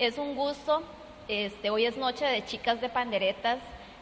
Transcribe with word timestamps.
Es 0.00 0.16
un 0.16 0.34
gusto. 0.34 0.82
Este, 1.28 1.68
hoy 1.68 1.84
es 1.84 1.98
noche 1.98 2.24
de 2.24 2.42
chicas 2.46 2.80
de 2.80 2.88
panderetas. 2.88 3.58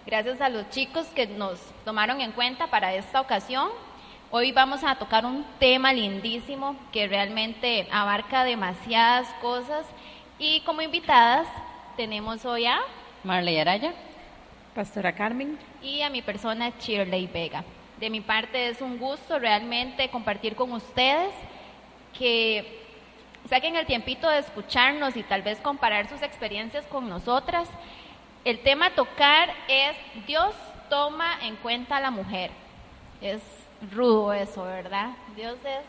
Gracias 0.06 0.40
a 0.40 0.48
los 0.48 0.70
chicos 0.70 1.08
que 1.08 1.26
nos 1.26 1.58
tomaron 1.84 2.20
en 2.20 2.30
cuenta 2.30 2.68
para 2.68 2.94
esta 2.94 3.20
ocasión. 3.20 3.68
Hoy 4.30 4.52
vamos 4.52 4.84
a 4.84 4.94
tocar 4.94 5.26
un 5.26 5.44
tema 5.58 5.92
lindísimo 5.92 6.76
que 6.92 7.08
realmente 7.08 7.88
abarca 7.90 8.44
demasiadas 8.44 9.26
cosas 9.40 9.86
y 10.38 10.60
como 10.60 10.82
invitadas 10.82 11.48
tenemos 11.96 12.44
hoy 12.44 12.66
a 12.66 12.78
Marley 13.24 13.58
Araya, 13.58 13.92
Pastora 14.76 15.16
Carmen 15.16 15.58
y 15.82 16.02
a 16.02 16.10
mi 16.10 16.22
persona 16.22 16.70
Shirley 16.78 17.26
Vega. 17.26 17.64
De 17.98 18.08
mi 18.08 18.20
parte 18.20 18.68
es 18.68 18.80
un 18.80 18.98
gusto 18.98 19.40
realmente 19.40 20.10
compartir 20.10 20.54
con 20.54 20.70
ustedes 20.70 21.32
que 22.16 22.86
saquen 23.48 23.76
el 23.76 23.86
tiempito 23.86 24.28
de 24.28 24.38
escucharnos 24.38 25.16
y 25.16 25.22
tal 25.22 25.42
vez 25.42 25.58
comparar 25.60 26.08
sus 26.08 26.22
experiencias 26.22 26.84
con 26.86 27.08
nosotras. 27.08 27.68
El 28.44 28.60
tema 28.60 28.86
a 28.86 28.94
tocar 28.94 29.50
es 29.68 29.96
Dios 30.26 30.54
toma 30.88 31.38
en 31.42 31.56
cuenta 31.56 31.96
a 31.96 32.00
la 32.00 32.10
mujer. 32.10 32.50
Es 33.20 33.42
rudo 33.92 34.32
eso, 34.32 34.64
¿verdad? 34.64 35.10
Dios 35.34 35.56
es 35.64 35.80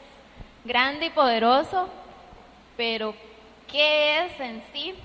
grande 0.64 1.08
y 1.08 1.10
poderoso, 1.10 1.90
pero 2.78 3.14
¿qué 3.68 4.26
es 4.26 4.40
en 4.40 4.64
sí? 4.74 4.96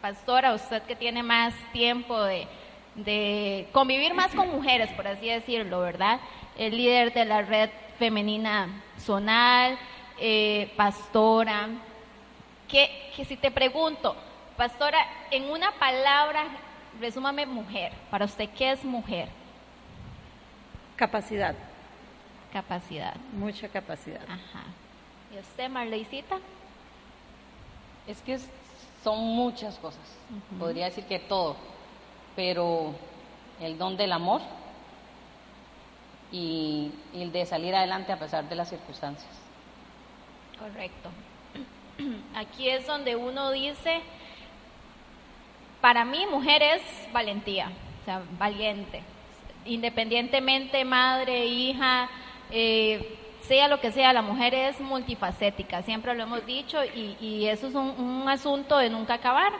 Pastora, 0.00 0.54
usted 0.54 0.82
que 0.82 0.96
tiene 0.96 1.22
más 1.22 1.54
tiempo 1.72 2.20
de, 2.22 2.46
de 2.94 3.68
convivir 3.72 4.14
más 4.14 4.34
con 4.34 4.50
mujeres, 4.50 4.90
por 4.92 5.06
así 5.06 5.28
decirlo, 5.28 5.80
¿verdad? 5.80 6.20
El 6.56 6.76
líder 6.76 7.12
de 7.12 7.24
la 7.24 7.42
red 7.42 7.70
femenina 7.98 8.68
zonal, 8.98 9.78
eh, 10.20 10.72
pastora, 10.76 11.68
que, 12.68 13.12
que 13.16 13.24
si 13.24 13.36
te 13.36 13.50
pregunto, 13.50 14.14
pastora, 14.56 14.98
en 15.30 15.50
una 15.50 15.72
palabra, 15.72 16.44
resúmame 17.00 17.46
mujer, 17.46 17.92
para 18.10 18.24
usted, 18.24 18.48
¿qué 18.50 18.72
es 18.72 18.84
mujer? 18.84 19.28
Capacidad, 20.96 21.54
Capacidad. 22.52 23.14
mucha 23.32 23.68
capacidad. 23.68 24.22
Ajá. 24.24 24.64
¿Y 25.34 25.38
usted, 25.38 25.68
Marleycita? 25.68 26.38
es 28.06 28.20
que 28.22 28.34
es- 28.34 28.48
son 29.04 29.18
muchas 29.22 29.76
cosas, 29.78 30.00
podría 30.58 30.86
decir 30.86 31.04
que 31.04 31.18
todo, 31.18 31.56
pero 32.34 32.94
el 33.60 33.76
don 33.78 33.96
del 33.98 34.12
amor 34.12 34.40
y, 36.32 36.90
y 37.14 37.22
el 37.22 37.32
de 37.32 37.46
salir 37.46 37.74
adelante 37.74 38.12
a 38.12 38.18
pesar 38.18 38.48
de 38.48 38.54
las 38.54 38.68
circunstancias. 38.70 39.30
Correcto. 40.58 41.10
Aquí 42.34 42.68
es 42.68 42.86
donde 42.86 43.14
uno 43.16 43.52
dice, 43.52 44.00
para 45.80 46.04
mí 46.04 46.26
mujer 46.30 46.62
es 46.62 46.82
valentía, 47.12 47.70
o 48.02 48.04
sea, 48.04 48.22
valiente, 48.38 49.02
independientemente 49.64 50.84
madre, 50.84 51.46
hija, 51.46 52.08
eh, 52.50 53.18
sea 53.42 53.68
lo 53.68 53.80
que 53.80 53.92
sea, 53.92 54.12
la 54.12 54.22
mujer 54.22 54.52
es 54.54 54.80
multifacética, 54.80 55.82
siempre 55.82 56.14
lo 56.14 56.22
hemos 56.24 56.44
dicho 56.44 56.78
y, 56.84 57.46
eso 57.46 57.68
es 57.68 57.74
un, 57.74 57.94
un 57.98 58.28
asunto 58.28 58.78
de 58.78 58.90
nunca 58.90 59.14
acabar, 59.14 59.52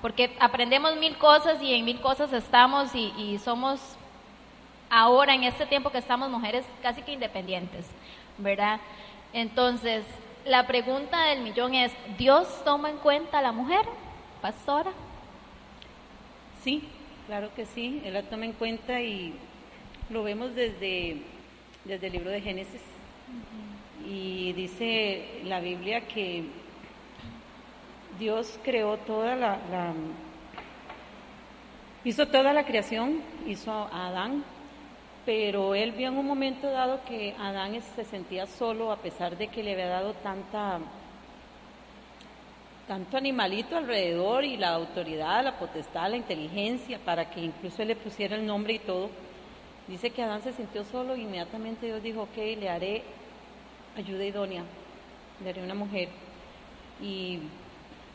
porque 0.00 0.36
aprendemos 0.38 0.96
mil 0.96 1.16
cosas 1.18 1.60
y 1.60 1.74
en 1.74 1.84
mil 1.84 2.00
cosas 2.00 2.32
estamos 2.32 2.94
y, 2.94 3.12
y 3.18 3.38
somos 3.38 3.80
ahora 4.88 5.34
en 5.34 5.44
este 5.44 5.66
tiempo 5.66 5.90
que 5.90 5.98
estamos 5.98 6.30
mujeres 6.30 6.64
casi 6.82 7.02
que 7.02 7.12
independientes, 7.12 7.86
¿verdad? 8.38 8.80
Entonces, 9.32 10.04
la 10.46 10.66
pregunta 10.66 11.24
del 11.26 11.40
millón 11.40 11.74
es, 11.74 11.92
¿Dios 12.18 12.62
toma 12.64 12.90
en 12.90 12.98
cuenta 12.98 13.38
a 13.38 13.42
la 13.42 13.52
mujer, 13.52 13.80
pastora? 14.42 14.92
Sí, 16.62 16.84
claro 17.26 17.50
que 17.54 17.66
sí, 17.66 18.02
Él 18.04 18.14
la 18.14 18.22
toma 18.22 18.44
en 18.44 18.52
cuenta 18.52 19.00
y 19.00 19.34
lo 20.10 20.22
vemos 20.22 20.54
desde, 20.54 21.22
desde 21.84 22.06
el 22.06 22.12
libro 22.12 22.30
de 22.30 22.40
Génesis. 22.40 22.82
Y 24.06 24.52
dice 24.52 25.40
la 25.44 25.60
Biblia 25.60 26.06
que 26.06 26.44
Dios 28.18 28.58
creó 28.62 28.98
toda 28.98 29.34
la, 29.34 29.58
la- 29.70 29.94
hizo 32.04 32.28
toda 32.28 32.52
la 32.52 32.64
creación, 32.66 33.22
hizo 33.46 33.72
a 33.72 34.08
Adán, 34.08 34.44
pero 35.24 35.74
él 35.74 35.92
vio 35.92 36.08
en 36.08 36.18
un 36.18 36.26
momento 36.26 36.70
dado 36.70 37.00
que 37.04 37.34
Adán 37.38 37.74
es- 37.74 37.84
se 37.96 38.04
sentía 38.04 38.46
solo 38.46 38.92
a 38.92 38.96
pesar 38.96 39.36
de 39.36 39.48
que 39.48 39.62
le 39.62 39.72
había 39.72 39.88
dado 39.88 40.14
tanta 40.14 40.80
tanto 42.86 43.16
animalito 43.16 43.78
alrededor 43.78 44.44
y 44.44 44.58
la 44.58 44.74
autoridad, 44.74 45.42
la 45.42 45.58
potestad, 45.58 46.10
la 46.10 46.18
inteligencia, 46.18 46.98
para 47.02 47.30
que 47.30 47.40
incluso 47.40 47.80
él 47.80 47.88
le 47.88 47.96
pusiera 47.96 48.36
el 48.36 48.44
nombre 48.44 48.74
y 48.74 48.78
todo. 48.78 49.08
Dice 49.88 50.10
que 50.10 50.22
Adán 50.22 50.42
se 50.42 50.52
sintió 50.52 50.84
solo, 50.84 51.16
inmediatamente 51.16 51.86
Dios 51.86 52.02
dijo, 52.02 52.22
ok, 52.24 52.36
le 52.36 52.68
haré 52.68 53.02
ayuda 53.96 54.24
idónea, 54.26 54.64
le 55.42 55.48
haré 55.48 55.62
una 55.62 55.74
mujer. 55.74 56.10
Y 57.00 57.38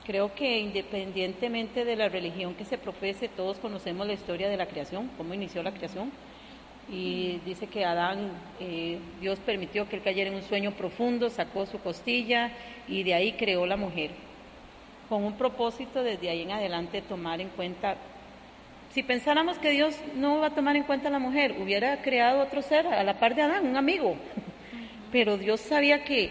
creo 0.05 0.35
que 0.35 0.59
independientemente 0.59 1.83
de 1.83 1.95
la 1.95 2.07
religión 2.07 2.53
que 2.53 2.65
se 2.65 2.77
profese, 2.77 3.27
todos 3.27 3.57
conocemos 3.57 4.05
la 4.05 4.13
historia 4.13 4.49
de 4.49 4.57
la 4.57 4.67
creación, 4.67 5.09
cómo 5.17 5.33
inició 5.33 5.63
la 5.63 5.71
creación. 5.73 6.11
Y 6.91 7.39
dice 7.45 7.67
que 7.67 7.85
Adán, 7.85 8.31
eh, 8.59 8.97
Dios 9.21 9.39
permitió 9.39 9.87
que 9.87 9.95
él 9.97 10.01
cayera 10.01 10.29
en 10.29 10.35
un 10.35 10.43
sueño 10.43 10.71
profundo, 10.71 11.29
sacó 11.29 11.65
su 11.65 11.79
costilla 11.79 12.51
y 12.87 13.03
de 13.03 13.13
ahí 13.13 13.33
creó 13.33 13.65
la 13.65 13.77
mujer 13.77 14.11
con 15.09 15.23
un 15.23 15.33
propósito 15.33 16.03
desde 16.03 16.29
ahí 16.29 16.43
en 16.43 16.51
adelante 16.51 17.01
tomar 17.01 17.41
en 17.41 17.49
cuenta, 17.49 17.97
si 18.91 19.01
pensáramos 19.01 19.57
que 19.57 19.71
Dios 19.71 19.95
no 20.15 20.39
va 20.39 20.47
a 20.47 20.55
tomar 20.55 20.75
en 20.75 20.83
cuenta 20.83 21.07
a 21.09 21.11
la 21.11 21.17
mujer, 21.17 21.55
hubiera 21.59 22.01
creado 22.03 22.43
otro 22.43 22.61
ser 22.61 22.85
a 22.85 23.03
la 23.03 23.19
par 23.19 23.33
de 23.33 23.41
Adán, 23.41 23.65
un 23.65 23.75
amigo, 23.75 24.15
pero 25.11 25.37
Dios 25.37 25.61
sabía 25.61 26.03
que 26.03 26.29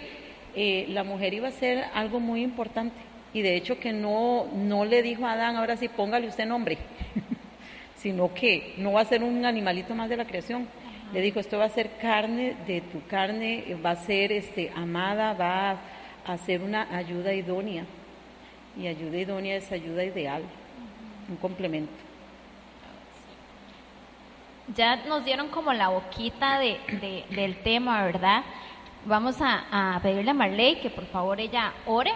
eh, 0.54 0.86
la 0.90 1.02
mujer 1.02 1.34
iba 1.34 1.48
a 1.48 1.52
ser 1.52 1.84
algo 1.92 2.20
muy 2.20 2.42
importante 2.42 2.94
y 3.34 3.42
de 3.42 3.56
hecho 3.56 3.78
que 3.80 3.92
no, 3.92 4.46
no 4.54 4.84
le 4.84 5.02
dijo 5.02 5.26
a 5.26 5.32
Adán, 5.32 5.56
ahora 5.56 5.76
sí 5.76 5.88
póngale 5.88 6.28
usted 6.28 6.46
nombre, 6.46 6.78
sino 7.98 8.32
que 8.32 8.74
no 8.78 8.92
va 8.92 9.02
a 9.02 9.04
ser 9.04 9.22
un 9.22 9.44
animalito 9.44 9.94
más 9.94 10.08
de 10.08 10.16
la 10.16 10.24
creación. 10.24 10.66
Le 11.12 11.20
dijo, 11.20 11.40
esto 11.40 11.58
va 11.58 11.64
a 11.66 11.68
ser 11.70 11.90
carne 12.00 12.54
de 12.66 12.80
tu 12.80 13.04
carne, 13.06 13.76
va 13.84 13.90
a 13.92 13.96
ser 13.96 14.30
este, 14.32 14.70
amada, 14.74 15.32
va 15.34 15.76
a 16.26 16.38
ser 16.38 16.60
una 16.62 16.94
ayuda 16.96 17.32
idónea. 17.32 17.84
Y 18.78 18.86
ayuda 18.86 19.16
idónea 19.18 19.56
es 19.56 19.72
ayuda 19.72 20.04
ideal, 20.04 20.42
un 21.28 21.36
complemento. 21.36 21.92
Ya 24.76 24.96
nos 25.06 25.24
dieron 25.24 25.48
como 25.48 25.72
la 25.72 25.88
boquita 25.88 26.58
de, 26.58 26.78
de- 27.00 27.24
del 27.34 27.56
tema, 27.62 28.04
¿verdad? 28.04 28.42
Vamos 29.06 29.36
a 29.40 29.98
pedirle 30.02 30.30
a 30.30 30.34
Marley 30.34 30.76
que 30.76 30.90
por 30.90 31.06
favor 31.06 31.40
ella 31.40 31.72
ore, 31.86 32.12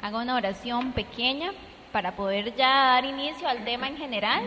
haga 0.00 0.22
una 0.22 0.36
oración 0.36 0.92
pequeña 0.92 1.52
para 1.94 2.16
poder 2.16 2.56
ya 2.56 2.86
dar 2.86 3.04
inicio 3.04 3.46
al 3.46 3.64
tema 3.64 3.86
en 3.86 3.96
general 3.96 4.42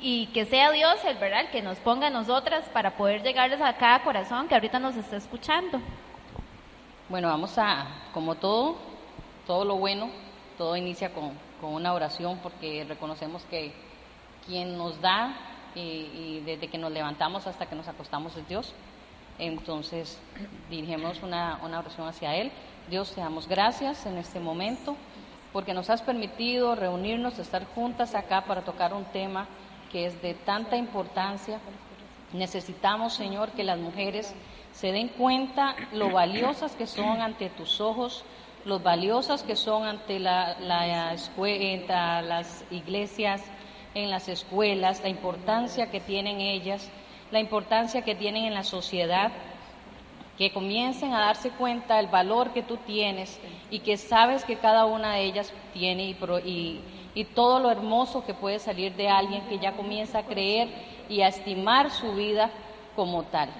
y 0.00 0.26
que 0.34 0.44
sea 0.44 0.72
Dios 0.72 0.96
el 1.04 1.16
verdad 1.16 1.50
que 1.52 1.62
nos 1.62 1.78
ponga 1.78 2.08
a 2.08 2.10
nosotras 2.10 2.68
para 2.70 2.96
poder 2.96 3.22
llegarles 3.22 3.60
a 3.60 3.76
cada 3.76 4.02
corazón 4.02 4.48
que 4.48 4.56
ahorita 4.56 4.80
nos 4.80 4.96
está 4.96 5.14
escuchando. 5.18 5.80
Bueno, 7.08 7.28
vamos 7.28 7.56
a, 7.58 7.86
como 8.12 8.34
todo, 8.34 8.76
todo 9.46 9.64
lo 9.64 9.76
bueno, 9.76 10.10
todo 10.58 10.76
inicia 10.76 11.14
con, 11.14 11.30
con 11.60 11.74
una 11.74 11.92
oración 11.92 12.40
porque 12.42 12.84
reconocemos 12.88 13.44
que 13.44 13.72
quien 14.44 14.76
nos 14.76 15.00
da 15.00 15.36
y, 15.76 15.80
y 15.80 16.42
desde 16.44 16.66
que 16.66 16.76
nos 16.76 16.90
levantamos 16.90 17.46
hasta 17.46 17.66
que 17.66 17.76
nos 17.76 17.86
acostamos 17.86 18.36
es 18.36 18.48
Dios. 18.48 18.74
Entonces, 19.38 20.20
dirigimos 20.68 21.22
una, 21.22 21.60
una 21.62 21.78
oración 21.78 22.08
hacia 22.08 22.34
Él. 22.34 22.50
Dios, 22.90 23.14
te 23.14 23.20
damos 23.20 23.46
gracias 23.46 24.06
en 24.06 24.18
este 24.18 24.40
momento 24.40 24.96
porque 25.52 25.74
nos 25.74 25.90
has 25.90 26.02
permitido 26.02 26.74
reunirnos, 26.74 27.38
estar 27.38 27.64
juntas 27.74 28.14
acá 28.14 28.44
para 28.44 28.62
tocar 28.62 28.94
un 28.94 29.04
tema 29.04 29.46
que 29.90 30.06
es 30.06 30.22
de 30.22 30.34
tanta 30.34 30.76
importancia. 30.76 31.60
Necesitamos, 32.32 33.12
Señor, 33.12 33.50
que 33.50 33.62
las 33.62 33.78
mujeres 33.78 34.34
se 34.72 34.90
den 34.90 35.08
cuenta 35.08 35.76
lo 35.92 36.10
valiosas 36.10 36.74
que 36.74 36.86
son 36.86 37.20
ante 37.20 37.50
tus 37.50 37.80
ojos, 37.80 38.24
los 38.64 38.82
valiosas 38.82 39.42
que 39.42 39.56
son 39.56 39.84
ante 39.84 40.18
las 40.18 41.30
iglesias, 42.70 43.42
en 43.94 44.08
las 44.08 44.28
escuelas, 44.28 45.02
la 45.02 45.10
importancia 45.10 45.90
que 45.90 46.00
tienen 46.00 46.40
ellas, 46.40 46.90
la 47.30 47.40
importancia 47.40 48.00
que 48.00 48.14
tienen 48.14 48.46
en 48.46 48.54
la 48.54 48.62
sociedad, 48.62 49.30
que 50.38 50.52
comiencen 50.52 51.12
a 51.12 51.20
darse 51.20 51.50
cuenta 51.50 51.96
del 51.96 52.06
valor 52.06 52.52
que 52.52 52.62
tú 52.62 52.78
tienes 52.78 53.40
y 53.70 53.80
que 53.80 53.96
sabes 53.96 54.44
que 54.44 54.56
cada 54.56 54.86
una 54.86 55.14
de 55.14 55.24
ellas 55.24 55.52
tiene 55.72 56.04
y, 56.04 56.16
y, 56.44 56.80
y 57.14 57.24
todo 57.24 57.60
lo 57.60 57.70
hermoso 57.70 58.24
que 58.24 58.34
puede 58.34 58.58
salir 58.58 58.94
de 58.94 59.08
alguien 59.08 59.42
que 59.48 59.58
ya 59.58 59.72
comienza 59.72 60.20
a 60.20 60.26
creer 60.26 60.68
y 61.08 61.20
a 61.20 61.28
estimar 61.28 61.90
su 61.90 62.14
vida 62.14 62.50
como 62.96 63.24
tal. 63.24 63.50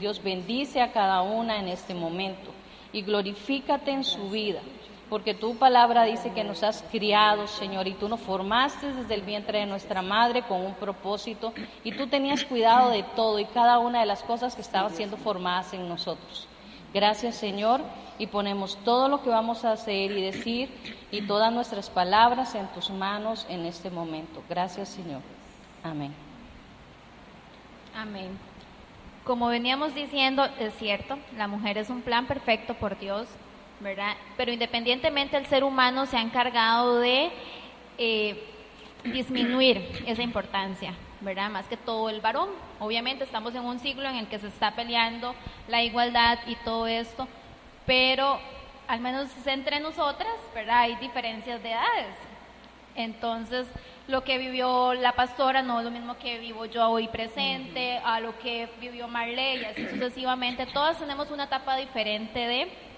Dios 0.00 0.22
bendice 0.22 0.80
a 0.80 0.92
cada 0.92 1.22
una 1.22 1.58
en 1.58 1.68
este 1.68 1.94
momento 1.94 2.50
y 2.92 3.02
glorifícate 3.02 3.90
en 3.90 4.04
su 4.04 4.30
vida, 4.30 4.60
porque 5.12 5.34
tu 5.34 5.56
palabra 5.56 6.04
dice 6.04 6.32
que 6.32 6.42
nos 6.42 6.62
has 6.62 6.82
criado, 6.90 7.46
Señor, 7.46 7.86
y 7.86 7.92
tú 7.92 8.08
nos 8.08 8.20
formaste 8.20 8.94
desde 8.94 9.14
el 9.14 9.20
vientre 9.20 9.58
de 9.58 9.66
nuestra 9.66 10.00
madre 10.00 10.40
con 10.40 10.64
un 10.64 10.72
propósito, 10.72 11.52
y 11.84 11.92
tú 11.92 12.06
tenías 12.06 12.46
cuidado 12.46 12.88
de 12.88 13.02
todo 13.14 13.38
y 13.38 13.44
cada 13.44 13.78
una 13.78 14.00
de 14.00 14.06
las 14.06 14.22
cosas 14.22 14.54
que 14.54 14.62
estaban 14.62 14.90
siendo 14.90 15.18
formadas 15.18 15.74
en 15.74 15.86
nosotros. 15.86 16.48
Gracias, 16.94 17.34
Señor, 17.34 17.82
y 18.18 18.26
ponemos 18.28 18.78
todo 18.86 19.10
lo 19.10 19.22
que 19.22 19.28
vamos 19.28 19.66
a 19.66 19.72
hacer 19.72 20.12
y 20.12 20.22
decir 20.22 20.70
y 21.10 21.20
todas 21.26 21.52
nuestras 21.52 21.90
palabras 21.90 22.54
en 22.54 22.66
tus 22.68 22.88
manos 22.88 23.44
en 23.50 23.66
este 23.66 23.90
momento. 23.90 24.42
Gracias, 24.48 24.88
Señor. 24.88 25.20
Amén. 25.84 26.14
Amén. 27.94 28.30
Como 29.24 29.48
veníamos 29.48 29.94
diciendo, 29.94 30.46
es 30.58 30.72
cierto, 30.78 31.18
la 31.36 31.48
mujer 31.48 31.76
es 31.76 31.90
un 31.90 32.00
plan 32.00 32.24
perfecto 32.24 32.72
por 32.72 32.98
Dios, 32.98 33.28
¿verdad? 33.82 34.14
Pero 34.36 34.52
independientemente 34.52 35.36
el 35.36 35.46
ser 35.46 35.64
humano 35.64 36.06
se 36.06 36.16
ha 36.16 36.20
encargado 36.20 37.00
de 37.00 37.30
eh, 37.98 38.44
disminuir 39.04 40.04
esa 40.06 40.22
importancia, 40.22 40.94
¿verdad? 41.20 41.50
Más 41.50 41.66
que 41.66 41.76
todo 41.76 42.08
el 42.08 42.20
varón. 42.20 42.50
Obviamente 42.78 43.24
estamos 43.24 43.54
en 43.54 43.64
un 43.64 43.80
siglo 43.80 44.08
en 44.08 44.16
el 44.16 44.26
que 44.28 44.38
se 44.38 44.48
está 44.48 44.74
peleando 44.74 45.34
la 45.68 45.82
igualdad 45.82 46.38
y 46.46 46.54
todo 46.56 46.86
esto, 46.86 47.26
pero 47.84 48.40
al 48.86 49.00
menos 49.00 49.28
entre 49.46 49.80
nosotras, 49.80 50.34
¿verdad? 50.54 50.80
Hay 50.80 50.96
diferencias 50.96 51.62
de 51.62 51.72
edades. 51.72 52.16
Entonces, 52.94 53.66
lo 54.06 54.22
que 54.22 54.36
vivió 54.36 54.92
la 54.94 55.12
pastora 55.12 55.62
no 55.62 55.78
es 55.78 55.84
lo 55.84 55.90
mismo 55.90 56.18
que 56.18 56.38
vivo 56.38 56.66
yo 56.66 56.88
hoy 56.88 57.08
presente, 57.08 57.98
a 58.04 58.20
lo 58.20 58.38
que 58.38 58.68
vivió 58.80 59.08
Marley, 59.08 59.62
y 59.62 59.64
así 59.64 59.88
sucesivamente. 59.88 60.66
Todas 60.66 60.98
tenemos 60.98 61.30
una 61.30 61.44
etapa 61.44 61.76
diferente 61.76 62.38
de 62.38 62.91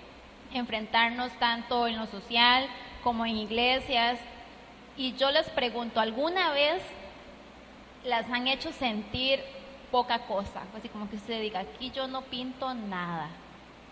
enfrentarnos 0.55 1.33
tanto 1.39 1.87
en 1.87 1.99
lo 1.99 2.07
social 2.07 2.67
como 3.03 3.27
en 3.27 3.37
iglesias. 3.37 4.19
Y 4.97 5.15
yo 5.15 5.31
les 5.31 5.49
pregunto, 5.51 6.01
¿alguna 6.01 6.53
vez 6.53 6.83
las 8.05 8.29
han 8.31 8.49
hecho 8.49 8.73
sentir 8.73 9.41
poca 9.91 10.21
cosa? 10.21 10.63
Así 10.77 10.89
como 10.89 11.11
que 11.11 11.17
usted 11.17 11.41
diga, 11.41 11.61
aquí 11.61 11.91
yo 11.91 12.07
no 12.07 12.23
pinto 12.23 12.73
nada. 12.75 13.29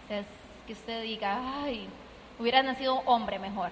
O 0.05 0.09
sea, 0.09 0.25
que 0.67 0.73
usted 0.73 1.03
diga, 1.03 1.63
ay, 1.65 1.89
hubiera 2.39 2.63
nacido 2.63 3.03
hombre 3.07 3.39
mejor 3.39 3.71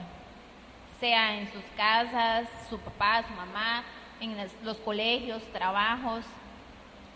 sea 1.01 1.35
en 1.39 1.51
sus 1.51 1.63
casas, 1.77 2.47
su 2.69 2.79
papá, 2.79 3.25
su 3.27 3.33
mamá, 3.33 3.83
en 4.21 4.37
los 4.63 4.77
colegios, 4.79 5.43
trabajos, 5.53 6.25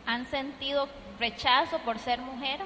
han 0.06 0.26
sentido 0.26 0.88
rechazo 1.20 1.78
por 1.80 1.98
ser 1.98 2.18
mujer? 2.20 2.60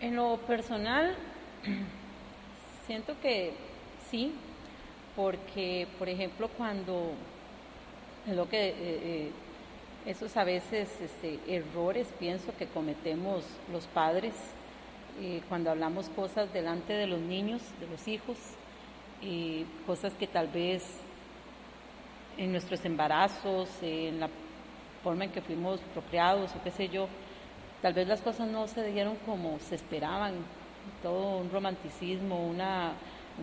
En 0.00 0.16
lo 0.16 0.38
personal, 0.38 1.16
siento 2.86 3.14
que 3.20 3.52
sí, 4.10 4.32
porque, 5.16 5.86
por 5.98 6.08
ejemplo, 6.08 6.48
cuando 6.48 7.12
lo 8.26 8.48
que 8.48 8.68
eh, 8.68 8.74
eh, 8.78 9.30
esos 10.06 10.36
a 10.36 10.44
veces 10.44 10.88
este, 11.00 11.38
errores 11.46 12.08
pienso 12.18 12.56
que 12.56 12.66
cometemos 12.66 13.44
los 13.72 13.86
padres 13.86 14.34
eh, 15.20 15.42
cuando 15.48 15.70
hablamos 15.70 16.08
cosas 16.10 16.52
delante 16.52 16.92
de 16.92 17.06
los 17.06 17.20
niños, 17.20 17.62
de 17.80 17.86
los 17.86 18.08
hijos, 18.08 18.38
y 19.20 19.66
cosas 19.86 20.14
que 20.14 20.26
tal 20.26 20.48
vez 20.48 20.82
en 22.38 22.52
nuestros 22.52 22.82
embarazos, 22.86 23.68
en 23.82 24.20
la 24.20 24.30
forma 25.02 25.24
en 25.24 25.30
que 25.30 25.42
fuimos 25.42 25.80
procreados 25.92 26.54
o 26.54 26.62
qué 26.62 26.70
sé 26.70 26.88
yo, 26.88 27.08
tal 27.82 27.92
vez 27.92 28.08
las 28.08 28.22
cosas 28.22 28.48
no 28.48 28.66
se 28.66 28.86
dieron 28.90 29.16
como 29.26 29.58
se 29.58 29.74
esperaban, 29.74 30.34
todo 31.02 31.38
un 31.38 31.50
romanticismo, 31.50 32.46
una, 32.46 32.92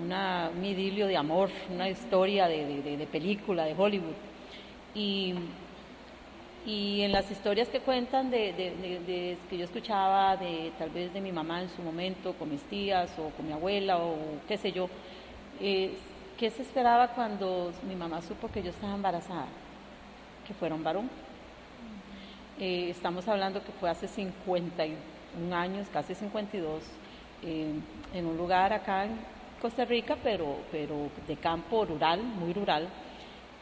una 0.03 0.51
un 0.55 0.63
idilio 0.63 1.07
de 1.07 1.17
amor, 1.17 1.49
una 1.69 1.89
historia 1.89 2.47
de, 2.47 2.81
de, 2.81 3.07
película, 3.07 3.65
de 3.65 3.75
Hollywood. 3.77 4.15
Y, 4.93 5.33
y, 6.65 7.01
en 7.01 7.11
las 7.11 7.29
historias 7.31 7.69
que 7.69 7.79
cuentan 7.79 8.29
de, 8.29 9.37
que 9.49 9.57
yo 9.57 9.65
escuchaba 9.65 10.35
de 10.37 10.71
tal 10.77 10.89
vez 10.89 11.13
de 11.13 11.21
mi 11.21 11.31
mamá 11.31 11.61
en 11.61 11.69
su 11.69 11.81
momento, 11.81 12.33
con 12.33 12.49
mis 12.49 12.61
tías 12.63 13.09
o 13.17 13.29
con 13.29 13.47
mi 13.47 13.53
abuela 13.53 13.97
o 13.97 14.15
qué 14.47 14.57
sé 14.57 14.71
yo, 14.71 14.89
eh, 15.59 15.95
¿Qué 16.37 16.51
se 16.51 16.61
esperaba 16.61 17.07
cuando 17.15 17.73
mi 17.87 17.95
mamá 17.95 18.21
supo 18.21 18.47
que 18.47 18.61
yo 18.61 18.69
estaba 18.69 18.93
embarazada? 18.93 19.47
Que 20.45 20.53
fuera 20.53 20.75
un 20.75 20.83
varón. 20.83 21.09
Eh, 22.59 22.91
estamos 22.91 23.27
hablando 23.27 23.63
que 23.63 23.71
fue 23.71 23.89
hace 23.89 24.07
51 24.07 25.55
años, 25.55 25.87
casi 25.91 26.13
52, 26.13 26.83
eh, 27.43 27.73
en 28.13 28.25
un 28.25 28.37
lugar 28.37 28.73
acá 28.73 29.05
en 29.05 29.19
Costa 29.61 29.85
Rica, 29.85 30.17
pero, 30.23 30.57
pero 30.71 31.09
de 31.27 31.35
campo 31.35 31.85
rural, 31.85 32.21
muy 32.21 32.53
rural 32.53 32.87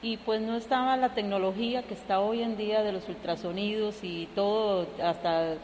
y 0.05 0.17
pues 0.17 0.39
no 0.39 0.55
estaba 0.55 0.95
la 0.97 1.15
tecnología 1.15 1.81
que 1.81 1.95
está 1.95 2.19
hoy 2.19 2.43
en 2.43 2.57
día 2.57 2.83
de 2.83 2.91
los 2.91 3.09
ultrasonidos 3.09 4.03
y 4.03 4.27
todo, 4.35 4.87
hasta 5.01 5.55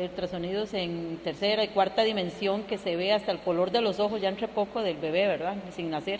ultrasonidos 0.00 0.74
en 0.74 1.20
tercera 1.22 1.62
y 1.62 1.68
cuarta 1.68 2.02
dimensión 2.02 2.64
que 2.64 2.78
se 2.78 2.96
ve 2.96 3.12
hasta 3.12 3.30
el 3.30 3.38
color 3.38 3.70
de 3.70 3.82
los 3.82 4.00
ojos 4.00 4.20
ya 4.20 4.28
entre 4.28 4.48
poco 4.48 4.82
del 4.82 4.96
bebé, 4.96 5.28
¿verdad? 5.28 5.54
Sin 5.70 5.88
nacer. 5.88 6.18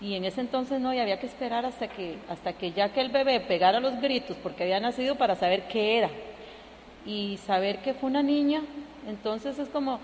Y 0.00 0.14
en 0.14 0.24
ese 0.24 0.40
entonces 0.40 0.80
no, 0.80 0.94
y 0.94 0.98
había 0.98 1.20
que 1.20 1.26
esperar 1.26 1.66
hasta 1.66 1.88
que, 1.88 2.16
hasta 2.26 2.54
que 2.54 2.72
ya 2.72 2.90
que 2.90 3.02
el 3.02 3.10
bebé 3.10 3.40
pegara 3.40 3.80
los 3.80 4.00
gritos 4.00 4.38
porque 4.42 4.62
había 4.62 4.80
nacido 4.80 5.16
para 5.16 5.34
saber 5.34 5.68
qué 5.68 5.98
era. 5.98 6.10
Y 7.04 7.36
saber 7.44 7.82
que 7.82 7.92
fue 7.92 8.08
una 8.08 8.22
niña, 8.22 8.62
entonces 9.06 9.58
es 9.58 9.68
como, 9.68 10.00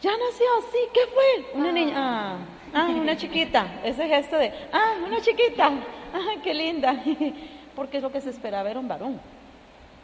ya 0.00 0.10
nació, 0.12 0.46
sí, 0.70 0.78
¿qué 0.92 1.00
fue? 1.12 1.60
Una 1.60 1.72
niña, 1.72 1.92
ah, 1.96 2.36
ah, 2.74 2.88
una 2.88 3.16
chiquita, 3.16 3.80
ese 3.84 4.06
gesto 4.06 4.36
de, 4.36 4.52
ah, 4.72 4.94
una 5.04 5.20
chiquita, 5.20 5.70
ah, 6.14 6.40
qué 6.42 6.54
linda, 6.54 7.02
porque 7.74 7.96
es 7.96 8.02
lo 8.02 8.12
que 8.12 8.20
se 8.20 8.30
esperaba, 8.30 8.70
era 8.70 8.78
un 8.78 8.88
varón. 8.88 9.20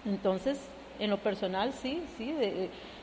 Entonces, 0.05 0.61
en 0.99 1.11
lo 1.11 1.19
personal, 1.19 1.73
sí, 1.73 2.03
sí, 2.17 2.35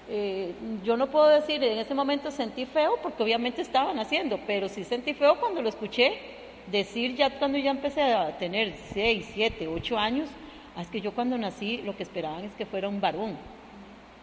eh, 0.10 0.54
yo 0.84 0.98
no 0.98 1.08
puedo 1.08 1.28
decir 1.28 1.64
en 1.64 1.78
ese 1.78 1.94
momento 1.94 2.32
sentí 2.32 2.66
feo, 2.66 2.98
porque 3.02 3.24
obviamente 3.24 3.62
estaba 3.62 3.94
naciendo, 3.94 4.40
pero 4.46 4.68
sí 4.68 4.84
sentí 4.84 5.14
feo 5.14 5.40
cuando 5.40 5.62
lo 5.62 5.70
escuché 5.70 6.20
decir 6.68 7.16
ya 7.16 7.30
cuando 7.40 7.58
ya 7.58 7.72
empecé 7.72 8.02
a 8.02 8.38
tener 8.38 8.76
6, 8.94 9.32
7, 9.34 9.68
8 9.68 9.98
años, 9.98 10.30
ah, 10.76 10.82
es 10.82 10.90
que 10.90 11.02
yo 11.02 11.14
cuando 11.14 11.38
nací 11.38 11.78
lo 11.78 11.96
que 11.96 12.04
esperaban 12.04 12.44
es 12.44 12.54
que 12.54 12.66
fuera 12.66 12.90
un 12.90 13.02
varón. 13.02 13.38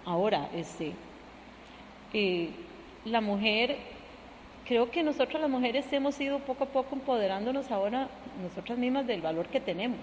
Ahora, 0.05 0.49
este, 0.55 0.93
la 3.05 3.21
mujer, 3.21 3.77
creo 4.67 4.91
que 4.91 5.03
nosotros 5.03 5.41
las 5.41 5.51
mujeres 5.51 5.93
hemos 5.93 6.21
ido 6.21 6.39
poco 6.41 6.65
a 6.65 6.69
poco 6.69 6.95
empoderándonos 6.95 7.71
ahora 7.71 8.09
nosotras 8.43 8.79
mismas 8.79 9.07
del 9.07 9.23
valor 9.23 9.49
que 9.49 9.61
tenemos. 9.61 10.01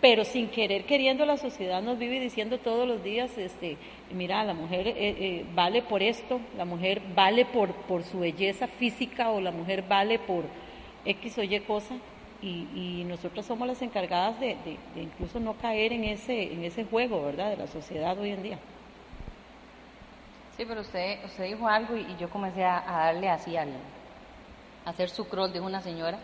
Pero 0.00 0.24
sin 0.24 0.48
querer, 0.48 0.84
queriendo, 0.84 1.26
la 1.26 1.36
sociedad 1.36 1.82
nos 1.82 1.98
vive 1.98 2.20
diciendo 2.20 2.58
todos 2.58 2.86
los 2.86 3.02
días, 3.02 3.36
este, 3.36 3.76
mira, 4.12 4.44
la 4.44 4.54
mujer 4.54 4.86
eh, 4.86 4.94
eh, 4.96 5.44
vale 5.54 5.82
por 5.82 6.02
esto, 6.02 6.40
la 6.56 6.64
mujer 6.64 7.02
vale 7.16 7.44
por, 7.44 7.72
por 7.72 8.04
su 8.04 8.20
belleza 8.20 8.68
física 8.68 9.30
o 9.30 9.40
la 9.40 9.50
mujer 9.50 9.82
vale 9.88 10.20
por 10.20 10.44
X 11.04 11.38
o 11.38 11.42
Y 11.42 11.60
cosa. 11.60 11.96
Y, 12.40 12.68
y 12.76 13.04
nosotras 13.08 13.46
somos 13.46 13.66
las 13.66 13.82
encargadas 13.82 14.38
de, 14.38 14.56
de 14.94 15.02
incluso 15.02 15.40
no 15.40 15.54
caer 15.54 15.92
en 15.92 16.04
ese, 16.04 16.52
en 16.52 16.62
ese 16.62 16.84
juego, 16.84 17.24
¿verdad?, 17.24 17.50
de 17.50 17.56
la 17.56 17.66
sociedad 17.66 18.16
hoy 18.16 18.30
en 18.30 18.42
día. 18.44 18.58
Sí, 20.58 20.64
pero 20.66 20.80
usted, 20.80 21.24
usted 21.24 21.44
dijo 21.44 21.68
algo 21.68 21.96
y, 21.96 22.16
yo 22.16 22.28
comencé 22.28 22.64
a, 22.64 22.82
darle 22.84 23.30
así 23.30 23.56
al 23.56 23.68
a 24.84 24.90
hacer 24.90 25.08
su 25.08 25.28
cross, 25.28 25.52
dijo 25.52 25.64
una 25.64 25.80
señora, 25.80 26.18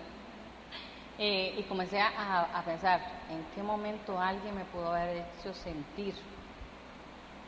eh, 1.21 1.55
y 1.57 1.63
comencé 1.63 2.01
a, 2.01 2.61
pensar 2.65 3.01
en 3.31 3.47
qué 3.55 3.63
momento 3.63 4.21
alguien 4.21 4.57
me 4.57 4.65
pudo 4.65 4.89
haber 4.93 5.19
hecho 5.39 5.55
sentir 5.55 6.17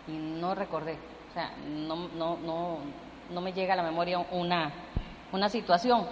y 0.07 0.12
no 0.12 0.55
recordé, 0.55 0.97
o 1.31 1.35
sea, 1.35 1.50
no, 1.66 2.09
no, 2.14 2.37
no, 2.37 2.78
no 3.33 3.40
me 3.40 3.52
llega 3.52 3.73
a 3.73 3.76
la 3.76 3.83
memoria 3.83 4.21
una, 4.31 4.71
una 5.33 5.49
situación, 5.49 6.07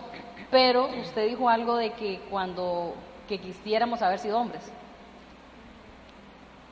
pero 0.51 0.87
usted 0.87 1.29
dijo 1.29 1.49
algo 1.49 1.77
de 1.77 1.93
que 1.93 2.19
cuando 2.31 2.97
que 3.29 3.39
quisiéramos 3.39 4.03
haber 4.03 4.19
sido 4.19 4.41
hombres. 4.41 4.73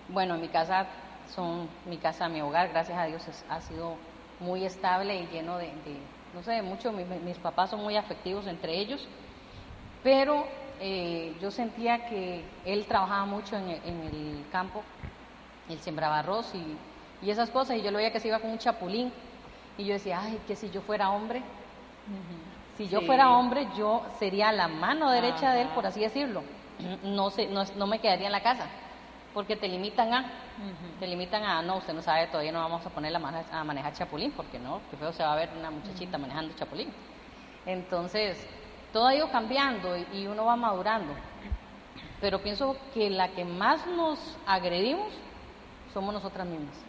Bueno, 0.09 0.35
en 0.35 0.40
mi 0.40 0.49
casa 0.49 0.88
son 1.34 1.68
mi 1.86 1.96
casa, 1.96 2.28
mi 2.28 2.40
hogar, 2.40 2.68
gracias 2.68 2.98
a 2.98 3.06
Dios 3.06 3.22
ha 3.48 3.60
sido 3.60 3.96
muy 4.40 4.64
estable 4.64 5.16
y 5.16 5.26
lleno 5.28 5.56
de, 5.58 5.72
no 6.34 6.42
sé, 6.42 6.60
mucho, 6.62 6.92
mis 6.92 7.38
papás 7.38 7.70
son 7.70 7.82
muy 7.82 7.96
afectivos 7.96 8.46
entre 8.46 8.78
ellos, 8.78 9.08
pero 10.02 10.46
eh, 10.80 11.34
yo 11.40 11.50
sentía 11.50 12.06
que 12.06 12.44
él 12.64 12.86
trabajaba 12.86 13.24
mucho 13.24 13.56
en 13.56 13.68
el, 13.68 14.44
campo, 14.50 14.82
él 15.68 15.78
sembraba 15.80 16.18
arroz 16.18 16.52
y, 16.54 16.78
esas 17.28 17.50
cosas, 17.50 17.76
y 17.76 17.82
yo 17.82 17.92
lo 17.92 17.98
veía 17.98 18.12
que 18.12 18.18
se 18.18 18.28
iba 18.28 18.40
con 18.40 18.50
un 18.50 18.58
chapulín, 18.58 19.12
y 19.78 19.84
yo 19.84 19.94
decía, 19.94 20.20
ay, 20.20 20.40
que 20.46 20.56
si 20.56 20.70
yo 20.70 20.82
fuera 20.82 21.10
hombre, 21.10 21.40
si 22.76 22.88
yo 22.88 23.00
fuera 23.02 23.30
hombre, 23.30 23.68
yo 23.76 24.02
sería 24.18 24.50
la 24.50 24.66
mano 24.66 25.08
derecha 25.10 25.54
de 25.54 25.62
él, 25.62 25.68
por 25.68 25.86
así 25.86 26.00
decirlo, 26.00 26.42
no, 27.04 27.30
sé, 27.30 27.46
no, 27.46 27.64
no 27.76 27.86
me 27.86 28.00
quedaría 28.00 28.26
en 28.26 28.32
la 28.32 28.42
casa 28.42 28.66
porque 29.34 29.56
te 29.56 29.68
limitan 29.68 30.12
a, 30.12 30.30
te 31.00 31.06
limitan 31.06 31.42
a, 31.42 31.62
no, 31.62 31.78
usted 31.78 31.94
no 31.94 32.02
sabe, 32.02 32.26
todavía 32.26 32.52
no 32.52 32.60
vamos 32.60 32.84
a 32.84 32.90
poner 32.90 33.14
a 33.14 33.64
manejar 33.64 33.92
chapulín, 33.94 34.32
porque 34.32 34.58
no, 34.58 34.80
que 34.90 34.96
feo 34.96 35.12
se 35.12 35.22
va 35.22 35.32
a 35.32 35.36
ver 35.36 35.50
una 35.58 35.70
muchachita 35.70 36.18
manejando 36.18 36.54
chapulín. 36.54 36.92
Entonces, 37.64 38.46
todo 38.92 39.06
ha 39.06 39.14
ido 39.14 39.30
cambiando 39.30 39.96
y, 39.96 40.06
y 40.12 40.26
uno 40.26 40.44
va 40.44 40.56
madurando. 40.56 41.14
Pero 42.20 42.42
pienso 42.42 42.76
que 42.94 43.10
la 43.10 43.28
que 43.28 43.44
más 43.44 43.86
nos 43.86 44.38
agredimos 44.46 45.12
somos 45.92 46.14
nosotras 46.14 46.46
mismas. 46.46 46.84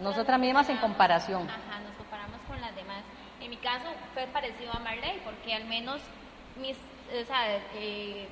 Nosotras 0.00 0.38
mismas 0.38 0.68
en 0.68 0.76
comparación. 0.78 1.48
Ajá, 1.48 1.80
nos 1.80 1.96
comparamos 1.96 2.38
con 2.46 2.60
las 2.60 2.74
demás. 2.74 3.02
En 3.40 3.50
mi 3.50 3.56
caso 3.56 3.86
fue 4.14 4.26
parecido 4.26 4.72
a 4.74 4.78
Marley, 4.78 5.20
porque 5.24 5.54
al 5.54 5.64
menos 5.64 6.00
mis, 6.56 6.76
o 6.76 7.24
sea, 7.26 7.56
eh, 7.74 8.28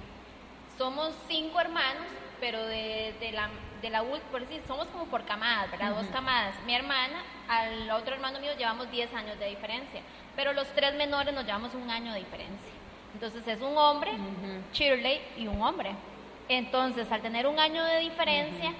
somos 0.78 1.12
cinco 1.26 1.60
hermanos, 1.60 2.06
pero 2.40 2.64
de, 2.66 3.14
de 3.20 3.32
la, 3.32 3.48
de 3.82 3.90
la 3.90 4.02
ult- 4.04 4.22
por 4.30 4.40
decir, 4.42 4.62
somos 4.66 4.86
como 4.88 5.06
por 5.06 5.24
camadas, 5.24 5.70
¿verdad? 5.70 5.90
Dos 5.94 6.06
camadas. 6.12 6.54
Mi 6.64 6.74
hermana, 6.74 7.20
al 7.48 7.90
otro 7.90 8.14
hermano 8.14 8.38
mío 8.38 8.52
llevamos 8.56 8.90
10 8.90 9.12
años 9.12 9.38
de 9.40 9.46
diferencia, 9.48 10.00
pero 10.36 10.52
los 10.52 10.68
tres 10.68 10.94
menores 10.94 11.34
nos 11.34 11.44
llevamos 11.44 11.74
un 11.74 11.90
año 11.90 12.12
de 12.12 12.20
diferencia. 12.20 12.72
Entonces 13.12 13.46
es 13.48 13.60
un 13.60 13.76
hombre, 13.76 14.12
Shirley, 14.72 15.20
y 15.36 15.46
un 15.48 15.60
hombre. 15.62 15.90
Entonces, 16.48 17.10
al 17.12 17.20
tener 17.20 17.46
un 17.46 17.58
año 17.58 17.84
de 17.84 17.98
diferencia, 17.98 18.72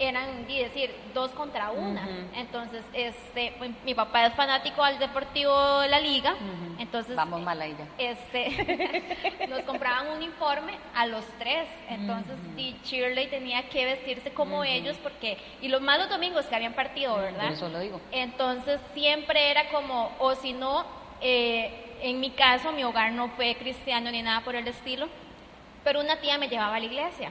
eran, 0.00 0.46
di 0.46 0.58
decir, 0.58 0.90
dos 1.12 1.30
contra 1.32 1.70
una. 1.70 2.08
Entonces, 2.34 2.82
este, 2.94 3.52
pues, 3.58 3.70
mi 3.84 3.94
papá 3.94 4.26
es 4.26 4.34
fanático 4.34 4.82
al 4.82 4.98
Deportivo 4.98 5.80
de 5.80 5.88
la 5.88 6.00
Liga, 6.00 6.34
entonces 6.78 7.14
Vamos 7.14 7.42
mal 7.42 7.60
ahí 7.60 7.76
ya. 7.78 7.86
este, 8.10 9.46
nos 9.48 9.60
compraban 9.60 10.08
un 10.08 10.16
uniforme 10.16 10.72
a 10.94 11.06
los 11.06 11.24
tres. 11.38 11.68
Entonces, 11.88 12.34
sí, 12.56 12.76
Shirley 12.82 13.28
tenía 13.28 13.68
que 13.68 13.84
vestirse 13.84 14.32
como 14.32 14.64
ellos 14.64 14.96
porque, 15.02 15.36
y 15.60 15.68
los 15.68 15.82
malos 15.82 16.08
domingos 16.08 16.46
que 16.46 16.56
habían 16.56 16.72
partido, 16.72 17.16
¿verdad? 17.16 17.52
Eso 17.52 17.68
lo 17.68 17.78
digo. 17.78 18.00
Entonces, 18.10 18.80
siempre 18.94 19.50
era 19.50 19.68
como, 19.68 20.12
o 20.18 20.34
si 20.34 20.54
no, 20.54 20.86
eh, 21.20 21.98
en 22.00 22.20
mi 22.20 22.30
caso, 22.30 22.72
mi 22.72 22.84
hogar 22.84 23.12
no 23.12 23.28
fue 23.28 23.54
cristiano 23.56 24.10
ni 24.10 24.22
nada 24.22 24.40
por 24.40 24.56
el 24.56 24.66
estilo, 24.66 25.08
pero 25.84 26.00
una 26.00 26.16
tía 26.16 26.38
me 26.38 26.48
llevaba 26.48 26.76
a 26.76 26.80
la 26.80 26.86
iglesia. 26.86 27.30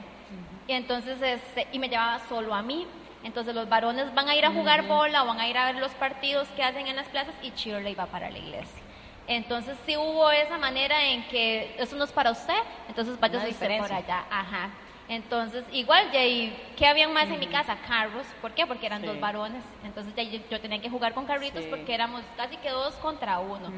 Y 0.70 0.74
entonces, 0.74 1.20
este, 1.20 1.68
y 1.72 1.80
me 1.80 1.90
llevaba 1.90 2.20
solo 2.30 2.54
a 2.54 2.62
mí. 2.62 2.86
Entonces 3.24 3.56
los 3.56 3.68
varones 3.68 4.14
van 4.14 4.30
a 4.30 4.36
ir 4.36 4.46
a 4.46 4.52
jugar 4.52 4.84
bola 4.86 5.24
o 5.24 5.26
van 5.26 5.40
a 5.40 5.48
ir 5.48 5.58
a 5.58 5.66
ver 5.66 5.78
los 5.78 5.92
partidos 5.94 6.48
que 6.50 6.62
hacen 6.64 6.86
en 6.86 6.96
las 6.96 7.08
plazas 7.08 7.34
y 7.42 7.50
Shirley 7.50 7.96
va 7.96 8.06
para 8.06 8.30
la 8.30 8.38
iglesia. 8.38 8.80
Entonces 9.28 9.76
sí 9.88 9.98
hubo 9.98 10.30
esa 10.30 10.60
manera 10.60 11.04
en 11.10 11.24
que 11.28 11.76
eso 11.80 11.96
no 11.96 12.04
es 12.04 12.12
para 12.12 12.30
usted, 12.30 12.54
entonces 12.88 13.20
vaya 13.20 13.40
usted 13.48 13.80
por 13.80 13.92
allá. 13.92 14.26
Ajá. 14.30 14.70
Entonces, 15.08 15.66
igual, 15.72 16.12
ya, 16.12 16.24
¿y 16.24 16.56
¿qué 16.78 16.86
habían 16.86 17.12
más 17.14 17.28
en 17.32 17.40
mi 17.40 17.48
casa? 17.48 17.76
Carros. 17.88 18.28
¿Por 18.40 18.52
qué? 18.52 18.68
Porque 18.68 18.86
eran 18.86 19.02
Sí. 19.02 19.08
dos 19.08 19.20
varones. 19.20 19.64
Entonces 19.84 20.14
ya 20.16 20.22
yo, 20.22 20.40
yo 20.52 20.62
tenía 20.62 20.80
que 20.80 20.90
jugar 20.90 21.16
con 21.16 21.26
carritos 21.26 21.64
Sí. 21.64 21.70
porque 21.72 21.96
éramos 21.96 22.22
casi 22.38 22.58
que 22.58 22.70
dos 22.70 22.94
contra 22.98 23.40
uno. 23.40 23.72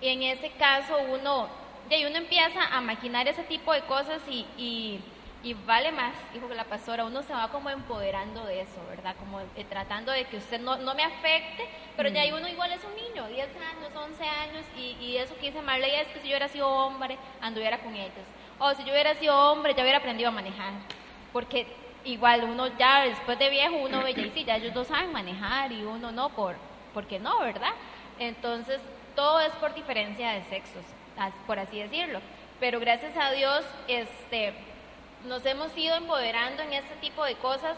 Y 0.00 0.08
en 0.08 0.24
ese 0.24 0.50
caso 0.50 0.96
uno, 1.12 1.46
ya, 1.88 1.96
y 1.96 2.04
uno 2.06 2.16
empieza 2.16 2.60
a 2.76 2.80
maquinar 2.80 3.28
ese 3.28 3.44
tipo 3.44 3.72
de 3.72 3.82
cosas 3.82 4.20
y, 4.28 4.44
y, 4.58 5.00
y 5.44 5.52
vale 5.52 5.92
más, 5.92 6.14
dijo 6.32 6.48
que 6.48 6.54
la 6.54 6.64
pastora, 6.64 7.04
uno 7.04 7.22
se 7.22 7.34
va 7.34 7.48
como 7.48 7.68
empoderando 7.68 8.44
de 8.46 8.62
eso, 8.62 8.82
¿verdad? 8.88 9.14
Como 9.18 9.40
eh, 9.40 9.66
tratando 9.68 10.10
de 10.10 10.24
que 10.24 10.38
usted 10.38 10.58
no, 10.58 10.76
no 10.76 10.94
me 10.94 11.04
afecte, 11.04 11.68
pero 11.98 12.08
ya 12.08 12.22
ahí 12.22 12.32
uno 12.32 12.48
igual 12.48 12.72
es 12.72 12.82
un 12.82 12.96
niño, 12.96 13.28
10 13.28 13.48
años, 13.48 13.94
11 13.94 14.24
años, 14.24 14.64
y, 14.74 14.96
y 15.04 15.18
eso 15.18 15.34
que 15.36 15.46
dice 15.46 15.60
Marley 15.60 15.94
es 15.96 16.08
que 16.08 16.20
si 16.20 16.28
yo 16.28 16.30
hubiera 16.30 16.48
sido 16.48 16.66
hombre, 16.66 17.18
anduviera 17.42 17.78
con 17.78 17.94
ellos. 17.94 18.24
O 18.58 18.72
si 18.72 18.84
yo 18.84 18.92
hubiera 18.92 19.14
sido 19.16 19.36
hombre, 19.52 19.74
ya 19.74 19.82
hubiera 19.82 19.98
aprendido 19.98 20.30
a 20.30 20.32
manejar. 20.32 20.72
Porque 21.30 21.66
igual 22.04 22.44
uno 22.44 22.68
ya 22.78 23.02
después 23.02 23.38
de 23.38 23.50
viejo, 23.50 23.76
uno 23.76 24.02
ve, 24.02 24.12
y 24.12 24.30
sí, 24.30 24.44
ya 24.44 24.56
ellos 24.56 24.72
dos 24.72 24.86
saben 24.86 25.12
manejar 25.12 25.72
y 25.72 25.82
uno 25.82 26.10
no, 26.10 26.30
por, 26.30 26.56
porque 26.94 27.18
no, 27.18 27.40
¿verdad? 27.40 27.72
Entonces, 28.18 28.80
todo 29.14 29.40
es 29.40 29.52
por 29.56 29.74
diferencia 29.74 30.30
de 30.30 30.44
sexos, 30.44 30.84
por 31.46 31.58
así 31.58 31.78
decirlo. 31.78 32.20
Pero 32.60 32.80
gracias 32.80 33.14
a 33.16 33.30
Dios, 33.32 33.62
este, 33.88 34.54
nos 35.24 35.44
hemos 35.46 35.76
ido 35.76 35.94
empoderando 35.96 36.62
en 36.62 36.72
este 36.72 36.94
tipo 36.96 37.24
de 37.24 37.34
cosas, 37.36 37.76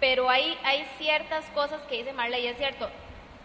pero 0.00 0.28
hay, 0.30 0.56
hay 0.64 0.84
ciertas 0.98 1.44
cosas 1.50 1.80
que 1.82 1.96
dice 1.98 2.12
Marley, 2.12 2.44
y 2.44 2.46
es 2.48 2.56
cierto, 2.56 2.88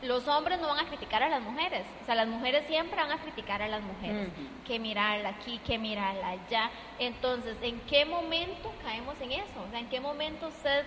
los 0.01 0.27
hombres 0.27 0.59
no 0.59 0.67
van 0.67 0.85
a 0.85 0.89
criticar 0.89 1.23
a 1.23 1.29
las 1.29 1.41
mujeres, 1.41 1.85
o 2.01 2.05
sea, 2.05 2.15
las 2.15 2.27
mujeres 2.27 2.65
siempre 2.67 2.97
van 2.97 3.12
a 3.12 3.17
criticar 3.21 3.62
a 3.62 3.67
las 3.67 3.81
mujeres, 3.81 4.27
Ujú. 4.27 4.63
que 4.65 4.77
mirarla 4.79 5.29
aquí, 5.29 5.59
que 5.59 5.77
mirarla 5.77 6.27
allá. 6.29 6.69
Entonces, 7.00 7.55
¿en 7.62 7.79
qué 7.81 8.05
momento 8.05 8.71
caemos 8.83 9.15
en 9.21 9.31
eso? 9.31 9.62
O 9.65 9.69
sea, 9.71 9.79
¿en 9.79 9.88
qué 9.89 10.00
momento 10.01 10.47
usted, 10.47 10.85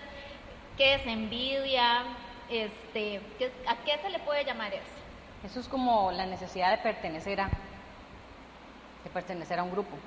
qué 0.77 0.95
es 0.95 1.05
envidia? 1.07 2.03
Este, 2.49 3.19
¿qué- 3.39 3.51
¿A 3.67 3.75
qué 3.77 3.97
se 4.01 4.09
le 4.09 4.19
puede 4.19 4.45
llamar 4.45 4.73
eso? 4.73 4.83
Eso 5.43 5.59
es 5.59 5.67
como 5.67 6.11
la 6.11 6.25
necesidad 6.25 6.71
de 6.71 6.77
pertenecer 6.77 7.41
a, 7.41 7.49
de 9.03 9.09
pertenecer 9.11 9.59
a 9.59 9.63
un 9.63 9.71
grupo, 9.71 9.97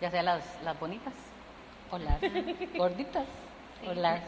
ya 0.00 0.10
sea 0.10 0.22
las, 0.22 0.42
las 0.62 0.78
bonitas, 0.80 1.12
o 1.90 1.98
las 1.98 2.20
gorditas, 2.76 3.24
o 3.86 3.92
las, 3.94 4.20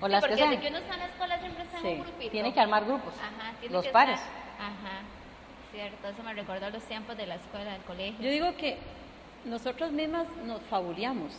o 0.00 0.06
Sí, 0.06 0.12
las 0.12 0.24
que 0.24 0.28
porque 0.30 0.36
sean. 0.36 0.50
desde 0.50 0.62
que 0.62 0.68
uno 0.68 0.78
está 0.78 0.94
en 0.94 1.00
la 1.00 1.06
escuela 1.06 1.38
siempre 1.40 1.62
está 1.64 1.76
en 1.78 1.82
Sí, 1.82 1.88
un 1.88 2.00
grupito. 2.02 2.30
Tiene 2.30 2.52
que 2.54 2.60
armar 2.60 2.84
grupos, 2.84 3.14
Ajá, 3.14 3.52
tiene 3.60 3.74
los 3.74 3.84
que 3.84 3.90
pares. 3.92 4.20
estar- 4.20 4.66
Ajá, 4.66 5.02
cierto, 5.72 6.08
eso 6.08 6.22
me 6.22 6.34
recordó 6.34 6.70
los 6.70 6.82
tiempos 6.84 7.16
de 7.16 7.26
la 7.26 7.34
escuela, 7.36 7.72
del 7.72 7.82
colegio. 7.82 8.20
Yo 8.24 8.30
digo 8.30 8.56
que 8.56 8.78
nosotras 9.44 9.92
mismas 9.92 10.26
nos 10.44 10.60
fabuleamos. 10.62 11.32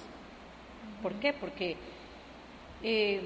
¿Por 1.02 1.14
qué? 1.16 1.34
Porque 1.34 1.78
eh, 2.84 3.22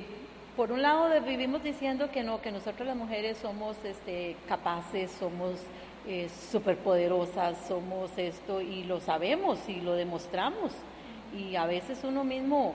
por 0.56 0.72
un 0.72 0.82
lado 0.82 1.10
vivimos 1.22 1.64
diciendo 1.64 2.10
que 2.12 2.24
no, 2.24 2.42
que 2.42 2.52
nosotros 2.52 2.88
las 2.88 2.96
mujeres 2.96 3.38
somos 3.38 3.78
este, 3.84 4.36
capaces, 4.48 5.12
somos 5.12 5.60
eh, 6.08 6.30
superpoderosas, 6.52 7.58
somos 7.68 8.10
esto 8.18 8.62
y 8.62 8.84
lo 8.84 9.00
sabemos 9.00 9.60
y 9.70 9.82
lo 9.82 9.94
demostramos. 9.94 10.72
Y 11.38 11.56
a 11.56 11.66
veces 11.66 12.00
uno 12.04 12.24
mismo, 12.24 12.74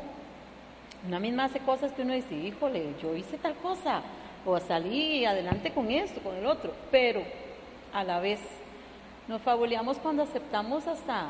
una 1.07 1.21
misma 1.21 1.45
hace 1.45 1.61
cosas 1.61 1.93
que 1.93 2.03
uno 2.03 2.15
dice, 2.15 2.35
híjole, 2.35 2.95
yo 3.03 3.15
hice 3.15 3.39
tal 3.39 3.55
cosa, 3.57 4.03
o 4.45 4.59
salí 4.61 5.25
adelante 5.25 5.73
con 5.73 5.91
esto, 5.91 6.21
con 6.21 6.37
el 6.37 6.47
otro, 6.47 6.73
pero 6.91 7.23
a 7.93 8.05
la 8.05 8.21
vez 8.21 8.41
nos 9.29 9.43
fabuleamos 9.43 9.99
cuando 9.99 10.23
aceptamos 10.23 10.87
hasta 10.87 11.27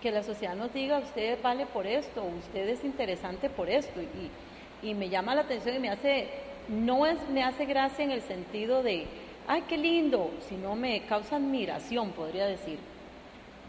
que 0.00 0.12
la 0.12 0.22
sociedad 0.22 0.54
nos 0.54 0.72
diga, 0.72 0.98
usted 0.98 1.38
vale 1.42 1.66
por 1.66 1.86
esto, 1.86 2.22
usted 2.38 2.68
es 2.68 2.84
interesante 2.84 3.50
por 3.50 3.68
esto, 3.68 4.00
y, 4.00 4.88
y 4.88 4.94
me 4.94 5.08
llama 5.08 5.34
la 5.34 5.42
atención 5.42 5.74
y 5.74 5.80
me 5.80 5.90
hace, 5.90 6.28
no 6.68 7.04
es, 7.04 7.16
me 7.30 7.42
hace 7.42 7.66
gracia 7.66 8.04
en 8.04 8.12
el 8.12 8.22
sentido 8.22 8.82
de, 8.82 9.06
ay, 9.48 9.64
qué 9.68 9.76
lindo, 9.76 10.30
sino 10.48 10.76
me 10.76 11.00
causa 11.06 11.36
admiración, 11.36 12.10
podría 12.12 12.46
decir. 12.46 12.78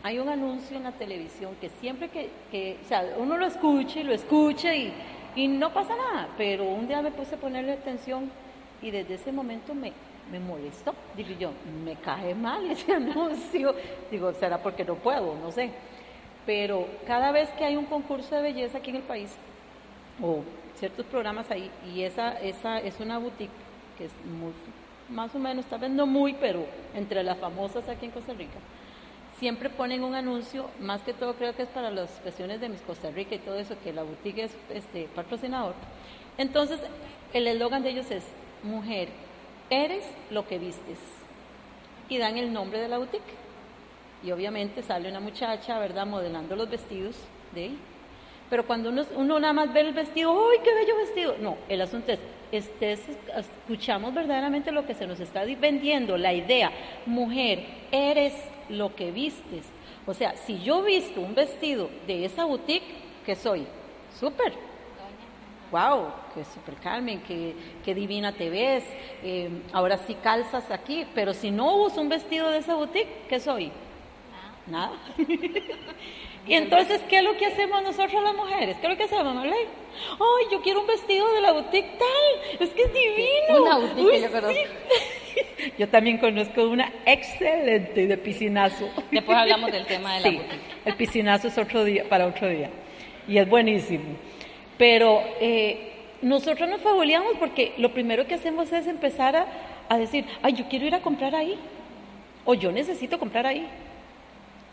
Hay 0.02 0.18
un 0.18 0.30
anuncio 0.30 0.78
en 0.78 0.84
la 0.84 0.94
televisión 0.94 1.56
que 1.60 1.70
siempre 1.70 2.10
que, 2.10 2.78
o 2.84 2.88
sea, 2.88 3.04
uno 3.18 3.38
lo 3.38 3.46
escucha 3.46 4.00
y 4.00 4.04
lo 4.04 4.14
escucha 4.14 4.74
y, 4.74 4.94
no 5.36 5.72
pasa 5.74 5.96
nada, 5.96 6.28
pero 6.38 6.66
un 6.66 6.88
día 6.88 7.02
me 7.02 7.12
puse 7.12 7.36
a 7.36 7.38
ponerle 7.38 7.72
atención 7.72 8.30
y 8.82 8.92
desde 8.92 9.14
ese 9.14 9.32
momento 9.32 9.74
me, 9.74 9.94
me 10.32 10.40
molestó. 10.40 10.94
Digo 11.16 11.30
yo, 11.40 11.52
me 11.86 11.96
cae 11.96 12.36
mal 12.36 12.66
ese 12.72 12.94
anuncio. 12.94 13.74
Digo, 14.12 14.34
será 14.34 14.62
porque 14.62 14.84
no 14.84 14.96
puedo, 14.96 15.36
no 15.36 15.52
sé. 15.52 15.72
Pero 16.46 16.88
cada 17.06 17.32
vez 17.32 17.50
que 17.52 17.66
hay 17.66 17.78
un 17.78 17.86
concurso 17.86 18.36
de 18.36 18.42
belleza 18.42 18.80
aquí 18.80 18.90
en 18.90 18.98
el 18.98 19.04
país, 19.04 19.30
o 20.22 20.42
ciertos 20.76 21.06
programas 21.06 21.50
ahí, 21.52 21.70
y 21.94 22.02
esa, 22.04 22.40
esa 22.42 22.80
es 22.80 23.00
una 23.00 23.18
boutique 23.18 23.52
que 23.98 24.06
es 24.06 24.12
muy, 24.26 24.54
más 25.10 25.34
o 25.36 25.40
menos, 25.40 25.66
tal 25.66 25.82
vez 25.82 25.92
no 25.92 26.06
muy, 26.06 26.34
pero 26.34 26.66
entre 26.96 27.24
las 27.24 27.38
famosas 27.38 27.88
aquí 27.88 28.06
en 28.06 28.12
Costa 28.12 28.34
Rica, 28.34 28.60
siempre 29.40 29.70
ponen 29.70 30.04
un 30.04 30.16
anuncio, 30.16 30.70
más 30.80 31.02
que 31.02 31.14
todo 31.14 31.34
creo 31.36 31.56
que 31.56 31.64
es 31.64 31.70
para 31.70 31.90
las 31.92 32.10
cuestiones 32.22 32.60
de 32.60 32.70
Miss 32.70 32.82
Costa 32.82 33.10
Rica 33.10 33.36
y 33.36 33.40
todo 33.40 33.58
eso, 33.58 33.76
que 33.84 33.94
la 33.94 34.04
boutique 34.04 34.44
es 34.44 34.52
este, 34.70 35.08
patrocinador. 35.16 35.74
Entonces, 36.38 36.80
el 37.34 37.48
eslogan 37.48 37.84
de 37.84 37.90
ellos 37.92 38.12
es, 38.12 38.24
mujer, 38.64 39.10
eres 39.70 40.04
lo 40.30 40.46
que 40.48 40.58
vistes. 40.60 40.98
Y 42.10 42.18
dan 42.18 42.38
el 42.38 42.52
nombre 42.52 42.80
de 42.80 42.88
la 42.88 42.98
boutique. 42.98 43.34
Y 44.24 44.32
obviamente 44.32 44.84
sale 44.84 45.10
una 45.10 45.20
muchacha, 45.20 45.80
¿verdad?, 45.80 46.06
modelando 46.06 46.56
los 46.56 46.70
vestidos 46.70 47.16
de 47.54 47.64
ahí. 47.64 47.78
Pero 48.50 48.66
cuando 48.66 48.90
uno, 48.90 49.04
uno 49.16 49.40
nada 49.40 49.54
más 49.54 49.72
ve 49.72 49.82
el 49.82 49.94
vestido, 49.94 50.32
¡ay, 50.32 50.58
qué 50.64 50.74
bello 50.74 50.98
vestido! 50.98 51.36
No, 51.40 51.56
el 51.70 51.80
asunto 51.82 52.12
es, 52.12 52.20
este, 52.52 52.94
es- 52.94 53.08
escuchamos 53.38 54.14
verdaderamente 54.14 54.72
lo 54.72 54.86
que 54.88 54.96
se 54.96 55.06
nos 55.06 55.20
está 55.20 55.46
di- 55.46 55.56
vendiendo, 55.56 56.18
la 56.18 56.34
idea, 56.34 56.72
mujer, 57.06 57.64
eres 57.92 58.34
lo 58.70 58.96
que 58.96 59.12
vistes. 59.12 59.66
O 60.06 60.14
sea, 60.14 60.36
si 60.38 60.60
yo 60.62 60.82
visto 60.84 61.22
un 61.22 61.36
vestido 61.36 61.90
de 62.08 62.26
esa 62.26 62.46
boutique, 62.46 62.86
¿qué 63.26 63.36
soy? 63.36 63.66
Súper. 64.20 64.54
Wow, 65.72 66.08
qué 66.34 66.44
super 66.46 66.74
Carmen, 66.76 67.22
qué, 67.28 67.54
qué 67.86 67.94
divina 67.94 68.32
te 68.34 68.50
ves. 68.50 68.84
eh, 69.22 69.50
ahora 69.72 69.98
sí 69.98 70.16
calzas 70.16 70.72
aquí, 70.72 71.06
pero 71.14 71.34
si 71.34 71.52
no 71.52 71.76
uso 71.76 72.02
un 72.02 72.10
vestido 72.10 72.50
de 72.50 72.58
esa 72.58 72.74
boutique, 72.74 73.28
¿qué 73.28 73.40
soy? 73.40 73.72
Nada. 74.66 74.98
y 76.48 76.54
entonces, 76.54 77.02
¿qué 77.08 77.20
es 77.20 77.24
lo 77.24 77.38
que 77.38 77.46
hacemos 77.46 77.84
nosotros 77.84 78.24
las 78.24 78.34
mujeres? 78.36 78.78
¿Qué 78.78 78.88
es 78.88 78.90
lo 78.90 78.98
que 78.98 79.04
hacemos, 79.04 79.36
Marley? 79.36 79.68
Ay, 80.14 80.46
yo 80.52 80.62
quiero 80.62 80.82
un 80.82 80.88
vestido 80.88 81.32
de 81.34 81.42
la 81.42 81.52
boutique 81.54 81.98
tal, 82.00 82.60
es 82.60 82.70
que 82.72 82.82
es 82.84 82.94
divino. 82.94 83.64
Una 83.64 83.78
boutique 83.78 84.06
Uy, 84.16 84.22
yo 84.22 84.32
conozco. 84.32 84.52
sí. 84.54 84.60
Yo 85.78 85.88
también 85.90 86.18
conozco 86.18 86.64
una 86.68 86.92
excelente 87.06 88.08
de 88.08 88.18
piscinazo. 88.18 88.90
Después 89.12 89.38
hablamos 89.38 89.72
del 89.72 89.86
tema 89.86 90.16
de 90.16 90.20
la 90.20 90.30
Sí, 90.30 90.42
el 90.86 90.96
piscinazo 90.96 91.48
es 91.48 91.58
otro 91.58 91.84
día, 91.84 92.04
para 92.08 92.26
otro 92.26 92.48
día. 92.48 92.70
Y 93.28 93.38
es 93.38 93.48
buenísimo. 93.48 94.16
Pero 94.78 95.22
eh, 95.40 95.92
nosotros 96.22 96.70
nos 96.70 96.82
fabuleamos 96.82 97.34
porque 97.40 97.74
lo 97.78 97.94
primero 97.94 98.26
que 98.28 98.36
hacemos 98.36 98.72
es 98.72 98.88
empezar 98.88 99.36
a, 99.36 99.46
a 99.90 99.98
decir, 99.98 100.26
ay, 100.42 100.54
yo 100.54 100.66
quiero 100.70 100.86
ir 100.86 100.96
a 100.96 101.02
comprar 101.02 101.36
ahí. 101.36 101.58
O 102.46 102.54
yo 102.54 102.72
necesito 102.72 103.20
comprar 103.20 103.46
ahí. 103.46 103.68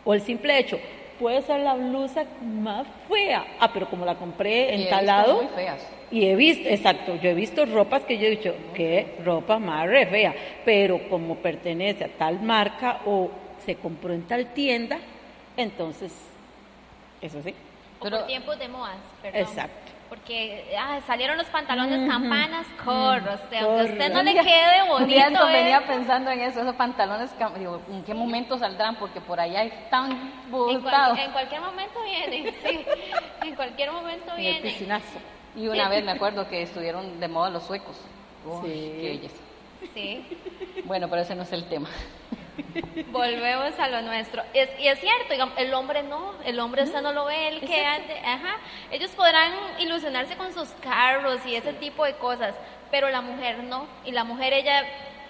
O 0.03 0.13
el 0.13 0.21
simple 0.21 0.57
hecho, 0.57 0.79
puede 1.19 1.41
ser 1.41 1.59
la 1.59 1.75
blusa 1.75 2.25
más 2.41 2.87
fea. 3.09 3.45
Ah, 3.59 3.71
pero 3.73 3.89
como 3.89 4.05
la 4.05 4.15
compré 4.15 4.73
en 4.73 4.89
tal 4.89 5.05
lado. 5.05 5.35
muy 5.43 5.47
feas. 5.55 5.96
Y 6.09 6.25
he 6.25 6.35
visto, 6.35 6.67
exacto, 6.69 7.15
yo 7.15 7.29
he 7.29 7.33
visto 7.33 7.65
ropas 7.65 8.03
que 8.03 8.17
yo 8.17 8.27
he 8.27 8.31
dicho, 8.31 8.55
qué 8.73 9.17
ropa 9.25 9.59
más 9.59 9.87
re 9.87 10.05
fea, 10.05 10.33
pero 10.63 11.09
como 11.09 11.35
pertenece 11.35 12.05
a 12.05 12.07
tal 12.17 12.41
marca 12.41 13.01
o 13.05 13.29
se 13.65 13.75
compró 13.75 14.13
en 14.13 14.23
tal 14.25 14.53
tienda, 14.53 14.99
entonces, 15.57 16.13
eso 17.21 17.41
sí, 17.43 17.53
O 17.99 18.03
Pero- 18.03 18.17
por 18.19 18.27
tiempos 18.27 18.57
de 18.59 18.67
modas, 18.69 18.95
perdón. 19.21 19.41
Exacto. 19.41 19.91
Porque 20.07 20.63
ah, 20.79 21.01
salieron 21.05 21.35
los 21.37 21.47
pantalones 21.47 22.07
campanas, 22.09 22.65
corro. 22.85 23.33
O 23.33 23.49
sea, 23.49 23.61
aunque 23.63 23.81
a 23.81 23.83
usted 23.91 24.13
no 24.13 24.23
le 24.23 24.31
quede 24.35 24.83
un 24.97 25.05
día 25.05 25.25
bonito. 25.25 25.45
venía 25.47 25.77
¿eh? 25.79 25.83
pensando 25.85 26.31
en 26.31 26.39
eso, 26.39 26.61
esos 26.61 26.75
pantalones, 26.75 27.29
digo, 27.59 27.81
¿en 27.91 28.03
qué 28.05 28.13
momento 28.13 28.57
saldrán? 28.57 28.95
Porque 28.95 29.19
por 29.19 29.37
allá 29.41 29.63
están 29.65 30.11
En, 30.13 30.49
cual- 30.49 30.79
botados. 30.81 31.19
en 31.19 31.31
cualquier 31.31 31.59
momento 31.59 31.99
vienen, 32.03 32.53
sí. 32.65 32.85
En 33.43 33.55
cualquier 33.55 33.91
momento 33.91 34.31
en 34.31 34.37
el 34.37 34.41
vienen. 34.43 34.61
piscinazo. 34.63 35.19
Y 35.57 35.67
una 35.67 35.89
vez 35.89 36.03
me 36.05 36.11
acuerdo 36.11 36.47
que 36.47 36.61
estuvieron 36.61 37.19
de 37.19 37.27
moda 37.27 37.49
los 37.49 37.63
suecos. 37.63 37.97
Uy, 38.45 38.69
Sí. 38.69 38.93
qué 39.01 39.07
belleza. 39.09 39.41
Sí. 39.93 40.37
Bueno, 40.85 41.09
pero 41.09 41.21
ese 41.23 41.35
no 41.35 41.43
es 41.43 41.51
el 41.51 41.67
tema. 41.67 41.89
Volvemos 43.11 43.77
a 43.79 43.87
lo 43.87 44.01
nuestro. 44.01 44.43
Es, 44.53 44.69
y 44.79 44.87
es 44.87 44.99
cierto, 44.99 45.31
digamos, 45.31 45.57
el 45.57 45.73
hombre 45.73 46.03
no, 46.03 46.33
el 46.43 46.59
hombre 46.59 46.83
usted 46.83 47.01
no 47.01 47.11
lo 47.11 47.25
ve, 47.25 47.49
el 47.49 47.59
que 47.61 47.85
ande, 47.85 48.19
ajá. 48.19 48.55
Ellos 48.91 49.11
podrán 49.11 49.51
ilusionarse 49.79 50.35
con 50.37 50.53
sus 50.53 50.69
carros 50.81 51.45
y 51.45 51.55
ese 51.55 51.73
tipo 51.73 52.05
de 52.05 52.15
cosas, 52.17 52.55
pero 52.91 53.09
la 53.09 53.21
mujer 53.21 53.63
no. 53.63 53.87
Y 54.05 54.11
la 54.11 54.23
mujer, 54.23 54.53
ella, 54.53 54.83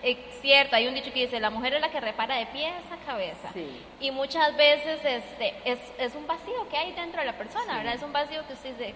es 0.03 0.17
cierto, 0.41 0.75
hay 0.75 0.87
un 0.87 0.93
dicho 0.93 1.11
que 1.11 1.21
dice, 1.21 1.39
la 1.39 1.49
mujer 1.49 1.73
es 1.73 1.81
la 1.81 1.89
que 1.89 1.99
repara 1.99 2.35
de 2.35 2.45
pies 2.47 2.73
a 2.91 3.05
cabeza. 3.05 3.51
Sí. 3.53 3.67
Y 3.99 4.11
muchas 4.11 4.55
veces 4.55 4.99
este, 5.03 5.53
es, 5.65 5.79
es 5.97 6.15
un 6.15 6.27
vacío 6.27 6.67
que 6.69 6.77
hay 6.77 6.91
dentro 6.93 7.19
de 7.19 7.25
la 7.25 7.37
persona, 7.37 7.77
¿verdad? 7.77 7.95
Es 7.95 8.03
un 8.03 8.13
vacío 8.13 8.45
que 8.47 8.53
usted 8.53 8.71
dice, 8.71 8.93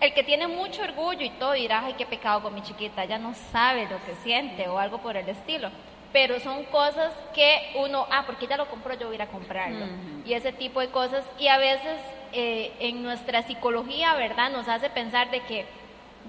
el 0.00 0.12
que 0.14 0.24
tiene 0.24 0.48
mucho 0.48 0.82
orgullo 0.82 1.24
y 1.24 1.30
todo 1.30 1.52
dirá, 1.52 1.82
ay, 1.84 1.94
qué 1.96 2.06
pecado 2.06 2.42
con 2.42 2.54
mi 2.54 2.62
chiquita, 2.62 3.04
ella 3.04 3.18
no 3.18 3.34
sabe 3.34 3.88
lo 3.88 4.04
que 4.04 4.14
siente 4.22 4.68
o 4.68 4.78
algo 4.78 4.98
por 4.98 5.16
el 5.16 5.28
estilo. 5.28 5.70
Pero 6.12 6.40
son 6.40 6.64
cosas 6.64 7.14
que 7.34 7.72
uno, 7.76 8.06
ah, 8.10 8.24
porque 8.26 8.44
ella 8.44 8.58
lo 8.58 8.68
compró, 8.68 8.94
yo 8.94 9.06
voy 9.06 9.14
a 9.14 9.16
ir 9.16 9.22
a 9.22 9.28
comprarlo. 9.28 9.86
Y 10.26 10.34
ese 10.34 10.52
tipo 10.52 10.80
de 10.80 10.88
cosas. 10.88 11.24
Y 11.38 11.48
a 11.48 11.56
veces 11.56 11.98
eh, 12.32 12.72
en 12.80 13.02
nuestra 13.02 13.42
psicología, 13.44 14.14
¿verdad? 14.14 14.50
Nos 14.50 14.68
hace 14.68 14.90
pensar 14.90 15.30
de 15.30 15.40
que, 15.44 15.64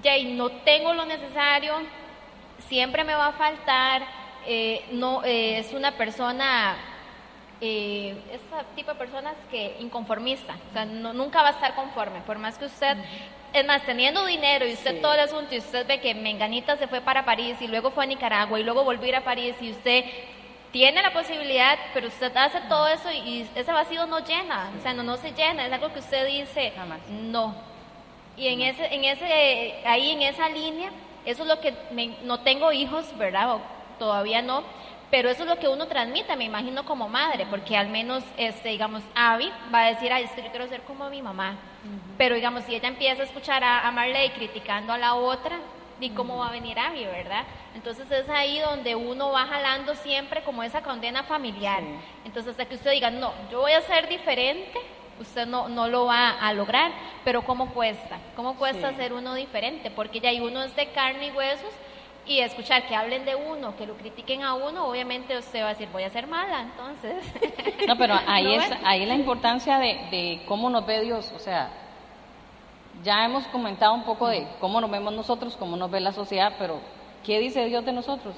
ya, 0.02 0.16
y 0.16 0.32
no 0.32 0.48
tengo 0.50 0.94
lo 0.94 1.04
necesario, 1.04 1.74
siempre 2.60 3.04
me 3.04 3.14
va 3.14 3.26
a 3.26 3.32
faltar, 3.32 4.06
eh, 4.46 4.84
no, 4.92 5.22
eh, 5.24 5.58
es 5.58 5.72
una 5.72 5.92
persona, 5.92 6.76
eh, 7.60 8.16
ese 8.30 8.64
tipo 8.76 8.92
de 8.92 8.98
personas 8.98 9.34
que 9.50 9.76
inconformista, 9.80 10.54
o 10.70 10.72
sea, 10.72 10.84
no- 10.84 11.12
nunca 11.12 11.42
va 11.42 11.48
a 11.48 11.52
estar 11.52 11.74
conforme, 11.74 12.20
por 12.22 12.38
más 12.38 12.58
que 12.58 12.66
usted, 12.66 12.96
es 13.52 13.64
más, 13.66 13.82
teniendo 13.84 14.24
dinero 14.26 14.66
y 14.66 14.72
usted 14.72 14.96
Sí. 14.96 15.00
todo 15.00 15.14
el 15.14 15.20
asunto 15.20 15.54
y 15.54 15.58
usted 15.58 15.86
ve 15.86 16.00
que 16.00 16.14
Menganita 16.14 16.76
se 16.76 16.88
fue 16.88 17.00
para 17.00 17.24
París 17.24 17.56
y 17.60 17.68
luego 17.68 17.90
fue 17.92 18.04
a 18.04 18.06
Nicaragua 18.06 18.58
y 18.58 18.64
luego 18.64 18.82
volvió 18.84 19.04
a 19.04 19.08
ir 19.08 19.16
a 19.16 19.24
París 19.24 19.54
y 19.60 19.70
usted 19.70 20.04
tiene 20.72 21.00
la 21.02 21.12
posibilidad, 21.12 21.78
pero 21.94 22.08
usted 22.08 22.36
hace 22.36 22.60
todo 22.68 22.88
eso 22.88 23.08
y, 23.12 23.16
y 23.18 23.50
ese 23.54 23.70
vacío 23.72 24.06
no 24.06 24.18
llena, 24.26 24.72
o 24.76 24.82
sea, 24.82 24.92
no, 24.92 25.04
no 25.04 25.16
se 25.16 25.30
llena, 25.32 25.66
es 25.66 25.72
algo 25.72 25.92
que 25.92 26.00
usted 26.00 26.26
dice, 26.26 26.72
Jamás. 26.74 26.98
no, 27.08 27.54
y 28.36 28.48
en 28.48 28.60
ese, 28.62 28.92
en 28.92 29.04
ese, 29.04 29.74
ahí 29.86 30.10
en 30.10 30.22
esa 30.22 30.48
línea, 30.48 30.90
eso 31.24 31.42
es 31.44 31.48
lo 31.48 31.60
que 31.60 31.72
me- 31.92 32.16
no 32.24 32.40
tengo 32.40 32.72
hijos, 32.72 33.16
¿verdad? 33.16 33.52
O 33.54 33.60
todavía 33.98 34.42
no, 34.42 34.62
pero 35.10 35.28
eso 35.30 35.42
es 35.44 35.48
lo 35.48 35.56
que 35.58 35.68
uno 35.68 35.86
transmite, 35.86 36.34
me 36.36 36.44
imagino 36.44 36.84
como 36.84 37.08
madre, 37.08 37.46
porque 37.48 37.76
al 37.76 37.88
menos, 37.88 38.24
este, 38.36 38.70
digamos, 38.70 39.02
Abby 39.14 39.50
va 39.72 39.82
a 39.82 39.88
decir, 39.90 40.12
ay, 40.12 40.24
es 40.24 40.30
que 40.32 40.42
yo 40.42 40.50
quiero 40.50 40.66
ser 40.68 40.82
como 40.82 41.08
mi 41.10 41.22
mamá. 41.22 41.56
Pero 42.16 42.34
digamos, 42.34 42.64
si 42.64 42.74
ella 42.74 42.88
empieza 42.88 43.22
a 43.22 43.26
escuchar 43.26 43.62
a, 43.62 43.86
a 43.86 43.90
Marley 43.92 44.30
criticando 44.30 44.92
a 44.92 44.98
la 44.98 45.14
otra, 45.14 45.58
¿y 46.00 46.10
cómo 46.10 46.38
va 46.38 46.48
a 46.48 46.52
venir 46.52 46.78
Abby, 46.78 47.04
verdad? 47.04 47.44
Entonces 47.74 48.10
es 48.10 48.28
ahí 48.28 48.58
donde 48.58 48.94
uno 48.94 49.30
va 49.30 49.46
jalando 49.46 49.94
siempre 49.94 50.42
como 50.42 50.62
esa 50.62 50.82
condena 50.82 51.22
familiar. 51.24 51.80
Sí. 51.80 51.94
Entonces 52.24 52.52
hasta 52.52 52.64
que 52.64 52.74
usted 52.76 52.90
diga, 52.92 53.10
no, 53.10 53.32
yo 53.50 53.60
voy 53.60 53.72
a 53.72 53.80
ser 53.82 54.08
diferente, 54.08 54.78
usted 55.20 55.46
no, 55.46 55.68
no 55.68 55.86
lo 55.88 56.06
va 56.06 56.30
a 56.30 56.52
lograr, 56.54 56.90
pero 57.24 57.42
¿cómo 57.42 57.72
cuesta? 57.72 58.18
¿Cómo 58.34 58.56
cuesta 58.56 58.90
Sí. 58.90 58.96
ser 58.96 59.12
uno 59.12 59.34
diferente? 59.34 59.90
Porque 59.90 60.20
ya 60.20 60.30
hay 60.30 60.40
uno 60.40 60.62
es 60.62 60.74
de 60.74 60.90
carne 60.92 61.28
y 61.28 61.30
huesos 61.32 61.70
y 62.26 62.40
escuchar 62.40 62.86
que 62.86 62.94
hablen 62.94 63.24
de 63.24 63.34
uno, 63.34 63.76
que 63.76 63.86
lo 63.86 63.96
critiquen 63.96 64.42
a 64.42 64.54
uno, 64.54 64.86
obviamente 64.86 65.36
usted 65.36 65.60
va 65.60 65.66
a 65.66 65.68
decir, 65.70 65.88
voy 65.92 66.04
a 66.04 66.10
ser 66.10 66.26
mala, 66.26 66.62
entonces. 66.62 67.24
No, 67.86 67.96
pero 67.98 68.14
ahí 68.26 68.44
¿No 68.56 68.62
es 68.62 68.72
ahí 68.82 69.04
la 69.04 69.14
importancia 69.14 69.78
de, 69.78 70.08
de 70.10 70.42
cómo 70.46 70.70
nos 70.70 70.86
ve 70.86 71.02
Dios, 71.02 71.30
o 71.36 71.38
sea, 71.38 71.70
ya 73.02 73.24
hemos 73.24 73.46
comentado 73.48 73.92
un 73.94 74.04
poco 74.04 74.28
de 74.28 74.46
cómo 74.60 74.80
nos 74.80 74.90
vemos 74.90 75.12
nosotros, 75.12 75.56
cómo 75.56 75.76
nos 75.76 75.90
ve 75.90 76.00
la 76.00 76.12
sociedad, 76.12 76.54
pero 76.58 76.80
¿qué 77.24 77.38
dice 77.40 77.66
Dios 77.66 77.84
de 77.84 77.92
nosotros? 77.92 78.34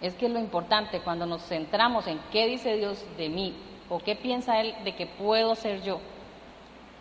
Es 0.00 0.14
que 0.14 0.28
lo 0.28 0.38
importante 0.38 1.00
cuando 1.00 1.26
nos 1.26 1.42
centramos 1.42 2.06
en 2.06 2.20
qué 2.30 2.46
dice 2.46 2.76
Dios 2.76 3.04
de 3.18 3.28
mí 3.28 3.54
o 3.88 3.98
qué 3.98 4.14
piensa 4.14 4.60
Él 4.60 4.74
de 4.84 4.94
que 4.94 5.06
puedo 5.06 5.54
ser 5.56 5.82
yo, 5.82 6.00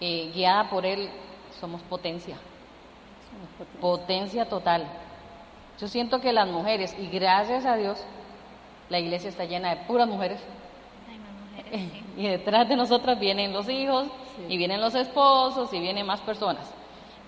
eh, 0.02 0.32
guiada 0.34 0.70
por 0.70 0.86
Él, 0.86 1.10
somos 1.60 1.82
potencia, 1.84 2.38
potencia 3.80 4.46
total. 4.46 4.88
Yo 5.80 5.88
siento 5.88 6.20
que 6.20 6.34
las 6.34 6.48
mujeres, 6.48 6.96
y 7.00 7.08
gracias 7.08 7.66
a 7.66 7.76
Dios, 7.76 8.04
la 8.90 9.00
iglesia 9.00 9.30
está 9.30 9.46
llena 9.46 9.70
de 9.76 9.78
puras 9.86 10.08
mujeres, 10.08 10.40
Ay, 11.10 11.20
más 11.20 11.32
mujeres, 11.32 11.92
sí. 11.94 12.04
y 12.18 12.28
detrás 12.28 12.68
de 12.68 12.76
nosotras 12.76 13.20
vienen 13.20 13.54
los 13.54 13.68
hijos, 13.70 14.08
Sí. 14.36 14.46
y 14.50 14.58
vienen 14.58 14.82
los 14.82 14.96
esposos, 14.96 15.74
y 15.74 15.80
vienen 15.80 16.06
más 16.06 16.22
personas. 16.22 16.74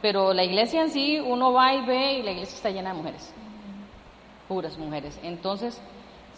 Pero 0.01 0.33
la 0.33 0.43
iglesia 0.43 0.81
en 0.81 0.89
sí, 0.89 1.19
uno 1.19 1.53
va 1.53 1.73
y 1.73 1.85
ve, 1.85 2.13
y 2.13 2.23
la 2.23 2.31
iglesia 2.31 2.55
está 2.55 2.69
llena 2.71 2.89
de 2.91 2.95
mujeres. 2.97 3.33
Puras 4.47 4.77
mujeres. 4.77 5.19
Entonces, 5.23 5.81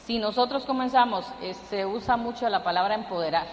si 0.06 0.20
nosotros 0.20 0.66
comenzamos, 0.66 1.26
eh, 1.42 1.54
se 1.54 1.86
usa 1.86 2.18
mucho 2.18 2.48
la 2.50 2.64
palabra 2.64 2.94
empoderar, 2.96 3.48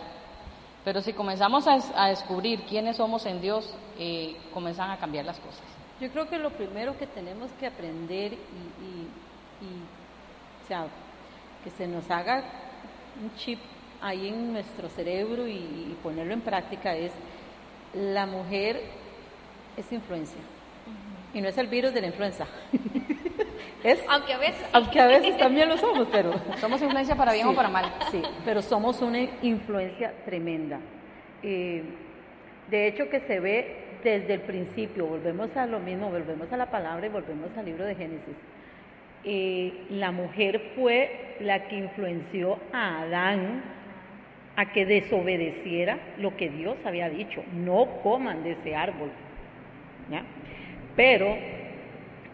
pero 0.85 1.01
si 1.01 1.13
comenzamos 1.13 1.67
a, 1.69 1.79
a 1.95 2.09
descubrir 2.09 2.63
quiénes 2.65 2.97
somos 2.97 3.25
en 3.27 3.41
Dios, 3.41 3.73
eh, 3.99 4.37
comienzan 4.53 4.91
a 4.91 4.99
cambiar 4.99 5.25
las 5.27 5.39
cosas. 5.39 5.63
Yo 6.01 6.09
creo 6.11 6.29
que 6.29 6.39
lo 6.39 6.51
primero 6.51 6.97
que 6.97 7.07
tenemos 7.07 7.51
que 7.53 7.67
aprender 7.67 8.33
y, 8.33 8.37
y- 8.37 9.11
y, 9.61 9.85
o 10.65 10.67
sea, 10.67 10.87
que 11.63 11.71
se 11.71 11.87
nos 11.87 12.11
haga 12.11 12.43
un 13.23 13.35
chip 13.35 13.59
ahí 14.01 14.29
en 14.29 14.53
nuestro 14.55 14.89
cerebro 14.89 15.47
y, 15.47 15.53
y 15.53 15.99
ponerlo 16.03 16.33
en 16.33 16.41
práctica 16.41 16.97
es 16.97 17.13
la 17.93 18.25
mujer 18.25 18.81
es 19.77 19.93
influencia 19.93 20.41
y 21.35 21.41
no 21.43 21.49
es 21.49 21.59
el 21.59 21.67
virus 21.67 21.93
de 21.93 22.01
la 22.01 22.07
influenza. 22.07 22.47
es, 23.85 24.03
Aunque 24.09 24.33
a 24.33 24.39
veces... 24.39 24.67
aunque 24.73 25.01
a 25.01 25.07
veces 25.07 25.37
también 25.37 25.69
lo 25.69 25.77
somos, 25.77 26.09
pero 26.11 26.33
Somos 26.61 26.81
influencia 26.81 27.15
para 27.15 27.33
bien 27.35 27.47
Sí, 27.47 27.53
o 27.53 27.57
para 27.57 27.69
mal. 27.69 27.93
Sí, 28.11 28.23
pero 28.45 28.63
somos 28.63 29.03
una 29.03 29.21
influencia 29.43 30.15
tremenda. 30.25 30.81
Eh, 31.43 31.85
de 32.69 32.87
hecho, 32.89 33.09
que 33.11 33.21
se 33.27 33.39
ve 33.39 33.90
desde 34.03 34.35
el 34.35 34.41
principio, 34.41 35.07
volvemos 35.07 35.57
a 35.57 35.67
lo 35.67 35.81
mismo, 35.81 36.11
volvemos 36.11 36.53
a 36.53 36.57
la 36.57 36.71
palabra 36.71 37.07
y 37.07 37.11
volvemos 37.11 37.57
al 37.57 37.65
libro 37.65 37.85
de 37.85 37.95
Génesis. 37.95 38.37
Eh, 39.25 39.73
la 39.91 40.13
mujer 40.13 40.73
fue 40.75 41.37
la 41.41 41.69
que 41.69 41.77
influenció 41.77 42.59
a 42.73 43.03
Adán 43.03 43.63
a 44.57 44.73
que 44.73 44.87
desobedeciera 44.87 45.99
lo 46.19 46.37
que 46.37 46.51
Dios 46.51 46.77
había 46.85 47.09
dicho, 47.09 47.43
no 47.55 48.01
coman 48.03 48.43
de 48.43 48.53
ese 48.53 48.75
árbol. 48.75 49.11
Pero 50.97 51.37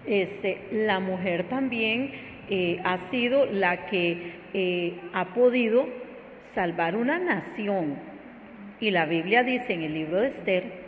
este, 0.06 0.62
la 0.72 0.98
mujer 0.98 1.44
también 1.44 2.10
eh, 2.48 2.80
ha 2.84 3.10
sido 3.10 3.46
la 3.46 3.86
que 3.86 4.32
eh, 4.54 4.94
ha 5.12 5.26
podido 5.34 5.86
salvar 6.54 6.96
una 6.96 7.18
nación. 7.18 7.96
Y 8.80 8.90
la 8.90 9.06
Biblia 9.06 9.42
dice 9.42 9.74
en 9.74 9.82
el 9.82 9.94
libro 9.94 10.20
de 10.20 10.28
Esther 10.28 10.85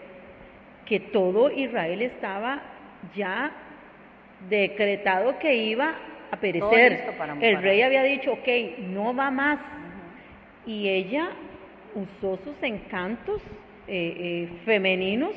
que 0.88 1.00
todo 1.00 1.50
Israel 1.50 2.00
estaba 2.00 2.62
ya 3.14 3.52
decretado 4.48 5.38
que 5.38 5.54
iba 5.54 5.94
a 6.30 6.36
perecer. 6.36 7.04
el 7.40 7.62
rey 7.62 7.82
había 7.82 8.02
dicho, 8.02 8.32
ok, 8.32 8.48
no 8.88 9.14
va 9.14 9.30
más. 9.30 9.58
Y 10.66 10.88
ella 10.88 11.30
usó 11.94 12.38
sus 12.42 12.62
encantos 12.62 13.42
eh, 13.86 14.16
eh, 14.18 14.48
femeninos 14.64 15.34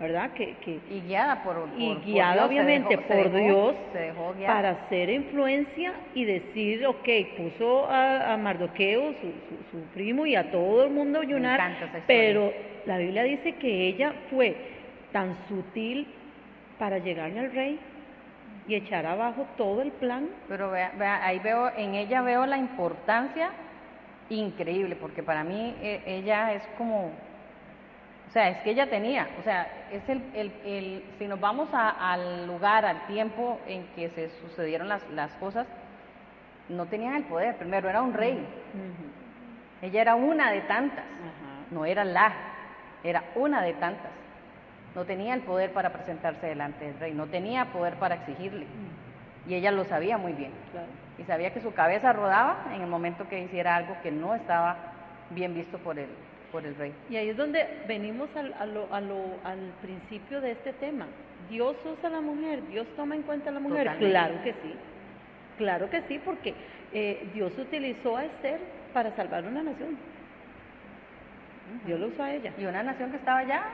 ¿verdad? 0.00 0.30
Que, 0.32 0.54
que, 0.64 0.80
Y 0.90 1.00
guiada 1.06 1.42
por, 1.42 1.68
y 1.76 1.86
por- 1.86 1.96
por 1.98 2.04
guiada 2.06 2.34
Dios, 2.34 2.46
obviamente 2.48 2.96
dejó- 2.96 3.06
por 3.06 3.32
Dios 3.32 3.74
dejó 3.92 4.34
para 4.46 4.70
hacer 4.70 5.10
influencia 5.10 5.92
y 6.14 6.24
decir, 6.24 6.86
ok, 6.86 7.08
puso 7.36 7.86
a, 7.90 8.32
a 8.32 8.36
Mardoqueo, 8.38 9.12
su, 9.20 9.20
su- 9.20 9.70
su 9.70 9.84
primo, 9.92 10.24
y 10.24 10.34
a 10.36 10.50
todo 10.50 10.84
el 10.84 10.90
mundo 10.90 11.18
a 11.18 11.22
ayunar, 11.22 11.60
pero 12.06 12.52
la 12.86 12.96
Biblia 12.98 13.22
dice 13.24 13.56
que 13.56 13.88
ella 13.88 14.14
fue 14.30 14.56
tan 15.12 15.36
sutil 15.48 16.08
para 16.78 16.96
llegarle 16.98 17.40
al 17.40 17.52
rey 17.52 17.78
y 18.66 18.74
echar 18.76 19.04
abajo 19.04 19.46
todo 19.58 19.82
el 19.82 19.92
plan. 19.92 20.30
Pero 20.48 20.70
vea, 20.70 20.92
vea, 20.98 21.24
ahí 21.26 21.38
veo, 21.40 21.70
en 21.76 21.94
ella 21.94 22.22
veo 22.22 22.46
la 22.46 22.56
importancia 22.56 23.50
increíble, 24.30 24.96
porque 24.96 25.22
para 25.22 25.44
mí 25.44 25.74
eh, 25.82 26.02
ella 26.06 26.54
es 26.54 26.62
como, 26.78 27.12
o 28.30 28.32
sea, 28.32 28.48
es 28.48 28.58
que 28.58 28.70
ella 28.70 28.88
tenía, 28.88 29.28
o 29.40 29.42
sea, 29.42 29.66
es 29.90 30.08
el, 30.08 30.22
el, 30.34 30.52
el- 30.64 31.04
si 31.18 31.26
nos 31.26 31.40
vamos 31.40 31.68
a- 31.74 32.12
al 32.12 32.46
lugar, 32.46 32.84
al 32.86 33.06
tiempo 33.08 33.58
en 33.66 33.84
que 33.96 34.08
se 34.10 34.30
sucedieron 34.40 34.88
las, 34.88 35.02
las 35.10 35.32
cosas, 35.32 35.66
no 36.68 36.86
tenían 36.86 37.14
el 37.16 37.24
poder, 37.24 37.56
primero 37.56 37.88
era 37.90 38.00
un 38.02 38.14
rey, 38.14 38.46
ella 39.82 40.00
era 40.00 40.14
una 40.14 40.52
de 40.52 40.60
tantas, 40.62 41.04
no 41.72 41.84
era 41.84 42.04
la, 42.04 42.32
era 43.02 43.24
una 43.34 43.62
de 43.62 43.72
tantas. 43.74 44.10
No 44.94 45.04
tenía 45.04 45.34
el 45.34 45.40
poder 45.42 45.72
para 45.72 45.90
presentarse 45.92 46.46
delante 46.46 46.84
del 46.84 46.98
rey, 46.98 47.12
no 47.14 47.26
tenía 47.26 47.66
poder 47.66 47.94
para 47.94 48.16
exigirle. 48.16 48.66
Y 49.46 49.54
ella 49.54 49.70
lo 49.70 49.84
sabía 49.84 50.18
muy 50.18 50.32
bien. 50.32 50.52
Claro. 50.72 50.88
Y 51.18 51.22
sabía 51.24 51.52
que 51.52 51.60
su 51.60 51.72
cabeza 51.72 52.12
rodaba 52.12 52.66
en 52.74 52.82
el 52.82 52.88
momento 52.88 53.28
que 53.28 53.40
hiciera 53.40 53.76
algo 53.76 53.96
que 54.02 54.10
no 54.10 54.34
estaba 54.34 54.76
bien 55.30 55.54
visto 55.54 55.78
por 55.78 55.98
el, 55.98 56.08
por 56.52 56.64
el 56.66 56.74
rey. 56.76 56.92
Y 57.08 57.16
ahí 57.16 57.28
es 57.30 57.36
donde 57.36 57.64
venimos 57.86 58.28
al, 58.36 58.52
a 58.58 58.66
lo- 58.66 58.88
a 58.92 59.00
lo- 59.00 59.38
al 59.44 59.58
principio 59.82 60.40
de 60.40 60.52
este 60.52 60.72
tema. 60.74 61.06
Dios 61.48 61.76
usa 61.84 62.08
a 62.08 62.12
la 62.12 62.20
mujer, 62.20 62.60
Dios 62.68 62.86
toma 62.96 63.14
en 63.16 63.22
cuenta 63.22 63.50
a 63.50 63.52
la 63.52 63.60
mujer. 63.60 63.78
Totalmente. 63.84 64.10
Claro 64.10 64.34
que 64.44 64.52
sí, 64.52 64.74
claro 65.58 65.90
que 65.90 66.02
sí, 66.08 66.20
porque 66.24 66.54
eh, 66.92 67.28
Dios 67.34 67.52
utilizó 67.58 68.16
a 68.16 68.24
Esther 68.24 68.58
para 68.92 69.14
salvar 69.16 69.44
una 69.44 69.62
nación. 69.62 69.96
Dios 71.86 72.00
lo 72.00 72.08
usó 72.08 72.22
a 72.22 72.34
ella. 72.34 72.52
Y 72.58 72.64
una 72.64 72.82
nación 72.82 73.10
que 73.10 73.16
estaba 73.16 73.42
ya 73.44 73.64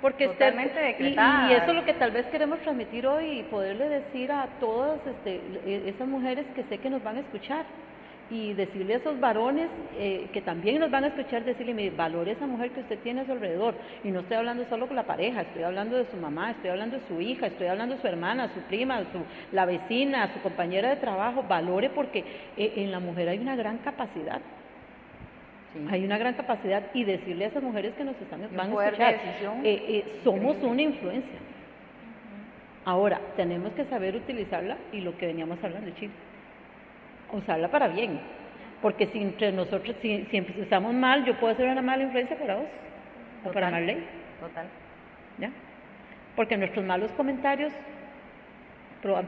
Porque 0.00 0.24
Esther- 0.24 0.52
Totalmente 0.52 0.80
y- 0.80 0.84
decretada. 1.04 1.50
Y, 1.50 1.54
eso 1.54 1.66
es 1.70 1.74
lo 1.74 1.84
que 1.84 1.94
tal 1.94 2.10
vez 2.10 2.26
queremos 2.26 2.58
transmitir 2.60 3.06
hoy 3.06 3.40
y 3.40 3.42
poderle 3.44 3.88
decir 3.88 4.32
a 4.32 4.46
todas 4.58 4.98
este, 5.06 5.40
e- 5.64 5.88
esas 5.90 6.08
mujeres 6.08 6.44
que 6.56 6.64
sé 6.64 6.78
que 6.78 6.90
nos 6.90 7.02
van 7.04 7.18
a 7.18 7.20
escuchar 7.20 7.64
y 8.32 8.54
decirle 8.54 8.94
a 8.94 8.96
esos 8.96 9.20
varones 9.20 9.68
eh, 9.98 10.26
que 10.32 10.40
también 10.40 10.80
nos 10.80 10.90
van 10.90 11.04
a 11.04 11.08
escuchar, 11.08 11.44
decirle, 11.44 11.74
mire, 11.74 11.94
valore 11.94 12.32
esa 12.32 12.46
mujer 12.46 12.70
que 12.70 12.80
usted 12.80 12.98
tiene 13.00 13.20
a 13.20 13.26
su 13.26 13.32
alrededor. 13.32 13.74
Y 14.02 14.10
no 14.10 14.20
estoy 14.20 14.38
hablando 14.38 14.64
solo 14.70 14.86
con 14.86 14.96
la 14.96 15.02
pareja, 15.02 15.42
estoy 15.42 15.64
hablando 15.64 15.98
de 15.98 16.06
su 16.06 16.16
mamá, 16.16 16.52
estoy 16.52 16.70
hablando 16.70 16.96
de 16.96 17.06
su 17.06 17.20
hija, 17.20 17.48
estoy 17.48 17.66
hablando 17.66 17.94
de 17.94 18.00
su 18.00 18.06
hermana, 18.06 18.48
su 18.54 18.60
prima, 18.62 19.00
su, 19.00 19.18
la 19.54 19.66
vecina, 19.66 20.32
su 20.32 20.40
compañera 20.40 20.88
de 20.88 20.96
trabajo. 20.96 21.44
Valore 21.46 21.90
porque 21.90 22.24
eh, 22.56 22.72
en 22.76 22.90
la 22.90 23.00
mujer 23.00 23.28
hay 23.28 23.38
una 23.38 23.54
gran 23.54 23.78
capacidad. 23.78 24.40
Sí. 25.74 25.86
Hay 25.90 26.02
una 26.02 26.16
gran 26.16 26.32
capacidad 26.32 26.84
y 26.94 27.04
decirle 27.04 27.44
a 27.44 27.48
esas 27.48 27.62
mujeres 27.62 27.94
que 27.96 28.04
nos 28.04 28.18
están 28.18 28.40
van 28.56 28.72
a 28.72 28.84
escuchar, 28.86 29.14
eh, 29.14 29.84
eh, 29.88 30.04
somos 30.24 30.56
una 30.62 30.80
influencia. 30.80 31.38
Ahora, 32.86 33.20
tenemos 33.36 33.72
que 33.74 33.84
saber 33.84 34.16
utilizarla 34.16 34.78
y 34.90 35.02
lo 35.02 35.16
que 35.18 35.26
veníamos 35.26 35.62
hablando, 35.62 35.90
chicos, 35.92 36.16
usarla 37.32 37.68
para 37.68 37.88
bien. 37.88 38.20
Porque 38.80 39.06
si 39.08 39.18
entre 39.20 39.52
nosotros, 39.52 39.94
si, 40.02 40.26
si 40.30 40.36
empezamos 40.36 40.92
mal, 40.94 41.24
yo 41.24 41.34
puedo 41.38 41.54
ser 41.56 41.68
una 41.68 41.82
mala 41.82 42.02
influencia 42.04 42.36
para 42.36 42.56
vos 42.56 42.66
o 43.44 43.52
para. 43.52 43.70
Marley, 43.70 43.98
Total. 44.40 44.66
¿ya? 45.38 45.50
Porque 46.34 46.56
nuestros 46.56 46.84
malos 46.84 47.10
comentarios 47.12 47.72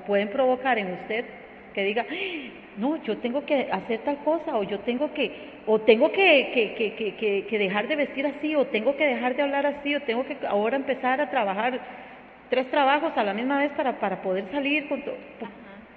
pueden 0.07 0.29
provocar 0.29 0.79
en 0.79 0.93
usted 0.93 1.25
que 1.73 1.83
diga, 1.83 2.07
"Ay, 2.09 2.53
no, 2.77 3.03
yo 3.03 3.19
tengo 3.19 3.45
que 3.45 3.69
hacer 3.71 4.01
tal 4.01 4.19
cosa, 4.19 4.57
o 4.57 4.63
yo 4.63 4.79
tengo 4.81 5.13
que, 5.13 5.33
o 5.67 5.81
tengo 5.81 6.11
que, 6.13 6.51
que, 6.55 6.95
que, 7.17 7.45
que, 7.47 7.59
dejar 7.59 7.89
de 7.89 7.97
vestir 7.97 8.27
así, 8.27 8.55
o 8.55 8.67
tengo 8.67 8.97
que 8.97 9.07
dejar 9.07 9.35
de 9.35 9.43
hablar 9.43 9.67
así, 9.67 9.95
o 9.95 10.01
tengo 10.03 10.25
que 10.25 10.37
ahora 10.49 10.77
empezar 10.77 11.21
a 11.21 11.31
trabajar 11.31 11.81
tres 12.51 12.71
trabajos 12.71 13.13
a 13.17 13.25
la 13.25 13.35
misma 13.35 13.59
vez 13.59 13.73
para, 13.73 13.99
para 13.99 14.23
poder 14.23 14.45
salir 14.53 14.89
con 14.89 15.03
to- 15.03 15.17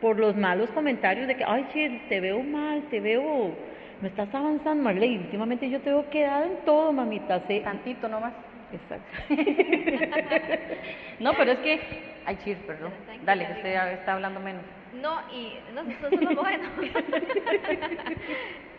por, 0.01 0.19
los 0.19 0.35
malos 0.35 0.69
comentarios 0.71 1.27
de 1.27 1.35
que, 1.35 1.43
ay, 1.45 1.65
che, 1.73 2.01
te 2.09 2.19
veo 2.19 2.41
mal, 2.43 2.83
te 2.89 2.99
veo, 2.99 3.55
no 4.01 4.07
estás 4.07 4.33
avanzando, 4.33 4.83
Marley, 4.83 5.17
últimamente 5.17 5.69
yo 5.69 5.79
te 5.81 5.89
veo 5.89 6.09
quedada 6.09 6.45
en 6.45 6.57
todo, 6.65 6.91
mamita, 6.93 7.41
sé. 7.47 7.61
Tantito 7.61 8.07
nomás. 8.07 8.33
Exacto. 8.71 9.11
No, 11.19 11.33
pero 11.33 11.53
es 11.53 11.59
que, 11.59 11.79
ay, 12.25 12.37
chis, 12.43 12.57
perdón. 12.67 12.93
Dale, 13.23 13.47
que 13.47 13.53
usted 13.53 13.73
ya 13.73 13.91
está 13.93 14.13
hablando 14.13 14.39
menos. 14.39 14.61
No, 14.93 15.19
y 15.33 15.53
no, 15.73 15.81
eso 15.81 16.07
es 16.11 16.21
lo 16.21 16.35
bueno. 16.35 16.69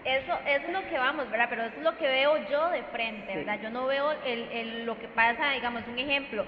eso, 0.05 0.33
eso 0.47 0.67
es 0.67 0.73
lo 0.73 0.89
que 0.89 0.99
vamos, 0.99 1.29
¿verdad? 1.31 1.47
Pero 1.51 1.63
eso 1.65 1.75
es 1.79 1.83
lo 1.83 1.97
que 1.99 2.07
veo 2.07 2.49
yo 2.49 2.71
de 2.71 2.83
frente, 2.93 3.33
Sí. 3.33 3.39
¿verdad? 3.39 3.59
Yo 3.61 3.71
no 3.71 3.87
veo 3.87 4.13
el, 4.25 4.43
el- 4.53 4.87
lo 4.87 4.97
que 4.99 5.09
pasa, 5.09 5.51
digamos, 5.51 5.83
un 5.89 5.99
ejemplo. 5.99 6.45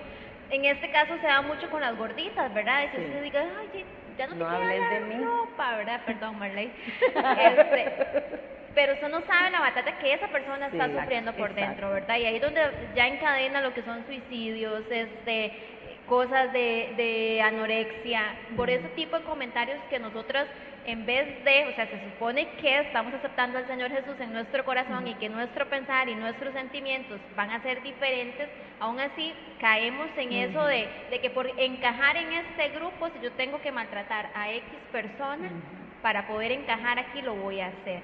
En 0.51 0.65
este 0.65 0.91
caso 0.91 1.15
se 1.21 1.27
da 1.27 1.43
mucho 1.43 1.69
con 1.71 1.81
las 1.81 1.97
gorditas, 1.97 2.53
¿verdad? 2.55 2.85
Y 2.85 2.89
que 2.89 2.97
Sí. 2.99 3.05
usted 3.07 3.23
diga, 3.25 3.43
ay, 3.61 3.85
ya 4.21 4.27
no 4.27 4.35
te 4.35 4.39
No 4.39 4.47
queda 4.49 4.57
hables 4.59 4.91
de 4.91 5.01
mí. 5.01 5.25
ropa, 5.25 5.77
¿verdad? 5.77 6.01
Perdón, 6.07 6.39
Marley. 6.39 6.71
Este, 7.15 8.41
pero 8.75 8.93
usted 8.95 9.09
no 9.09 9.21
sabe 9.23 9.51
la 9.51 9.61
batalla 9.61 9.99
que 9.99 10.13
esa 10.15 10.29
persona 10.29 10.67
está 10.67 10.87
Sí, 10.87 10.93
sufriendo 10.99 11.33
por 11.33 11.51
exacto. 11.51 11.67
dentro, 11.69 11.91
¿verdad? 11.91 12.17
Y 12.19 12.27
ahí 12.27 12.37
es 12.37 12.43
donde 12.43 12.61
ya 12.95 13.07
encadena 13.09 13.61
lo 13.61 13.75
que 13.75 13.83
son 13.83 14.05
suicidios, 14.07 14.85
este, 14.91 15.53
cosas 16.07 16.53
de, 16.53 16.95
de 16.97 17.43
anorexia, 17.43 18.23
por 18.57 18.69
ese 18.71 18.89
tipo 18.91 19.19
de 19.19 19.25
comentarios 19.25 19.79
que 19.91 19.99
nosotros 19.99 20.45
en 20.87 21.05
vez 21.05 21.45
de, 21.45 21.67
o 21.69 21.75
sea, 21.77 21.87
se 21.87 22.03
supone 22.05 22.49
que 22.61 22.81
estamos 22.81 23.13
aceptando 23.15 23.59
al 23.59 23.67
Señor 23.67 23.91
Jesús 23.91 24.15
en 24.19 24.33
nuestro 24.33 24.65
corazón 24.65 25.07
y 25.07 25.15
que 25.15 25.29
nuestro 25.29 25.67
pensar 25.69 26.09
y 26.09 26.15
nuestros 26.15 26.55
sentimientos 26.55 27.21
van 27.37 27.51
a 27.51 27.63
ser 27.63 27.83
diferentes, 27.83 28.49
aún 28.81 28.99
así 28.99 29.33
caemos 29.61 30.09
en 30.17 30.33
eso 30.33 30.65
de, 30.67 30.89
de 31.11 31.21
que 31.21 31.31
por 31.31 31.47
encajar 31.59 32.17
en 32.17 32.33
este 32.33 32.71
grupo, 32.71 33.09
si 33.11 33.21
yo 33.23 33.33
tengo 33.33 33.61
que 33.61 33.71
maltratar 33.71 34.31
a 34.35 34.51
X 34.51 34.65
persona, 34.91 35.51
para 36.03 36.27
poder 36.27 36.53
encajar 36.53 36.99
aquí 36.99 37.23
lo 37.23 37.35
voy 37.35 37.61
a 37.61 37.69
hacer. 37.69 38.01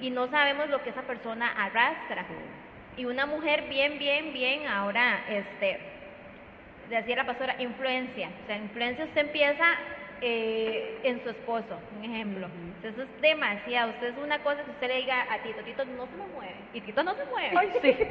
Y 0.00 0.10
no 0.10 0.28
sabemos 0.28 0.68
lo 0.68 0.82
que 0.82 0.90
esa 0.90 1.02
persona 1.02 1.52
arrastra. 1.56 2.24
Y 2.96 3.04
una 3.04 3.26
mujer 3.26 3.64
bien, 3.68 3.98
bien, 3.98 4.32
bien, 4.32 4.66
ahora, 4.66 5.24
este, 5.28 5.78
decía 6.88 7.16
la 7.16 7.26
pastora, 7.26 7.56
influencia. 7.60 8.30
O 8.42 8.46
sea, 8.46 8.56
influencia 8.56 9.04
usted 9.04 9.20
empieza 9.20 9.64
eh, 10.20 11.00
en 11.02 11.22
su 11.22 11.30
esposo, 11.30 11.78
un 11.96 12.04
ejemplo. 12.04 12.48
Eso 12.82 13.02
es 13.02 13.20
demasiado. 13.20 13.90
Usted 13.90 14.08
es 14.08 14.18
una 14.18 14.38
cosa 14.42 14.64
que 14.64 14.70
usted 14.70 14.88
le 14.88 14.96
diga 14.96 15.26
a 15.32 15.42
Tito, 15.42 15.62
Tito 15.62 15.84
no 15.84 16.06
se 16.06 16.16
me 16.16 16.26
mueve. 16.34 16.56
Y 16.72 16.80
Tito 16.80 17.02
no 17.02 17.14
se 17.14 17.24
mueve. 17.26 17.56
Ay, 17.56 17.70
sí. 17.82 17.96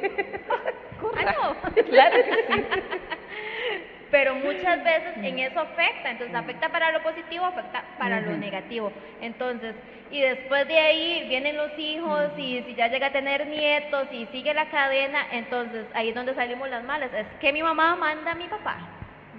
Ah, 1.16 1.32
no. 1.32 1.74
Claro 1.84 2.16
que 2.16 2.32
sí. 2.32 2.64
Pero 4.10 4.36
muchas 4.36 4.84
veces 4.84 5.16
en 5.24 5.40
eso 5.40 5.58
afecta, 5.58 6.10
entonces 6.10 6.36
afecta 6.36 6.68
para 6.68 6.92
lo 6.92 7.02
positivo, 7.02 7.44
afecta 7.46 7.84
para 7.98 8.20
lo 8.20 8.36
negativo. 8.36 8.92
Entonces, 9.20 9.74
y 10.10 10.20
después 10.20 10.68
de 10.68 10.78
ahí 10.78 11.26
vienen 11.28 11.56
los 11.56 11.76
hijos 11.76 12.30
y 12.38 12.62
si 12.62 12.76
ya 12.76 12.86
llega 12.86 13.08
a 13.08 13.12
tener 13.12 13.46
nietos 13.48 14.06
y 14.12 14.26
sigue 14.26 14.54
la 14.54 14.70
cadena, 14.70 15.26
entonces 15.32 15.86
ahí 15.94 16.10
es 16.10 16.14
donde 16.14 16.32
salimos 16.36 16.70
las 16.70 16.84
malas. 16.84 17.12
Es 17.12 17.26
que 17.40 17.52
mi 17.52 17.62
mamá 17.62 17.96
manda 17.96 18.30
a 18.30 18.34
mi 18.36 18.46
papá, 18.46 18.78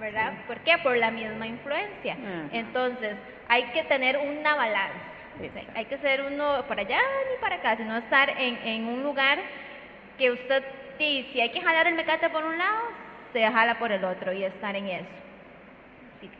¿verdad? 0.00 0.32
¿Por 0.46 0.58
qué? 0.60 0.78
Por 0.78 0.96
la 0.96 1.10
misma 1.10 1.46
influencia. 1.46 2.14
Ajá. 2.14 2.48
Entonces, 2.52 3.16
hay 3.48 3.64
que 3.64 3.84
tener 3.84 4.18
una 4.18 4.54
balanza. 4.54 4.98
Exacto. 5.42 5.72
Hay 5.74 5.84
que 5.84 5.98
ser 5.98 6.22
uno 6.22 6.64
para 6.66 6.82
allá 6.82 6.98
ni 7.30 7.40
para 7.40 7.56
acá, 7.56 7.76
sino 7.76 7.96
estar 7.98 8.30
en, 8.30 8.56
en 8.64 8.86
un 8.86 9.02
lugar 9.02 9.38
que 10.16 10.30
usted, 10.30 10.62
sí, 10.98 11.28
si 11.32 11.40
hay 11.40 11.50
que 11.50 11.60
jalar 11.60 11.86
el 11.86 11.94
mecate 11.94 12.30
por 12.30 12.44
un 12.44 12.56
lado, 12.56 12.80
se 13.32 13.44
jala 13.44 13.78
por 13.78 13.92
el 13.92 14.02
otro 14.04 14.32
y 14.32 14.44
estar 14.44 14.74
en 14.74 14.86
eso. 14.86 15.06
Sí. 16.20 16.30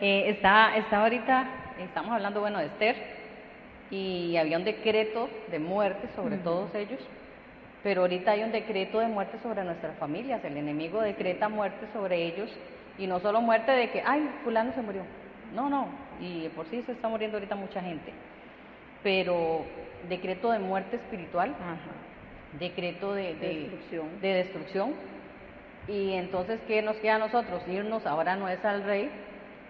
Eh, 0.00 0.30
está, 0.30 0.76
está 0.76 1.02
ahorita, 1.02 1.44
estamos 1.80 2.12
hablando, 2.12 2.40
bueno, 2.40 2.60
de 2.60 2.66
Esther, 2.66 2.96
y 3.90 4.36
había 4.36 4.58
un 4.58 4.64
decreto 4.64 5.28
de 5.48 5.58
muerte 5.58 6.08
sobre 6.14 6.36
todos 6.38 6.72
ellos, 6.74 7.00
pero 7.84 8.00
ahorita 8.00 8.32
hay 8.32 8.42
un 8.42 8.50
decreto 8.50 8.98
de 8.98 9.06
muerte 9.06 9.38
sobre 9.42 9.62
nuestras 9.62 9.96
familias. 9.98 10.42
El 10.44 10.56
enemigo 10.56 11.00
decreta 11.00 11.48
muerte 11.48 11.86
sobre 11.92 12.24
ellos, 12.24 12.50
y 12.98 13.06
no 13.06 13.20
solo 13.20 13.40
muerte 13.40 13.70
de 13.70 13.90
que, 13.90 14.02
ay, 14.04 14.28
fulano 14.42 14.72
se 14.72 14.82
murió. 14.82 15.02
No, 15.54 15.68
no, 15.70 15.86
y 16.20 16.48
por 16.48 16.66
sí 16.66 16.82
se 16.82 16.92
está 16.92 17.08
muriendo 17.08 17.36
ahorita 17.36 17.54
mucha 17.54 17.80
gente, 17.80 18.12
pero 19.04 19.64
decreto 20.08 20.50
de 20.50 20.58
muerte 20.58 20.96
espiritual, 20.96 21.50
Ajá. 21.50 21.76
decreto 22.58 23.14
de, 23.14 23.34
de- 23.34 23.54
Destrucción. 23.60 24.20
de 24.20 24.28
destrucción. 24.34 24.92
Y 25.86 26.14
entonces, 26.14 26.58
¿qué 26.66 26.80
nos 26.82 26.96
queda 26.96 27.16
a 27.16 27.18
nosotros? 27.18 27.62
Irnos 27.68 28.06
ahora 28.06 28.34
no 28.36 28.48
es 28.48 28.64
al 28.64 28.82
rey, 28.84 29.10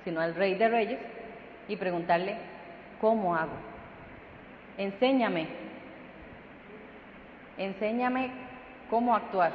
sino 0.05 0.21
al 0.21 0.35
rey 0.37 0.55
de 0.55 0.69
reyes 0.69 0.99
y 1.69 1.75
preguntarle, 1.77 2.37
¿cómo 3.01 3.35
hago? 3.35 3.55
Enséñame, 4.79 5.47
enséñame 7.59 8.31
cómo 8.91 9.15
actuar. 9.15 9.53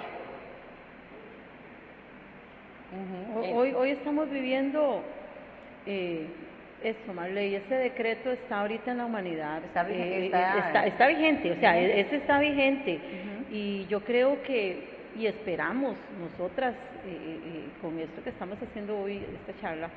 Eh, 3.44 3.54
Hoy, 3.54 3.74
hoy 3.74 3.90
estamos 3.92 4.30
viviendo 4.30 5.04
eh, 5.86 6.26
esto, 6.84 7.14
Marley, 7.14 7.56
ese 7.56 7.76
decreto 7.76 8.32
está 8.32 8.62
ahorita 8.62 8.92
en 8.92 8.98
la 9.00 9.06
humanidad. 9.06 9.64
Está 9.64 9.84
vige- 9.84 10.02
Eh, 10.02 10.26
está- 10.26 10.40
está, 10.68 10.86
está 10.88 11.08
vigente, 11.08 11.52
o 11.52 11.60
sea, 11.60 11.78
ese 11.80 12.16
está 12.18 12.40
vigente. 12.40 13.00
Y 13.52 13.86
yo 13.88 14.02
creo 14.04 14.42
que, 14.44 14.84
y 15.18 15.26
esperamos 15.28 15.96
nosotras, 16.20 16.74
eh, 17.06 17.10
eh, 17.10 17.40
eh, 17.46 17.64
con 17.82 17.98
esto 18.00 18.24
que 18.24 18.30
estamos 18.30 18.58
haciendo 18.62 18.98
hoy, 19.00 19.18
esta 19.48 19.60
charla, 19.62 19.90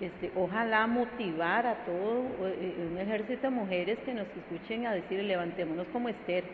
este, 0.00 0.30
ojalá 0.36 0.86
motivar 0.86 1.66
a 1.66 1.74
todo 1.86 2.24
eh, 2.48 2.74
un 2.92 2.98
ejército 2.98 3.42
de 3.42 3.50
mujeres 3.50 3.98
que 4.04 4.12
nos 4.12 4.26
escuchen 4.28 4.86
a 4.86 4.92
decir 4.92 5.22
levantémonos 5.24 5.86
como 5.92 6.08
Esther. 6.10 6.44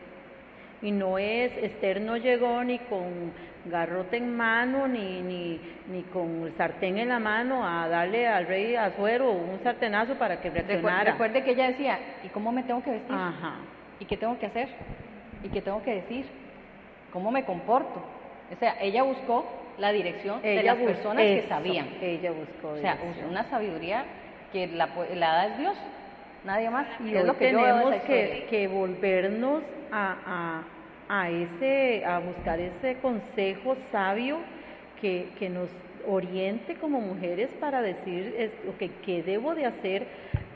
Y 0.83 0.91
no 0.91 1.19
es, 1.19 1.53
Esther 1.59 2.01
no 2.01 2.17
llegó 2.17 2.63
ni 2.65 2.79
con 2.81 3.33
garrote 3.65 4.17
en 4.17 4.37
mano, 4.37 4.89
ni, 4.89 5.23
ni, 5.23 5.61
ni 5.89 6.03
con 6.05 6.43
el 6.45 6.53
sartén 6.57 6.99
en 6.99 7.09
la 7.09 7.21
mano 7.21 7.67
a 7.67 7.87
darle 7.89 8.27
al 8.27 8.47
rey 8.47 8.75
Azuero 8.75 9.31
un 9.31 9.61
sartenazo 9.63 10.15
para 10.15 10.41
que 10.41 10.51
reaccionara. 10.51 11.13
recuerde 11.13 11.45
que 11.45 11.53
ella 11.53 11.69
decía, 11.69 11.99
¿y 12.25 12.29
cómo 12.29 12.51
me 12.51 12.65
tengo 12.65 12.83
que 12.83 12.91
vestir? 12.91 13.15
Ajá. 13.15 13.57
¿Y 14.01 14.05
qué 14.05 14.17
tengo 14.17 14.37
que 14.39 14.47
hacer? 14.47 14.69
¿Y 15.45 15.49
qué 15.49 15.63
tengo 15.63 15.83
que 15.83 15.95
decir? 15.95 16.27
¿Cómo 17.13 17.31
me 17.31 17.45
comporto? 17.45 18.03
O 18.53 18.59
sea, 18.59 18.77
ella 18.81 19.05
buscó 19.05 19.47
la 19.79 19.93
dirección 19.93 20.43
de 20.43 20.63
las 20.63 20.77
personas 20.77 21.23
que 21.25 21.45
sabían. 21.49 21.87
Ella 22.01 22.33
buscó 22.33 22.73
O 22.73 22.79
sea, 22.79 22.99
una 23.29 23.45
sabiduría 23.45 24.05
que 24.53 24.67
la, 24.67 24.89
la 25.15 25.33
da 25.35 25.47
es 25.47 25.59
Dios, 25.59 25.75
nadie 26.45 26.69
más. 26.71 26.87
Y 27.01 27.15
es 27.15 27.25
lo 27.25 27.37
que 27.39 27.47
tenemos 27.47 27.95
que, 28.03 28.47
que 28.51 28.69
volvernos 28.69 29.63
a, 29.93 30.63
a, 31.15 31.29
ese, 31.29 32.05
a 32.07 32.19
buscar 32.21 32.59
ese 32.59 32.97
consejo 33.03 33.77
sabio 33.93 34.39
que, 35.01 35.29
que 35.39 35.51
nos 35.51 35.69
oriente 36.07 36.75
como 36.77 37.01
mujeres 37.01 37.51
para 37.61 37.83
decir 37.83 38.35
es, 38.39 38.51
qué 39.05 39.23
debo 39.23 39.55
de 39.55 39.67
hacer 39.67 40.07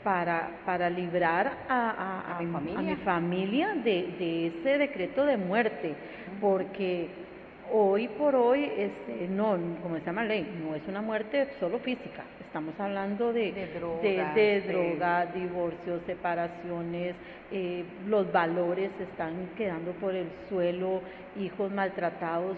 para, 0.03 0.49
para 0.65 0.89
librar 0.89 1.45
a, 1.69 1.91
a- 2.31 2.37
A 2.37 2.41
mi 2.41 2.47
familia. 2.51 2.79
a 2.79 2.81
mi 2.81 2.95
familia 3.03 3.67
de, 3.75 3.97
de 4.17 4.47
ese 4.47 4.77
decreto 4.79 5.25
de 5.25 5.37
muerte, 5.37 5.93
porque 6.41 7.26
hoy 7.71 8.07
por 8.07 8.35
hoy, 8.35 8.71
este, 8.77 9.27
no, 9.29 9.57
como 9.81 9.97
se 9.99 10.05
llama 10.05 10.23
ley, 10.23 10.47
no 10.63 10.75
es 10.75 10.81
una 10.87 11.01
muerte 11.01 11.47
solo 11.59 11.79
física, 11.79 12.23
estamos 12.45 12.73
hablando 12.79 13.33
de, 13.33 13.51
De 13.51 13.67
de, 13.67 13.79
drogas, 13.79 14.35
de 14.35 14.61
de- 14.61 14.61
droga, 14.73 15.25
divorcios, 15.27 16.01
separaciones, 16.05 17.15
eh, 17.51 17.83
los 18.07 18.31
valores 18.31 18.91
están 18.99 19.49
quedando 19.57 19.91
por 19.93 20.15
el 20.15 20.27
suelo, 20.49 21.01
hijos 21.39 21.71
maltratados, 21.71 22.57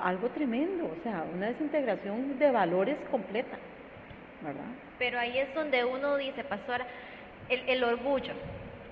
algo 0.00 0.28
tremendo, 0.30 0.84
o 0.86 1.02
sea, 1.02 1.24
una 1.34 1.46
desintegración 1.48 2.38
de 2.38 2.50
valores 2.50 2.96
completa, 3.10 3.56
¿verdad? 4.42 4.64
Pero 4.98 5.18
ahí 5.18 5.38
es 5.38 5.54
donde 5.54 5.84
uno 5.84 6.16
dice, 6.16 6.44
pastora, 6.44 6.86
el, 7.48 7.60
el 7.68 7.84
orgullo. 7.84 8.32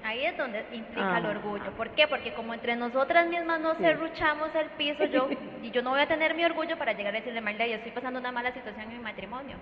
Ahí 0.04 0.24
es 0.24 0.36
donde 0.36 0.64
implica 0.72 1.18
el 1.18 1.26
Ajá. 1.26 1.28
orgullo. 1.30 1.70
¿Por 1.76 1.90
qué? 1.90 2.08
Porque 2.08 2.32
como 2.32 2.52
entre 2.54 2.74
nosotras 2.76 3.26
mismas 3.28 3.60
no 3.60 3.74
Sí. 3.76 3.82
serruchamos 3.82 4.54
el 4.54 4.66
piso, 4.70 5.04
yo, 5.06 5.28
y 5.62 5.70
yo 5.70 5.82
no 5.82 5.90
voy 5.90 6.00
a 6.00 6.06
tener 6.06 6.34
mi 6.34 6.44
orgullo 6.44 6.76
para 6.76 6.92
llegar 6.92 7.14
a 7.14 7.18
decirle, 7.18 7.40
Marla, 7.40 7.66
yo 7.66 7.76
estoy 7.76 7.92
pasando 7.92 8.18
una 8.18 8.32
mala 8.32 8.52
situación 8.52 8.82
en 8.90 8.98
mi 8.98 9.02
matrimonio. 9.02 9.56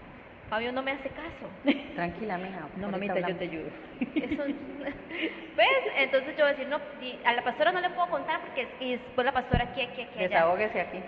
Fabio 0.48 0.72
no 0.72 0.83
me 0.83 0.92
hace 0.92 1.11
caso. 1.11 1.50
Tranquila, 1.94 2.38
mija. 2.38 2.66
No, 2.76 2.88
mamita, 2.88 3.20
yo 3.20 3.37
te 3.37 3.44
ayudo. 3.44 3.68
Eso, 4.00 4.44
¿Ves? 5.57 5.68
Entonces 5.98 6.37
yo 6.37 6.44
voy 6.44 6.55
a 6.55 6.57
decir, 6.57 6.68
no, 6.68 6.81
a 7.24 7.33
la 7.35 7.44
pastora 7.44 7.72
no 7.72 7.81
le 7.81 7.90
puedo 7.90 8.09
contar 8.09 8.40
porque 8.40 8.66
y 8.81 8.92
después 8.92 9.24
la 9.24 9.33
pastora 9.33 9.64
aquí, 9.64 9.83
aquí, 9.83 10.03
aquí, 10.03 10.18
allá. 10.18 10.29
Desahógese 10.29 10.81
aquí. 10.81 10.98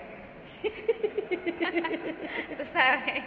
Tú 2.57 2.64
sabes. 2.72 3.25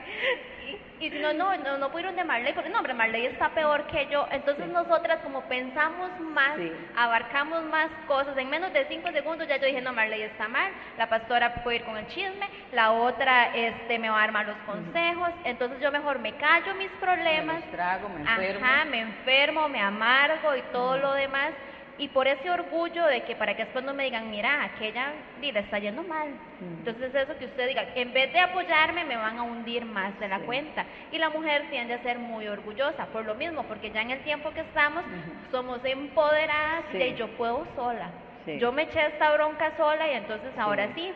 Y, 0.99 1.09
no, 1.09 1.33
no, 1.33 1.55
no, 1.57 1.77
no 1.77 1.91
pudieron 1.91 2.15
de 2.15 2.23
Marley, 2.23 2.53
porque 2.53 2.69
no, 2.69 2.77
hombre, 2.77 2.93
Marley 2.93 3.25
está 3.25 3.49
peor 3.49 3.85
que 3.87 4.07
yo. 4.07 4.25
Entonces 4.31 4.65
Sí. 4.65 4.71
nosotras 4.71 5.19
como 5.23 5.41
pensamos 5.41 6.09
más, 6.21 6.55
Sí. 6.55 6.71
abarcamos 6.95 7.63
más 7.65 7.89
cosas, 8.07 8.37
en 8.37 8.49
menos 8.49 8.71
de 8.71 8.85
cinco 8.87 9.11
segundos 9.11 9.45
ya 9.47 9.57
yo 9.57 9.65
dije, 9.67 9.81
no, 9.81 9.91
Marley 9.91 10.21
está 10.21 10.47
mal, 10.47 10.71
la 10.97 11.07
pastora 11.09 11.53
puede 11.63 11.77
ir 11.77 11.83
con 11.83 11.97
el 11.97 12.07
chisme, 12.07 12.47
la 12.71 12.91
otra 12.93 13.53
este, 13.53 13.99
me 13.99 14.09
va 14.09 14.17
a 14.17 14.21
dar 14.21 14.31
malos 14.31 14.55
consejos, 14.65 15.29
entonces 15.43 15.79
yo 15.81 15.91
mejor 15.91 16.19
me 16.19 16.33
callo 16.37 16.73
mis 16.75 16.89
problemas, 16.91 17.65
Me 17.65 17.71
trago, 17.71 18.09
me 18.09 18.21
enfermo. 18.21 18.65
Ajá, 18.65 18.85
me 18.85 18.99
enfermo, 19.01 19.67
me 19.69 19.81
amargo 19.81 20.55
y 20.55 20.61
todo 20.71 20.97
lo 20.97 21.11
demás. 21.13 21.51
Y 21.97 22.09
por 22.09 22.27
ese 22.27 22.49
orgullo 22.49 23.05
de 23.05 23.23
que 23.23 23.35
para 23.35 23.55
que 23.55 23.63
después 23.63 23.85
no 23.85 23.93
me 23.93 24.03
digan, 24.03 24.29
mira, 24.29 24.63
aquella 24.65 25.13
di, 25.39 25.51
le 25.53 25.61
está 25.61 25.79
yendo 25.79 26.03
mal. 26.03 26.27
Mm. 26.59 26.79
Entonces 26.79 27.15
eso 27.15 27.37
que 27.37 27.45
usted 27.45 27.69
diga, 27.69 27.85
en 27.95 28.11
vez 28.11 28.33
de 28.33 28.39
apoyarme 28.41 29.05
me 29.05 29.15
van 29.15 29.37
a 29.37 29.43
hundir 29.43 29.85
más 29.85 30.17
de 30.19 30.27
la 30.27 30.39
Sí. 30.39 30.45
cuenta. 30.45 30.85
Y 31.13 31.17
la 31.17 31.29
mujer 31.29 31.69
tiende 31.69 31.93
a 31.93 32.03
ser 32.03 32.19
muy 32.19 32.47
orgullosa 32.47 33.05
por 33.07 33.23
lo 33.25 33.35
mismo, 33.35 33.63
porque 33.63 33.91
ya 33.91 34.01
en 34.01 34.11
el 34.11 34.19
tiempo 34.23 34.51
que 34.51 34.59
estamos 34.59 35.03
somos 35.51 35.79
empoderadas 35.85 36.83
Sí. 36.91 36.97
de 36.97 37.15
yo 37.15 37.27
puedo 37.37 37.65
sola. 37.75 38.09
Sí. 38.45 38.59
Yo 38.59 38.71
me 38.73 38.83
eché 38.83 39.05
esta 39.07 39.31
bronca 39.31 39.71
sola 39.77 40.07
y 40.11 40.15
entonces 40.15 40.51
ahora 40.57 40.87
Sí. 40.87 40.93
sí. 40.95 41.13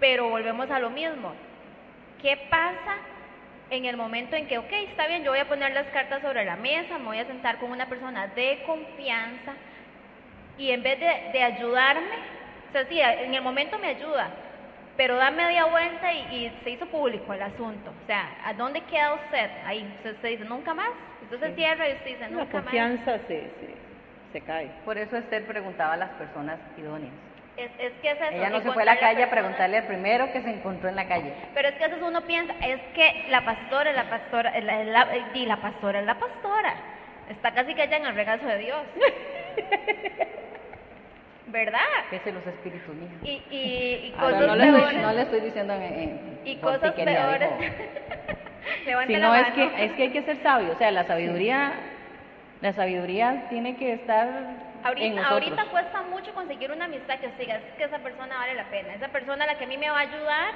Pero 0.00 0.28
volvemos 0.30 0.70
a 0.70 0.78
lo 0.80 0.88
mismo. 0.90 1.34
¿Qué 2.22 2.36
pasa 2.48 2.96
en 3.70 3.84
el 3.84 3.96
momento 3.98 4.36
en 4.36 4.46
que, 4.46 4.56
ok, 4.58 4.72
está 4.72 5.06
bien, 5.06 5.22
yo 5.22 5.30
voy 5.32 5.40
a 5.40 5.48
poner 5.48 5.72
las 5.72 5.86
cartas 5.88 6.22
sobre 6.22 6.44
la 6.44 6.56
mesa, 6.56 6.98
me 6.98 7.04
voy 7.04 7.18
a 7.18 7.26
sentar 7.26 7.58
con 7.58 7.70
una 7.70 7.86
persona 7.86 8.26
de 8.28 8.62
confianza 8.66 9.52
y 10.58 10.70
en 10.70 10.82
vez 10.82 10.98
de, 11.00 11.30
de 11.32 11.42
ayudarme, 11.42 12.16
o 12.68 12.72
sea, 12.72 12.84
sí, 12.88 13.00
en 13.00 13.34
el 13.34 13.42
momento 13.42 13.78
me 13.78 13.88
ayuda, 13.88 14.30
pero 14.96 15.16
da 15.16 15.30
media 15.30 15.64
vuelta 15.66 16.12
y, 16.12 16.18
y 16.36 16.60
se 16.62 16.70
hizo 16.70 16.86
público 16.86 17.32
el 17.32 17.42
asunto. 17.42 17.90
O 18.02 18.06
sea, 18.06 18.28
¿a 18.44 18.52
dónde 18.54 18.80
queda 18.82 19.14
usted? 19.14 19.50
Ahí 19.66 19.84
usted, 19.96 20.12
usted 20.14 20.28
dice, 20.30 20.44
nunca 20.44 20.72
más. 20.74 20.90
Entonces 21.22 21.50
Sí. 21.50 21.56
cierra 21.56 21.88
y 21.88 21.92
usted 21.94 22.06
dice, 22.06 22.20
La 22.20 22.28
nunca 22.28 22.44
más. 22.44 22.50
confianza 22.64 23.18
se, 23.26 23.40
se, 23.40 23.74
se 24.32 24.40
cae. 24.42 24.70
Por 24.84 24.96
eso 24.98 25.16
Esther 25.16 25.44
preguntaba 25.46 25.94
a 25.94 25.96
las 25.96 26.10
personas 26.10 26.58
idóneas. 26.76 27.12
Es, 27.56 27.70
es 27.78 27.92
que 28.02 28.10
es 28.10 28.20
eso. 28.20 28.30
Ella 28.32 28.50
no 28.50 28.60
se 28.62 28.72
fue 28.72 28.82
a 28.82 28.86
la 28.86 28.98
calle 28.98 29.22
a 29.22 29.30
preguntarle 29.30 29.78
al 29.78 29.86
primero 29.86 30.32
que 30.32 30.42
se 30.42 30.50
encontró 30.50 30.88
en 30.88 30.96
la 30.96 31.06
calle. 31.06 31.32
Pero 31.54 31.68
es 31.68 31.74
que 31.76 31.84
a 31.84 31.88
veces 31.88 32.02
uno 32.02 32.20
piensa, 32.22 32.52
es 32.64 32.80
que 32.94 33.26
la 33.30 33.44
pastora 33.44 33.90
es 33.90 33.96
la 33.96 34.10
pastora, 34.10 34.58
la, 34.60 34.84
la- 34.84 35.08
y 35.34 35.46
la 35.46 35.56
pastora 35.58 36.00
es 36.00 36.06
la 36.06 36.18
pastora. 36.18 36.74
Está 37.30 37.52
casi 37.54 37.74
que 37.74 37.82
allá 37.82 37.96
en 37.96 38.06
el 38.06 38.14
regazo 38.14 38.44
de 38.46 38.58
Dios. 38.58 38.78
¿Verdad? 41.46 41.80
Pese 42.10 42.32
los 42.32 42.46
espíritus, 42.46 42.94
mija. 42.96 43.14
Y, 43.22 43.30
y, 43.50 44.06
y 44.08 44.14
Ah, 44.18 44.20
cosas 44.22 44.40
no, 44.40 44.46
no 44.48 44.56
le 44.56 44.64
estoy, 44.64 44.80
peores. 44.80 45.02
no 45.02 45.12
le 45.12 45.22
estoy 45.22 45.40
diciendo 45.40 45.74
en, 45.74 45.82
en- 45.82 46.38
y 46.44 46.56
cosas 46.56 46.92
peores. 46.94 47.50
Si 49.06 49.16
no, 49.16 49.34
es 49.34 49.46
que, 49.54 49.84
es 49.84 49.92
que 49.92 50.02
hay 50.04 50.10
que 50.10 50.22
ser 50.22 50.42
sabio. 50.42 50.72
O 50.72 50.76
sea, 50.78 50.90
la 50.90 51.04
sabiduría, 51.06 51.72
la 52.60 52.72
sabiduría 52.72 53.46
tiene 53.50 53.76
que 53.76 53.92
estar 53.94 54.26
en 54.28 54.44
Ahorita, 54.84 55.08
nosotros. 55.22 55.32
ahorita 55.32 55.64
cuesta 55.70 56.02
mucho 56.02 56.34
conseguir 56.34 56.70
una 56.70 56.86
amistad 56.86 57.18
que 57.18 57.26
usted 57.28 57.40
diga, 57.40 57.56
es 57.56 57.62
que 57.76 57.84
esa 57.84 57.98
persona 57.98 58.36
vale 58.36 58.54
la 58.54 58.64
pena, 58.70 58.94
esa 58.94 59.08
persona 59.08 59.44
a 59.44 59.46
la 59.48 59.58
que 59.58 59.64
a 59.64 59.66
mí 59.68 59.76
me 59.78 59.88
va 59.90 59.98
a 59.98 60.02
ayudar 60.02 60.48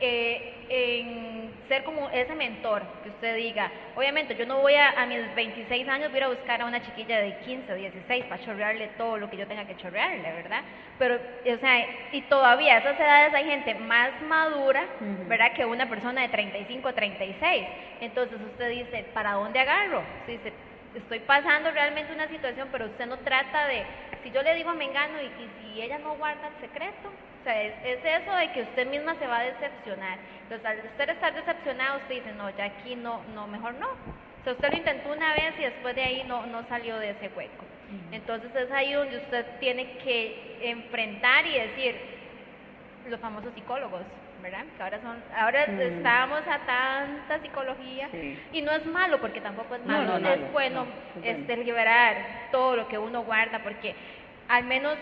eh, 0.00 0.50
en 0.68 1.52
ser 1.68 1.84
como 1.84 2.10
ese 2.10 2.34
mentor, 2.34 2.82
que 3.02 3.10
usted 3.10 3.36
diga, 3.36 3.70
obviamente 3.96 4.34
yo 4.34 4.46
no 4.46 4.60
voy 4.60 4.74
a, 4.74 4.90
a 4.90 5.06
mis 5.06 5.34
26 5.34 5.88
años, 5.88 6.10
voy 6.10 6.20
a 6.20 6.28
buscar 6.28 6.60
a 6.60 6.66
una 6.66 6.82
chiquilla 6.82 7.18
de 7.18 7.38
15 7.38 7.72
o 7.72 7.76
16 7.76 8.24
para 8.26 8.44
chorrearle 8.44 8.88
todo 8.98 9.16
lo 9.16 9.30
que 9.30 9.36
yo 9.36 9.46
tenga 9.46 9.64
que 9.64 9.76
chorrearle, 9.76 10.32
¿verdad? 10.32 10.62
Pero, 10.98 11.14
o 11.16 11.58
sea, 11.58 11.86
y 12.12 12.22
todavía 12.22 12.74
a 12.74 12.78
esas 12.78 12.98
edades 12.98 13.34
hay 13.34 13.44
gente 13.46 13.74
más 13.74 14.10
madura. 14.22 14.84
¿verdad? 15.26 15.52
Que 15.54 15.64
una 15.64 15.88
persona 15.88 16.22
de 16.22 16.28
35 16.28 16.88
o 16.88 16.94
36. 16.94 17.66
Entonces 18.00 18.40
usted 18.40 18.70
dice, 18.70 19.06
¿para 19.12 19.32
dónde 19.32 19.58
agarro? 19.60 20.02
Usted 20.20 20.32
dice, 20.34 20.52
estoy 20.94 21.20
pasando 21.20 21.70
realmente 21.70 22.12
una 22.12 22.28
situación, 22.28 22.68
pero 22.70 22.86
usted 22.86 23.06
no 23.06 23.18
trata 23.18 23.66
de, 23.66 23.84
si 24.22 24.30
yo 24.30 24.42
le 24.42 24.54
digo 24.54 24.70
a 24.70 24.74
Mengano 24.74 25.20
y, 25.20 25.26
y 25.26 25.50
si 25.60 25.82
ella 25.82 25.98
no 25.98 26.16
guarda 26.16 26.48
el 26.48 26.68
secreto, 26.68 27.10
o 27.44 27.46
sea, 27.46 27.62
es, 27.62 27.74
es 27.84 27.98
eso 28.22 28.34
de 28.34 28.52
que 28.52 28.62
usted 28.62 28.86
misma 28.86 29.14
se 29.16 29.26
va 29.26 29.40
a 29.40 29.44
decepcionar. 29.44 30.18
Entonces, 30.44 30.64
al 30.66 30.78
usted 30.78 31.10
estar 31.10 31.34
decepcionado, 31.34 31.98
usted 31.98 32.14
dice, 32.14 32.32
no, 32.38 32.48
ya 32.56 32.64
aquí 32.64 32.96
no, 32.96 33.20
no, 33.34 33.46
mejor 33.46 33.74
no. 33.74 33.88
O 33.88 34.44
sea, 34.44 34.54
usted 34.54 34.70
lo 34.70 34.76
intentó 34.78 35.12
una 35.12 35.34
vez 35.34 35.52
y 35.58 35.62
después 35.62 35.94
de 35.94 36.02
ahí 36.04 36.24
no, 36.26 36.46
no 36.46 36.66
salió 36.70 36.98
de 36.98 37.10
ese 37.10 37.28
hueco. 37.36 37.64
Entonces 38.12 38.50
es 38.56 38.72
ahí 38.72 38.94
donde 38.94 39.18
usted 39.18 39.44
tiene 39.60 39.98
que 39.98 40.58
enfrentar 40.62 41.46
y 41.46 41.52
decir, 41.58 41.94
los 43.10 43.20
famosos 43.20 43.52
psicólogos, 43.54 44.00
¿verdad? 44.42 44.64
Que 44.78 44.82
ahora 44.82 45.00
son, 45.02 45.22
ahora 45.36 45.66
Mm. 45.66 45.80
estamos 45.80 46.40
a 46.48 46.58
tanta 46.60 47.38
psicología 47.42 48.08
Sí. 48.10 48.38
y 48.52 48.62
no 48.62 48.72
es 48.72 48.86
malo 48.86 49.20
porque 49.20 49.42
tampoco 49.42 49.74
es 49.74 49.84
malo, 49.84 50.14
no, 50.14 50.18
no, 50.18 50.28
es 50.30 50.40
no, 50.40 50.46
bueno 50.48 50.84
no, 50.86 50.90
es 50.90 51.22
bueno. 51.22 51.38
este 51.40 51.56
liberar 51.58 52.16
todo 52.52 52.74
lo 52.76 52.88
que 52.88 52.96
uno 52.98 53.22
guarda 53.22 53.58
porque 53.58 53.94
al 54.48 54.64
menos 54.64 54.96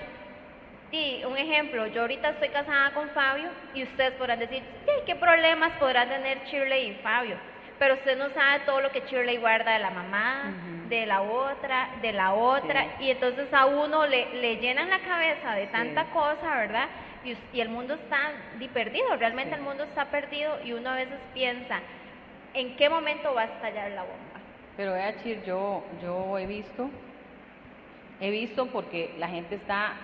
Sí, 0.93 1.23
un 1.27 1.39
ejemplo, 1.39 1.87
yo 1.87 2.03
ahorita 2.03 2.29
estoy 2.31 2.51
casada 2.51 2.93
con 2.93 3.09
Fabio 3.11 3.49
y 3.75 3.83
ustedes 3.83 4.13
podrán 4.13 4.39
decir, 4.39 4.63
sí, 4.85 4.93
¿qué 5.07 5.17
problemas 5.17 5.73
podrán 5.79 6.07
tener 6.11 6.45
Shirley 6.45 6.91
y 6.91 6.95
Fabio? 7.03 7.37
Pero 7.79 7.95
usted 7.95 8.19
no 8.19 8.29
sabe 8.35 8.61
todo 8.67 8.83
lo 8.83 8.93
que 8.93 9.01
Shirley 9.01 9.39
guarda 9.39 9.73
de 9.73 9.79
la 9.79 9.91
mamá, 9.91 10.53
de 10.91 11.07
la 11.07 11.23
otra, 11.23 11.89
de 12.03 12.13
la 12.13 12.35
otra, 12.35 12.83
Sí. 12.99 13.05
y 13.07 13.11
entonces 13.11 13.49
a 13.55 13.65
uno 13.65 14.07
le, 14.07 14.35
le 14.35 14.57
llenan 14.59 14.91
la 14.91 14.99
cabeza 14.99 15.55
de 15.55 15.65
Sí. 15.65 15.73
tanta 15.73 16.05
cosa, 16.13 16.57
¿verdad? 16.59 16.89
y, 17.25 17.37
y 17.55 17.61
el 17.63 17.71
mundo 17.71 17.95
está 17.95 18.33
di, 18.59 18.69
perdido, 18.69 19.17
realmente 19.17 19.55
el 19.55 19.63
mundo 19.63 19.85
está 19.85 20.05
perdido 20.11 20.59
y 20.65 20.73
uno 20.75 20.91
a 20.91 20.97
veces 20.97 21.19
piensa, 21.33 21.81
¿en 22.53 22.77
qué 22.77 22.91
momento 22.91 23.33
va 23.33 23.43
a 23.43 23.45
estallar 23.47 23.93
la 23.93 24.03
bomba? 24.03 24.41
Pero 24.77 24.93
vea, 24.93 25.17
Chir, 25.23 25.43
yo, 25.45 25.85
yo 26.03 26.37
he 26.39 26.47
visto, 26.47 26.91
he 28.21 28.31
visto 28.31 28.67
porque 28.67 29.15
la 29.19 29.29
gente 29.29 29.55
está 29.55 29.95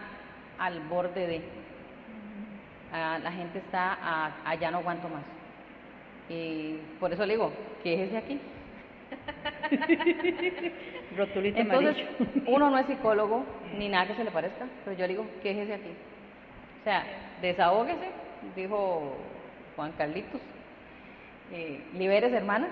al 0.58 0.80
borde 0.80 1.26
de, 1.26 1.42
ah, 2.92 3.18
la 3.22 3.32
gente 3.32 3.58
está 3.58 3.96
a, 4.02 4.32
a 4.44 4.54
ya 4.56 4.70
no 4.70 4.78
aguanto 4.78 5.08
más. 5.08 5.22
Y 6.28 6.76
por 7.00 7.12
eso 7.12 7.24
le 7.24 7.34
digo, 7.34 7.50
¿qué 7.82 8.04
es 8.04 8.12
de 8.12 8.18
aquí? 8.18 8.40
Rotulito 11.16 11.58
Entonces, 11.58 11.96
amarillo. 11.96 12.42
uno 12.46 12.70
no 12.70 12.78
es 12.78 12.86
psicólogo 12.86 13.44
ni 13.78 13.88
nada 13.88 14.06
que 14.06 14.14
se 14.14 14.24
le 14.24 14.30
parezca, 14.30 14.66
pero 14.84 14.96
yo 14.96 15.06
le 15.06 15.14
digo, 15.14 15.26
¿qué 15.42 15.62
es 15.62 15.68
de 15.68 15.74
aquí? 15.74 15.90
O 16.80 16.84
sea, 16.84 17.04
desahógese, 17.40 18.10
dijo 18.54 19.16
Juan 19.76 19.92
Carlitos, 19.92 20.40
eh, 21.52 21.82
liberes 21.94 22.32
hermana, 22.32 22.68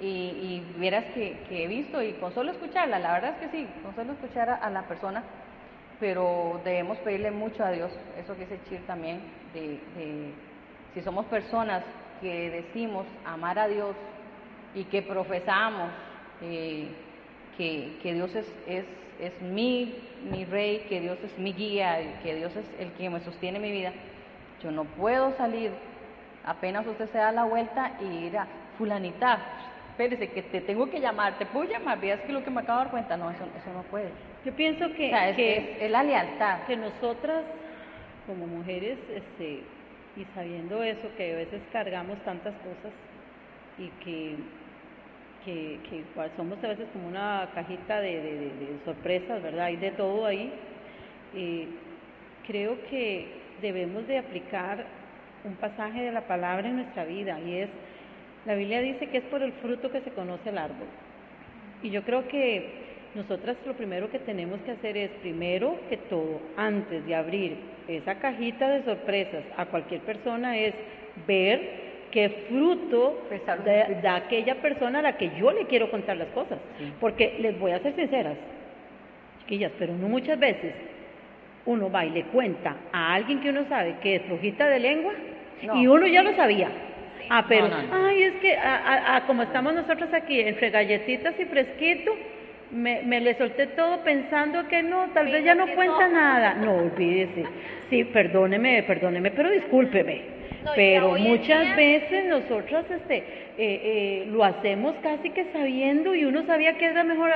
y, 0.00 0.06
y 0.06 0.74
vieras 0.78 1.04
que, 1.14 1.38
que 1.48 1.64
he 1.64 1.68
visto, 1.68 2.02
y 2.02 2.14
con 2.14 2.34
solo 2.34 2.50
escucharla, 2.50 2.98
la 2.98 3.12
verdad 3.12 3.36
es 3.40 3.48
que 3.50 3.56
sí, 3.56 3.68
con 3.84 3.94
solo 3.94 4.12
escuchar 4.14 4.50
a, 4.50 4.54
a 4.56 4.70
la 4.70 4.82
persona, 4.82 5.22
pero 6.02 6.60
debemos 6.64 6.98
pedirle 6.98 7.30
mucho 7.30 7.64
a 7.64 7.70
Dios, 7.70 7.92
eso 8.18 8.34
que 8.34 8.40
dice 8.40 8.58
Chir 8.68 8.80
también, 8.88 9.20
de, 9.54 9.78
de 9.96 10.32
si 10.92 11.00
somos 11.00 11.26
personas 11.26 11.84
que 12.20 12.50
decimos 12.50 13.06
amar 13.24 13.56
a 13.56 13.68
Dios 13.68 13.94
y 14.74 14.82
que 14.82 15.02
profesamos 15.02 15.90
eh, 16.40 16.88
que, 17.56 18.00
Dios 18.02 18.34
es, 18.34 18.46
es, 19.20 19.42
mi, 19.42 19.94
mi 20.28 20.44
rey, 20.44 20.86
que 20.88 21.00
Dios 21.02 21.18
es 21.22 21.38
mi 21.38 21.52
guía, 21.52 22.20
que 22.24 22.34
Dios 22.34 22.50
es 22.56 22.66
el 22.80 22.90
que 22.94 23.08
me 23.08 23.20
sostiene 23.20 23.60
mi 23.60 23.70
vida, 23.70 23.92
yo 24.60 24.72
no 24.72 24.82
puedo 24.82 25.36
salir 25.36 25.70
apenas 26.44 26.84
usted 26.84 27.08
se 27.12 27.18
da 27.18 27.30
la 27.30 27.44
vuelta 27.44 27.92
y 28.00 28.26
ir 28.26 28.38
a 28.38 28.48
fulanita, 28.76 29.38
espérese 29.90 30.30
que 30.30 30.42
te 30.42 30.62
tengo 30.62 30.90
que 30.90 30.98
llamar, 30.98 31.38
te 31.38 31.46
puedo 31.46 31.70
llamar, 31.70 32.00
veas 32.00 32.18
que 32.22 32.32
lo 32.32 32.42
que 32.42 32.50
me 32.50 32.62
acabo 32.62 32.80
de 32.80 32.84
dar 32.86 32.90
cuenta, 32.90 33.16
no, 33.16 33.30
eso, 33.30 33.44
eso 33.44 33.72
no 33.72 33.84
puede. 33.84 34.31
Yo 34.44 34.52
pienso 34.54 34.92
que, 34.94 35.06
O 35.06 35.10
sea, 35.10 35.30
es, 35.30 35.36
que, 35.36 35.56
es- 35.56 35.82
es 35.82 35.90
la 35.90 36.02
lealtad. 36.02 36.62
que 36.66 36.76
nosotras, 36.76 37.44
como 38.26 38.46
mujeres, 38.46 38.98
este, 39.14 39.60
y 40.16 40.24
sabiendo 40.34 40.82
eso, 40.82 41.08
que 41.16 41.32
a 41.32 41.36
veces 41.36 41.60
cargamos 41.72 42.18
tantas 42.24 42.54
cosas 42.56 42.92
y 43.78 43.88
que, 44.04 44.34
que, 45.44 45.78
que 45.88 46.04
somos 46.36 46.62
a 46.62 46.68
veces 46.68 46.86
como 46.92 47.08
una 47.08 47.48
cajita 47.54 48.00
de, 48.00 48.20
de- 48.20 48.38
de- 48.38 48.48
de 48.50 48.78
sorpresas, 48.84 49.42
¿verdad? 49.42 49.66
Hay 49.66 49.76
de 49.76 49.90
todo 49.92 50.26
ahí. 50.26 50.52
Eh, 51.34 51.68
creo 52.46 52.76
que 52.90 53.28
debemos 53.62 54.06
de 54.08 54.18
aplicar 54.18 54.84
un 55.44 55.54
pasaje 55.54 56.02
de 56.02 56.12
la 56.12 56.22
palabra 56.22 56.68
en 56.68 56.76
nuestra 56.76 57.04
vida 57.04 57.38
y 57.40 57.58
es, 57.58 57.68
la 58.44 58.54
Biblia 58.54 58.80
dice 58.80 59.08
que 59.08 59.18
es 59.18 59.24
por 59.24 59.42
el 59.42 59.52
fruto 59.54 59.90
que 59.90 60.00
se 60.00 60.10
conoce 60.10 60.48
el 60.50 60.58
árbol. 60.58 60.86
Y 61.82 61.90
yo 61.90 62.02
creo 62.02 62.26
que 62.28 62.81
nosotras 63.14 63.56
lo 63.66 63.74
primero 63.74 64.10
que 64.10 64.18
tenemos 64.20 64.60
que 64.62 64.70
hacer 64.72 64.96
es, 64.96 65.10
primero 65.20 65.76
que 65.90 65.96
todo, 65.98 66.40
antes 66.56 67.04
de 67.06 67.14
abrir 67.14 67.56
esa 67.88 68.14
cajita 68.16 68.68
de 68.70 68.84
sorpresas 68.84 69.44
a 69.56 69.66
cualquier 69.66 70.00
persona, 70.00 70.56
es 70.56 70.72
ver 71.26 71.60
qué 72.10 72.46
fruto 72.48 73.22
da, 73.30 73.36
espíritu. 73.36 74.02
da 74.02 74.16
aquella 74.16 74.54
persona 74.56 75.00
a 75.00 75.02
la 75.02 75.16
que 75.18 75.30
yo 75.38 75.50
le 75.52 75.66
quiero 75.66 75.90
contar 75.90 76.16
las 76.16 76.28
cosas. 76.28 76.58
Sí. 76.78 76.92
Porque 77.00 77.36
les 77.40 77.58
voy 77.58 77.72
a 77.72 77.80
ser 77.80 77.94
sinceras, 77.96 78.36
chiquillas, 79.40 79.72
pero 79.78 79.94
no 79.94 80.08
muchas 80.08 80.38
veces 80.38 80.72
uno 81.66 81.90
va 81.90 82.04
y 82.06 82.10
le 82.10 82.24
cuenta 82.24 82.76
a 82.92 83.14
alguien 83.14 83.40
que 83.40 83.50
uno 83.50 83.64
sabe 83.68 83.96
que 84.02 84.16
es 84.16 84.22
flojita 84.22 84.68
de 84.68 84.80
lengua 84.80 85.12
No. 85.62 85.76
y 85.80 85.86
uno 85.86 86.06
ya 86.06 86.22
lo 86.22 86.34
sabía. 86.34 86.70
Ah, 87.30 87.44
pero, 87.48 87.68
No, 87.68 87.82
no, 87.82 87.88
no. 87.98 88.06
ay, 88.06 88.22
es 88.24 88.32
que 88.40 88.56
a- 88.56 88.76
a- 88.76 89.16
a 89.16 89.26
como 89.26 89.42
estamos 89.42 89.72
nosotros 89.74 90.12
aquí, 90.12 90.40
entre 90.40 90.70
galletitas 90.70 91.38
y 91.38 91.44
fresquito, 91.44 92.12
me, 92.72 93.02
me 93.02 93.20
le 93.20 93.36
solté 93.36 93.68
todo 93.68 94.02
pensando 94.02 94.66
que 94.66 94.82
no, 94.82 95.10
tal 95.12 95.30
vez 95.30 95.44
ya 95.44 95.54
no 95.54 95.66
cuenta 95.74 96.08
no. 96.08 96.14
nada. 96.14 96.54
No, 96.54 96.76
olvídese. 96.76 97.44
Sí, 97.90 98.04
perdóneme, 98.04 98.82
perdóneme, 98.84 99.30
pero 99.30 99.50
discúlpeme. 99.50 100.42
No, 100.64 100.70
pero 100.76 101.18
muchas 101.18 101.76
veces 101.76 102.26
nosotras 102.26 102.84
este, 102.88 103.16
eh, 103.16 103.24
eh, 103.58 104.26
lo 104.30 104.44
hacemos 104.44 104.94
casi 105.02 105.30
que 105.30 105.52
sabiendo 105.52 106.14
y 106.14 106.24
uno 106.24 106.46
sabía 106.46 106.78
que 106.78 106.86
era 106.86 107.02
mejor 107.02 107.30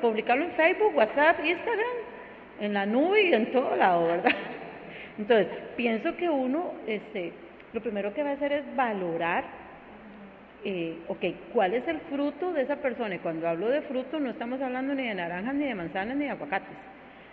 publicarlo 0.00 0.44
en 0.44 0.50
Facebook, 0.52 0.96
WhatsApp, 0.96 1.38
Instagram, 1.44 1.96
en 2.60 2.74
la 2.74 2.84
nube 2.84 3.22
y 3.22 3.32
en 3.32 3.52
todo 3.52 3.76
lado, 3.76 4.08
¿verdad? 4.08 4.32
Entonces, 5.18 5.46
pienso 5.76 6.16
que 6.16 6.28
uno, 6.28 6.74
este, 6.86 7.32
lo 7.72 7.80
primero 7.80 8.12
que 8.12 8.24
va 8.24 8.30
a 8.30 8.34
hacer 8.34 8.52
es 8.52 8.76
valorar, 8.76 9.44
eh, 10.64 10.96
ok, 11.08 11.24
¿cuál 11.52 11.74
es 11.74 11.86
el 11.88 11.98
fruto 12.10 12.52
de 12.52 12.62
esa 12.62 12.76
persona? 12.76 13.14
Y 13.14 13.18
cuando 13.18 13.48
hablo 13.48 13.68
de 13.68 13.82
fruto 13.82 14.18
no 14.20 14.30
estamos 14.30 14.60
hablando 14.60 14.94
ni 14.94 15.06
de 15.08 15.14
naranjas, 15.14 15.54
ni 15.54 15.66
de 15.66 15.74
manzanas, 15.74 16.16
ni 16.16 16.24
de 16.24 16.30
aguacates. 16.30 16.68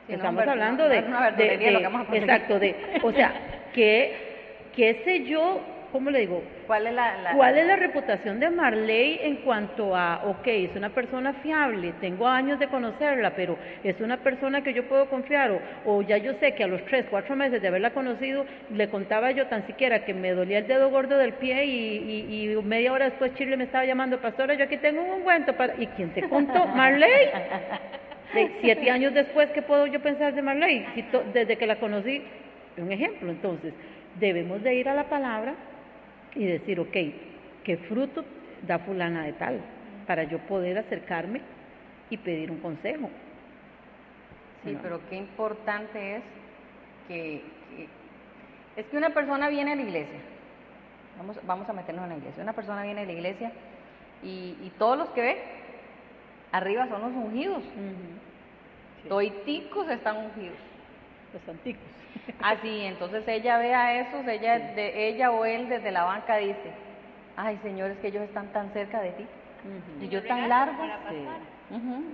No, 0.08 0.16
estamos 0.16 0.40
ver- 0.40 0.50
hablando 0.50 0.84
no, 0.84 0.90
de, 0.90 1.02
no 1.04 1.22
de- 1.38 1.58
de- 1.58 1.72
lo 1.72 1.80
que 1.80 1.84
vamos 1.86 2.02
a 2.02 2.06
conseguir. 2.06 2.24
exacto, 2.30 2.60
de, 2.60 2.76
o 3.04 3.12
sea, 3.12 3.34
¿qué, 3.74 4.70
qué 4.76 5.02
sé 5.06 5.26
yo, 5.26 5.62
cómo 5.92 6.10
le 6.10 6.20
digo? 6.20 6.44
¿Cuál 6.68 6.88
es 6.88 6.94
la, 6.94 7.18
la- 7.22 7.32
¿Cuál 7.34 7.58
es 7.58 7.66
la 7.66 7.76
reputación 7.76 8.40
de 8.40 8.50
Marley 8.50 9.20
en 9.24 9.38
cuanto 9.38 9.96
a, 9.96 10.22
ok, 10.26 10.48
es 10.48 10.76
una 10.76 10.90
persona 10.90 11.34
fiable, 11.34 11.94
tengo 12.02 12.28
años 12.28 12.60
de 12.60 12.68
conocerla, 12.68 13.32
pero 13.36 13.58
es 13.84 14.00
una 14.02 14.18
persona 14.18 14.62
que 14.64 14.74
yo 14.74 14.88
puedo 14.88 15.08
confiar, 15.10 15.52
o, 15.52 15.60
o 15.86 16.02
ya 16.02 16.18
yo 16.18 16.34
sé 16.40 16.54
que 16.54 16.64
a 16.64 16.68
los 16.68 16.84
tres, 16.86 17.06
cuatro 17.10 17.36
meses 17.36 17.62
de 17.62 17.68
haberla 17.68 17.92
conocido, 17.92 18.46
le 18.74 18.88
contaba 18.90 19.32
yo 19.32 19.48
tan 19.48 19.66
siquiera 19.68 20.06
que 20.06 20.14
me 20.14 20.32
dolía 20.32 20.60
el 20.60 20.68
dedo 20.68 20.90
gordo 20.90 21.18
del 21.18 21.34
pie 21.34 21.66
y, 21.66 22.26
y- 22.30 22.52
y 22.54 22.56
media 22.64 22.94
hora 22.94 23.06
después 23.06 23.34
Chile 23.36 23.58
me 23.58 23.64
estaba 23.66 23.86
llamando, 23.86 24.20
pastora, 24.20 24.54
yo 24.54 24.66
aquí 24.66 24.78
tengo 24.78 25.02
un 25.02 25.10
ungüento 25.22 25.54
para... 25.56 25.74
¿Y 25.82 25.88
quién 25.88 26.10
te 26.14 26.28
contó? 26.30 26.66
Marley. 26.76 27.10
De 28.34 28.52
siete 28.62 28.92
años 28.92 29.14
después, 29.14 29.50
¿qué 29.52 29.62
puedo 29.64 29.88
yo 29.88 30.00
pensar 30.02 30.34
de 30.34 30.42
Marley? 30.42 30.86
Desde 31.34 31.58
que 31.58 31.66
la 31.66 31.78
conocí, 31.78 32.22
un 32.78 32.92
ejemplo, 32.92 33.32
entonces, 33.32 33.74
debemos 34.16 34.62
de 34.64 34.76
ir 34.76 34.88
a 34.88 34.94
la 34.94 35.06
palabra 35.06 35.56
y 36.36 36.46
decir, 36.46 36.80
ok, 36.80 36.96
¿qué 37.64 37.78
fruto 37.88 38.24
da 38.68 38.80
fulana 38.80 39.24
de 39.24 39.34
tal? 39.34 39.60
Para 40.08 40.24
yo 40.24 40.40
poder 40.40 40.78
acercarme 40.78 41.42
y 42.10 42.18
pedir 42.18 42.52
un 42.52 42.58
consejo. 42.60 43.10
Sí, 44.64 44.72
No. 44.72 44.80
pero 44.82 45.00
qué 45.10 45.16
importante 45.16 46.18
es 46.18 46.22
que, 47.08 47.42
que- 47.76 47.88
es 48.82 48.86
que 48.88 48.98
una 48.98 49.10
persona 49.12 49.50
viene 49.50 49.74
a 49.74 49.76
la 49.76 49.82
iglesia. 49.82 50.20
Vamos, 51.18 51.38
vamos 51.46 51.70
a 51.70 51.74
meternos 51.74 52.04
en 52.06 52.10
la 52.12 52.18
iglesia. 52.18 52.44
Una 52.44 52.54
persona 52.54 52.84
viene 52.84 53.02
a 53.02 53.06
la 53.06 53.12
iglesia 53.12 53.52
y, 54.24 54.56
y 54.64 54.72
todos 54.78 54.98
los 54.98 55.10
que 55.10 55.22
ve 55.22 55.38
arriba 56.52 56.88
son 56.88 57.02
los 57.02 57.12
ungidos. 57.12 57.64
Sí. 59.04 59.10
Toiticos 59.10 59.90
están 59.90 60.18
ungidos. 60.18 60.58
Los 61.34 61.48
anticos. 61.48 61.84
Así, 62.42 62.86
entonces 62.86 63.28
ella 63.28 63.58
ve 63.58 63.74
a 63.74 64.02
esos, 64.02 64.28
ella, 64.28 64.60
de, 64.60 65.10
ella 65.10 65.32
o 65.32 65.46
él 65.46 65.70
desde 65.70 65.92
la 65.92 66.04
banca 66.04 66.38
dice, 66.38 66.72
ay 67.36 67.60
señores 67.62 67.98
que 68.00 68.08
ellos 68.08 68.24
están 68.24 68.48
tan 68.48 68.72
cerca 68.74 69.02
de 69.02 69.12
ti. 69.12 69.26
Y 70.02 70.08
yo 70.08 70.24
tan 70.24 70.48
largo. 70.48 70.84
Sí. 71.10 71.28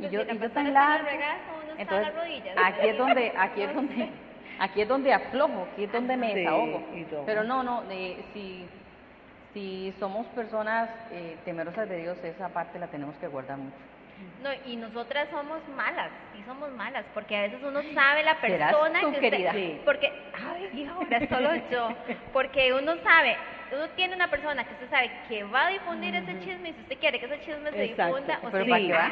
Y 0.01 0.09
yo, 0.09 0.24
y 0.24 0.38
yo 0.38 0.51
tan 0.51 0.68
en 0.68 0.74
largo. 0.74 1.07
regazo, 1.07 1.41
uno 1.63 1.74
está 1.78 1.95
a 1.95 1.99
Entonces, 2.01 2.53
aquí 2.57 2.88
es 2.88 2.97
donde, 2.97 3.34
aquí 3.38 3.61
es 3.61 3.76
donde, 3.76 4.09
aquí 4.59 4.82
es 4.82 4.88
donde 4.88 5.13
aflojo, 5.13 5.68
aquí 5.72 5.84
es 5.84 5.91
donde 5.91 6.18
me 6.18 6.34
Sí, 6.34 6.39
desahogo. 6.39 6.84
Pero 7.26 7.43
no, 7.43 7.63
no, 7.63 7.84
eh, 7.89 8.18
si, 8.34 8.66
si 9.53 9.93
somos 9.99 10.26
personas 10.28 10.89
eh, 11.11 11.38
temerosas 11.45 11.88
de 11.88 11.97
Dios, 11.97 12.18
esa 12.24 12.49
parte 12.49 12.80
la 12.80 12.88
tenemos 12.88 13.16
que 13.18 13.28
guardar 13.28 13.57
mucho. 13.57 13.76
No, 14.41 14.49
y 14.66 14.76
nosotras 14.78 15.28
somos 15.30 15.68
malas, 15.70 16.09
sí 16.34 16.41
somos 16.45 16.72
malas, 16.72 17.03
porque 17.13 17.36
a 17.36 17.41
veces 17.41 17.59
uno 17.63 17.82
sabe 17.93 18.24
la 18.24 18.36
Serás 18.39 18.70
persona 18.74 19.01
tú, 19.01 19.11
que 19.11 19.18
usted, 19.28 19.82
porque, 19.84 20.11
ay, 20.34 20.88
ahora 20.91 21.20
solo 21.28 21.49
yo, 21.72 21.89
porque 22.32 22.74
uno 22.74 22.95
sabe, 23.03 23.36
uno 23.74 23.89
tiene 23.89 24.16
una 24.16 24.30
persona 24.30 24.63
que 24.63 24.74
usted 24.74 24.89
sabe 24.89 25.11
que 25.28 25.43
va 25.43 25.66
a 25.68 25.70
difundir 25.70 26.16
ese 26.16 26.39
chisme 26.39 26.70
y 26.70 26.74
si 26.74 26.82
usted 26.82 26.99
quiere 26.99 27.20
que 27.20 27.26
ese 27.26 27.39
chisme 27.41 27.72
se 27.72 27.84
Exacto. 27.86 28.16
difunda, 28.16 28.39
o 28.43 28.51
Pero 28.51 28.63
se 28.66 28.70
¿para 28.70 28.82
Sí. 28.82 28.88
qué 28.88 28.93
va? 28.93 29.11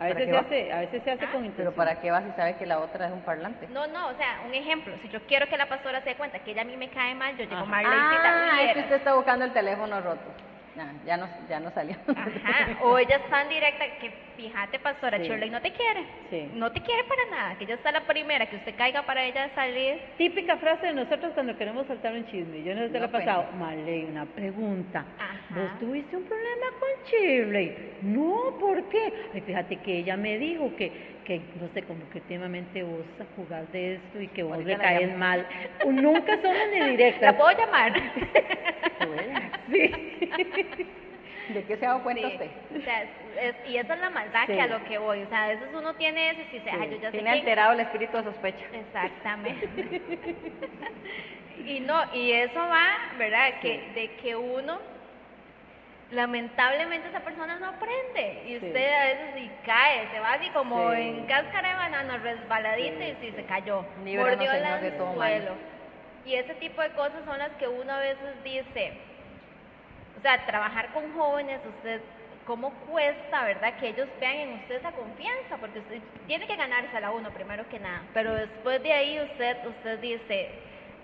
A 0.00 0.04
veces, 0.04 0.24
se 0.24 0.32
va? 0.32 0.38
hace, 0.40 0.72
a 0.72 0.78
veces 0.80 1.02
se 1.02 1.10
hace 1.10 1.24
Ah, 1.24 1.30
con 1.30 1.40
Pero 1.42 1.46
intención. 1.50 1.74
¿para 1.74 2.00
qué 2.00 2.10
va 2.10 2.22
si 2.22 2.30
sabe 2.32 2.56
que 2.56 2.64
la 2.64 2.78
otra 2.80 3.06
es 3.06 3.12
un 3.12 3.20
parlante? 3.22 3.68
No, 3.68 3.86
no, 3.86 4.08
o 4.08 4.14
sea, 4.16 4.40
un 4.46 4.54
ejemplo, 4.54 4.94
si 5.02 5.08
yo 5.10 5.20
quiero 5.26 5.46
que 5.48 5.58
la 5.58 5.68
pastora 5.68 6.00
se 6.02 6.10
dé 6.10 6.14
cuenta 6.14 6.38
que 6.38 6.52
ella 6.52 6.62
a 6.62 6.64
mí 6.64 6.76
me 6.76 6.88
cae 6.88 7.14
mal, 7.14 7.36
yo 7.36 7.44
llego 7.44 7.56
Ajá. 7.56 7.64
Marleycita, 7.66 8.30
Ah, 8.52 8.62
es 8.62 8.72
que 8.72 8.80
usted 8.80 8.94
está 8.96 9.14
buscando 9.14 9.44
el 9.44 9.52
teléfono 9.52 10.00
roto. 10.00 10.32
Ah, 10.78 10.92
ya 11.04 11.16
no, 11.16 11.28
ya 11.48 11.58
no 11.60 11.70
salió. 11.72 11.96
Ajá, 12.16 12.78
o 12.82 12.96
ella 12.98 13.16
es 13.16 13.28
tan 13.30 13.48
directa 13.48 13.84
que 14.00 14.10
fíjate, 14.36 14.78
pastora, 14.78 15.18
Sí. 15.18 15.24
Shirley 15.24 15.50
no 15.50 15.60
te 15.60 15.72
quiere. 15.72 16.04
Sí. 16.30 16.48
No 16.54 16.70
te 16.72 16.80
quiere 16.80 17.04
para 17.04 17.24
nada, 17.30 17.58
que 17.58 17.64
ella 17.64 17.74
está 17.74 17.90
la 17.92 18.06
primera, 18.06 18.46
que 18.46 18.56
usted 18.56 18.74
caiga 18.76 19.02
para 19.02 19.24
ella 19.24 19.50
salir. 19.54 19.98
Típica 20.16 20.56
frase 20.58 20.86
de 20.86 20.94
nosotros 20.94 21.32
cuando 21.34 21.56
queremos 21.58 21.86
soltar 21.86 22.12
un 22.14 22.24
chisme. 22.26 22.62
Yo 22.62 22.74
no 22.74 22.80
sé 22.82 22.86
si 22.86 22.92
te 22.92 22.98
lo 23.00 23.04
he 23.06 23.08
No, 23.08 23.12
pasado. 23.12 23.44
pues. 23.46 23.56
Marley, 23.56 24.04
una 24.04 24.24
pregunta. 24.26 25.04
Ajá. 25.18 25.60
¿Vos 25.60 25.78
tuviste 25.80 26.16
un 26.16 26.24
problema 26.24 26.66
con 26.78 26.88
Shirley? 27.10 27.90
No, 28.02 28.56
¿por 28.60 28.88
qué? 28.88 29.12
Ay, 29.34 29.40
fíjate 29.42 29.76
que 29.78 29.98
ella 29.98 30.16
me 30.16 30.38
dijo 30.38 30.74
que, 30.76 30.90
que 31.24 31.40
no 31.60 31.68
sé, 31.74 31.82
como 31.82 32.08
que 32.10 32.18
últimamente 32.18 32.82
vos 32.84 33.04
jugás 33.36 33.70
de 33.72 33.96
esto 33.96 34.20
y 34.20 34.28
que 34.28 34.42
vos 34.44 34.54
Ahorita 34.54 34.70
le 34.70 34.76
la 34.78 34.82
caes 34.82 35.16
mal. 35.18 35.46
Nunca 35.86 36.40
somos 36.40 36.56
ni 36.72 36.78
¿La 36.80 36.86
directas. 36.86 37.34
puedo 37.34 37.50
llamar? 37.58 37.92
Sí. 39.70 39.88
¿De 41.54 41.64
qué 41.64 41.76
se 41.78 41.84
ha 41.84 41.88
dado 41.90 42.02
cuenta 42.04 42.28
Sí, 42.28 42.34
usted? 42.34 42.50
o 42.78 42.82
sea, 42.84 43.02
es- 43.02 43.08
es- 43.40 43.68
y 43.70 43.76
esa 43.76 43.94
es 43.94 44.00
la 44.00 44.10
maldad 44.10 44.42
Sí. 44.46 44.52
que 44.52 44.60
a 44.60 44.66
lo 44.68 44.84
que 44.84 44.98
voy. 44.98 45.22
O 45.24 45.28
sea, 45.28 45.44
a 45.44 45.48
veces 45.48 45.68
uno 45.74 45.94
tiene 45.94 46.30
eso 46.30 46.40
y 46.42 46.58
dice, 46.58 46.70
ay, 46.70 46.90
yo 46.90 46.96
ya 46.98 47.10
sé 47.10 47.18
Tiene 47.18 47.32
que... 47.32 47.38
alterado 47.40 47.72
el 47.72 47.80
espíritu 47.80 48.16
de 48.18 48.22
sospecha. 48.24 48.64
Exactamente. 48.72 49.68
y 51.66 51.80
no, 51.80 52.02
y 52.14 52.32
eso 52.32 52.60
va, 52.60 52.86
¿verdad? 53.18 53.60
Que, 53.60 53.80
Sí. 53.88 54.00
de 54.00 54.10
que 54.22 54.36
uno, 54.36 54.78
lamentablemente 56.12 57.08
esa 57.08 57.20
persona 57.20 57.56
no 57.58 57.66
aprende. 57.68 58.42
Y 58.46 58.58
Sí. 58.60 58.66
usted 58.66 58.92
a 58.94 59.04
veces 59.06 59.36
y 59.42 59.50
cae, 59.66 60.08
se 60.12 60.20
va 60.20 60.32
así 60.34 60.48
como 60.50 60.92
Sí. 60.92 61.00
en 61.00 61.26
cáscara 61.26 61.68
de 61.70 61.74
banana, 61.76 62.16
resbaladita 62.18 63.04
Sí, 63.04 63.16
y 63.22 63.26
sí, 63.26 63.32
se 63.36 63.44
cayó. 63.44 63.84
Líbranos, 64.04 64.36
mordió 64.36 64.52
el 64.52 64.64
anzuelo. 64.64 65.54
Y 66.26 66.34
ese 66.34 66.54
tipo 66.56 66.82
de 66.82 66.90
cosas 66.90 67.24
son 67.24 67.38
las 67.38 67.50
que 67.52 67.66
uno 67.66 67.92
a 67.92 67.98
veces 67.98 68.44
dice, 68.44 68.92
o 70.20 70.22
sea, 70.22 70.44
trabajar 70.44 70.92
con 70.92 71.10
jóvenes, 71.14 71.60
usted, 71.66 72.02
¿cómo 72.46 72.70
cuesta, 72.90 73.42
verdad, 73.44 73.72
que 73.80 73.88
ellos 73.88 74.06
vean 74.20 74.36
en 74.36 74.52
usted 74.60 74.74
esa 74.76 74.92
confianza? 74.92 75.56
Porque 75.58 75.78
usted 75.78 75.98
tiene 76.26 76.46
que 76.46 76.56
ganársela 76.56 77.10
uno 77.10 77.30
primero 77.30 77.66
que 77.70 77.80
nada, 77.80 78.02
pero 78.12 78.34
después 78.34 78.82
de 78.82 78.92
ahí 78.92 79.18
usted, 79.18 79.56
usted 79.66 79.98
dice, 80.00 80.50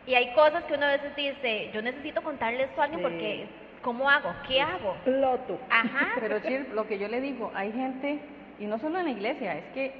y 0.06 0.14
hay 0.14 0.34
cosas 0.34 0.64
que 0.64 0.74
uno 0.74 0.84
a 0.84 0.92
veces 0.92 1.16
dice, 1.16 1.70
yo 1.72 1.80
necesito 1.80 2.22
contarle 2.22 2.64
esto 2.64 2.78
a 2.78 2.84
alguien 2.84 3.00
Sí. 3.00 3.06
porque, 3.08 3.46
¿cómo 3.80 4.10
hago? 4.10 4.34
¿Qué 4.46 4.60
hago? 4.60 4.92
Exploto. 4.96 5.58
Ajá. 5.70 6.08
Pero 6.20 6.38
Chir, 6.40 6.68
lo 6.74 6.86
que 6.86 6.98
yo 6.98 7.08
le 7.08 7.22
digo, 7.22 7.50
hay 7.54 7.72
gente, 7.72 8.20
y 8.58 8.66
no 8.66 8.78
solo 8.78 8.98
en 8.98 9.06
la 9.06 9.10
iglesia, 9.12 9.56
es 9.56 9.64
que 9.72 9.94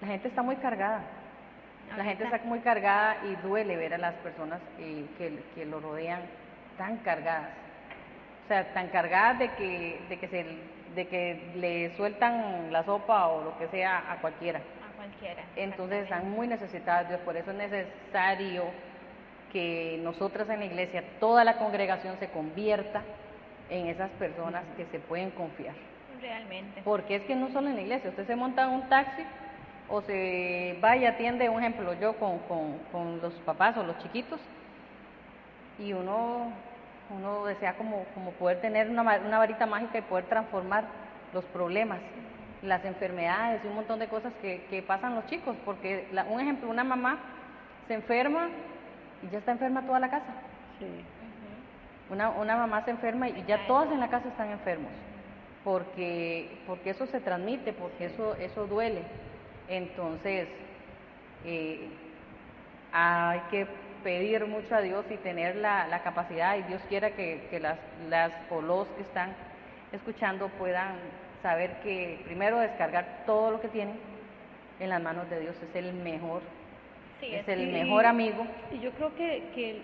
la 0.00 0.08
gente 0.08 0.26
está 0.28 0.42
muy 0.42 0.56
cargada. 0.56 1.02
La 1.96 2.02
gente 2.04 2.24
está 2.24 2.38
muy 2.44 2.58
cargada 2.58 3.18
y 3.24 3.36
duele 3.46 3.76
ver 3.76 3.94
a 3.94 3.98
las 3.98 4.14
personas 4.16 4.60
eh, 4.80 5.06
que, 5.16 5.38
que 5.54 5.64
lo 5.64 5.78
rodean 5.80 6.20
tan 6.76 6.98
cargadas. 6.98 7.50
O 8.48 8.50
sea, 8.50 8.72
tan 8.72 8.88
cargadas 8.88 9.40
de 9.40 9.50
que, 9.56 10.00
de 10.08 10.16
que 10.18 10.28
se 10.28 10.46
de 10.94 11.06
que 11.06 11.52
le 11.54 11.94
sueltan 11.98 12.72
la 12.72 12.82
sopa 12.82 13.26
o 13.26 13.44
lo 13.44 13.58
que 13.58 13.68
sea 13.68 14.10
a 14.10 14.16
cualquiera. 14.22 14.58
A 14.58 14.96
cualquiera. 14.96 15.42
Entonces 15.54 16.04
están 16.04 16.30
muy 16.30 16.48
necesitadas 16.48 17.10
Dios, 17.10 17.20
por 17.20 17.36
eso 17.36 17.50
es 17.50 17.56
necesario 17.58 18.64
que 19.52 20.00
nosotras 20.02 20.48
en 20.48 20.60
la 20.60 20.64
iglesia, 20.64 21.04
toda 21.20 21.44
la 21.44 21.58
congregación 21.58 22.16
se 22.18 22.30
convierta 22.30 23.02
en 23.68 23.88
esas 23.88 24.08
personas 24.12 24.64
que 24.78 24.86
se 24.86 24.98
pueden 24.98 25.30
confiar. 25.32 25.74
Realmente. 26.22 26.80
Porque 26.84 27.16
es 27.16 27.22
que 27.24 27.36
no 27.36 27.50
solo 27.50 27.68
en 27.68 27.76
la 27.76 27.82
iglesia, 27.82 28.08
usted 28.08 28.26
se 28.26 28.34
monta 28.34 28.64
en 28.64 28.70
un 28.70 28.88
taxi 28.88 29.24
o 29.90 30.00
se 30.00 30.78
va 30.82 30.96
y 30.96 31.04
atiende, 31.04 31.50
un 31.50 31.60
ejemplo, 31.60 31.92
yo 32.00 32.14
con, 32.16 32.38
con, 32.40 32.78
con 32.90 33.20
los 33.20 33.34
papás 33.44 33.76
o 33.76 33.82
los 33.82 33.98
chiquitos, 33.98 34.40
y 35.78 35.92
uno, 35.92 36.50
uno 37.10 37.44
desea 37.44 37.74
como, 37.76 38.04
como 38.14 38.32
poder 38.32 38.60
tener 38.60 38.88
una, 38.90 39.02
una 39.02 39.38
varita 39.38 39.66
mágica 39.66 39.98
y 39.98 40.02
poder 40.02 40.26
transformar 40.26 40.84
los 41.32 41.44
problemas, 41.46 41.98
las 42.62 42.84
enfermedades 42.84 43.62
y 43.64 43.68
un 43.68 43.74
montón 43.76 43.98
de 43.98 44.08
cosas 44.08 44.32
que, 44.42 44.64
que 44.70 44.82
pasan 44.82 45.14
los 45.14 45.26
chicos. 45.26 45.56
Porque 45.64 46.08
la- 46.12 46.24
un 46.24 46.40
ejemplo, 46.40 46.68
una 46.68 46.84
mamá 46.84 47.18
se 47.86 47.94
enferma 47.94 48.48
y 49.22 49.28
ya 49.30 49.38
está 49.38 49.52
enferma 49.52 49.82
toda 49.82 50.00
la 50.00 50.10
casa. 50.10 50.32
Sí. 50.78 50.86
Una, 52.10 52.30
una 52.30 52.56
mamá 52.56 52.84
se 52.84 52.90
enferma 52.90 53.28
y 53.28 53.44
ya 53.46 53.66
todas 53.66 53.90
en 53.92 54.00
la 54.00 54.08
casa 54.08 54.28
están 54.28 54.50
enfermos, 54.50 54.90
porque, 55.62 56.58
porque 56.66 56.90
eso 56.90 57.06
se 57.06 57.20
transmite, 57.20 57.72
porque 57.74 58.06
eso, 58.06 58.34
eso 58.36 58.66
duele. 58.66 59.02
Entonces, 59.68 60.48
eh, 61.44 61.90
hay 62.92 63.40
que 63.50 63.66
pedir 64.08 64.46
mucho 64.46 64.74
a 64.74 64.80
Dios 64.80 65.04
y 65.10 65.18
tener 65.18 65.56
la, 65.56 65.86
la 65.86 66.02
capacidad, 66.02 66.56
y 66.56 66.62
Dios 66.62 66.80
quiera 66.88 67.10
que, 67.10 67.46
que 67.50 67.60
las, 67.60 67.76
las 68.08 68.32
o 68.50 68.62
los 68.62 68.88
que 68.96 69.02
están 69.02 69.34
escuchando 69.92 70.48
puedan 70.56 70.94
saber 71.42 71.72
que 71.82 72.18
primero 72.24 72.58
descargar 72.58 73.24
todo 73.26 73.50
lo 73.50 73.60
que 73.60 73.68
tienen 73.68 73.96
en 74.80 74.88
las 74.88 75.02
manos 75.02 75.28
de 75.28 75.40
Dios 75.40 75.54
es 75.62 75.76
el 75.76 75.92
mejor, 75.92 76.40
Sí, 77.20 77.34
es 77.34 77.46
el 77.48 77.68
Y- 77.68 77.72
mejor 77.72 78.06
amigo. 78.06 78.46
Y 78.72 78.78
yo 78.80 78.92
creo 78.92 79.14
que, 79.14 79.42
que, 79.54 79.80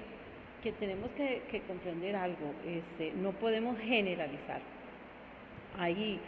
que 0.62 0.72
tenemos 0.72 1.10
que, 1.10 1.42
que 1.50 1.60
comprender 1.62 2.16
algo, 2.16 2.54
este, 2.66 3.12
no 3.16 3.32
podemos 3.32 3.76
generalizar. 3.78 4.60
Ahí, 5.78 6.18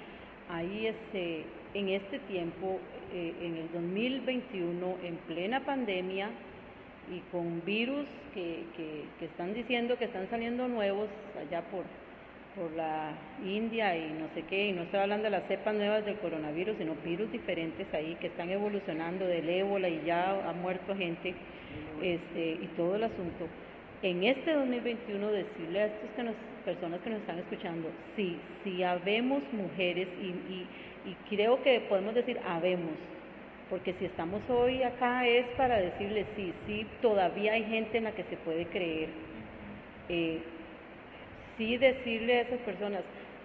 ahí 0.50 0.86
este, 0.88 1.46
en 1.72 1.88
este 1.88 2.18
tiempo, 2.18 2.78
eh, 3.14 3.34
en 3.40 3.56
el 3.56 3.72
2021, 3.72 4.96
en 5.02 5.16
plena 5.28 5.60
pandemia 5.60 6.28
y 7.10 7.20
con 7.30 7.64
virus 7.64 8.06
que, 8.34 8.64
que, 8.76 9.26
están 9.26 9.54
diciendo 9.54 9.96
que 9.98 10.06
están 10.06 10.28
saliendo 10.30 10.68
nuevos 10.68 11.08
allá 11.40 11.62
por, 11.70 11.84
por 12.56 12.72
la 12.76 13.12
India 13.44 13.96
y 13.96 14.12
no 14.12 14.28
sé 14.34 14.42
qué, 14.48 14.68
y 14.68 14.72
no 14.72 14.82
estoy 14.82 15.00
hablando 15.00 15.24
de 15.24 15.30
las 15.30 15.46
cepas 15.48 15.74
nuevas 15.74 16.04
del 16.04 16.16
coronavirus, 16.16 16.76
sino 16.78 16.94
virus 17.04 17.30
diferentes 17.32 17.86
ahí 17.94 18.16
que 18.20 18.28
están 18.28 18.50
evolucionando 18.50 19.26
del 19.26 19.48
ébola 19.48 19.88
y 19.88 20.02
ya 20.04 20.48
ha 20.48 20.52
muerto 20.52 20.96
gente, 20.96 21.34
este, 22.02 22.58
y 22.62 22.68
todo 22.76 22.96
el 22.96 23.04
asunto. 23.04 23.46
En 24.02 24.22
este 24.24 24.52
2021 24.52 25.30
decirle 25.32 25.80
a 25.82 25.86
estas 25.86 26.10
que 26.16 26.22
nos- 26.22 26.34
personas 26.64 27.00
que 27.00 27.10
nos 27.10 27.20
están 27.20 27.38
escuchando, 27.38 27.88
sí, 28.16 28.36
sí 28.64 28.82
habemos 28.82 29.42
mujeres 29.52 30.08
y, 30.20 30.26
y, 30.26 30.66
y 31.10 31.16
creo 31.34 31.62
que 31.62 31.80
podemos 31.88 32.14
decir 32.14 32.38
habemos, 32.46 32.90
porque 33.68 33.94
si 33.98 34.04
estamos 34.04 34.42
hoy 34.48 34.82
acá 34.82 35.26
es 35.26 35.46
para 35.56 35.78
decirle 35.78 36.26
sí, 36.36 36.52
sí, 36.66 36.86
todavía 37.02 37.54
hay 37.54 37.64
gente 37.64 37.98
en 37.98 38.04
la 38.04 38.12
que 38.12 38.24
se 38.24 38.36
puede 38.38 38.66
creer. 38.66 39.08
Eh, 40.08 40.40
sí 41.58 41.76
decirle 41.76 42.38
a 42.38 42.40
esas 42.42 42.60
personas, 42.60 43.02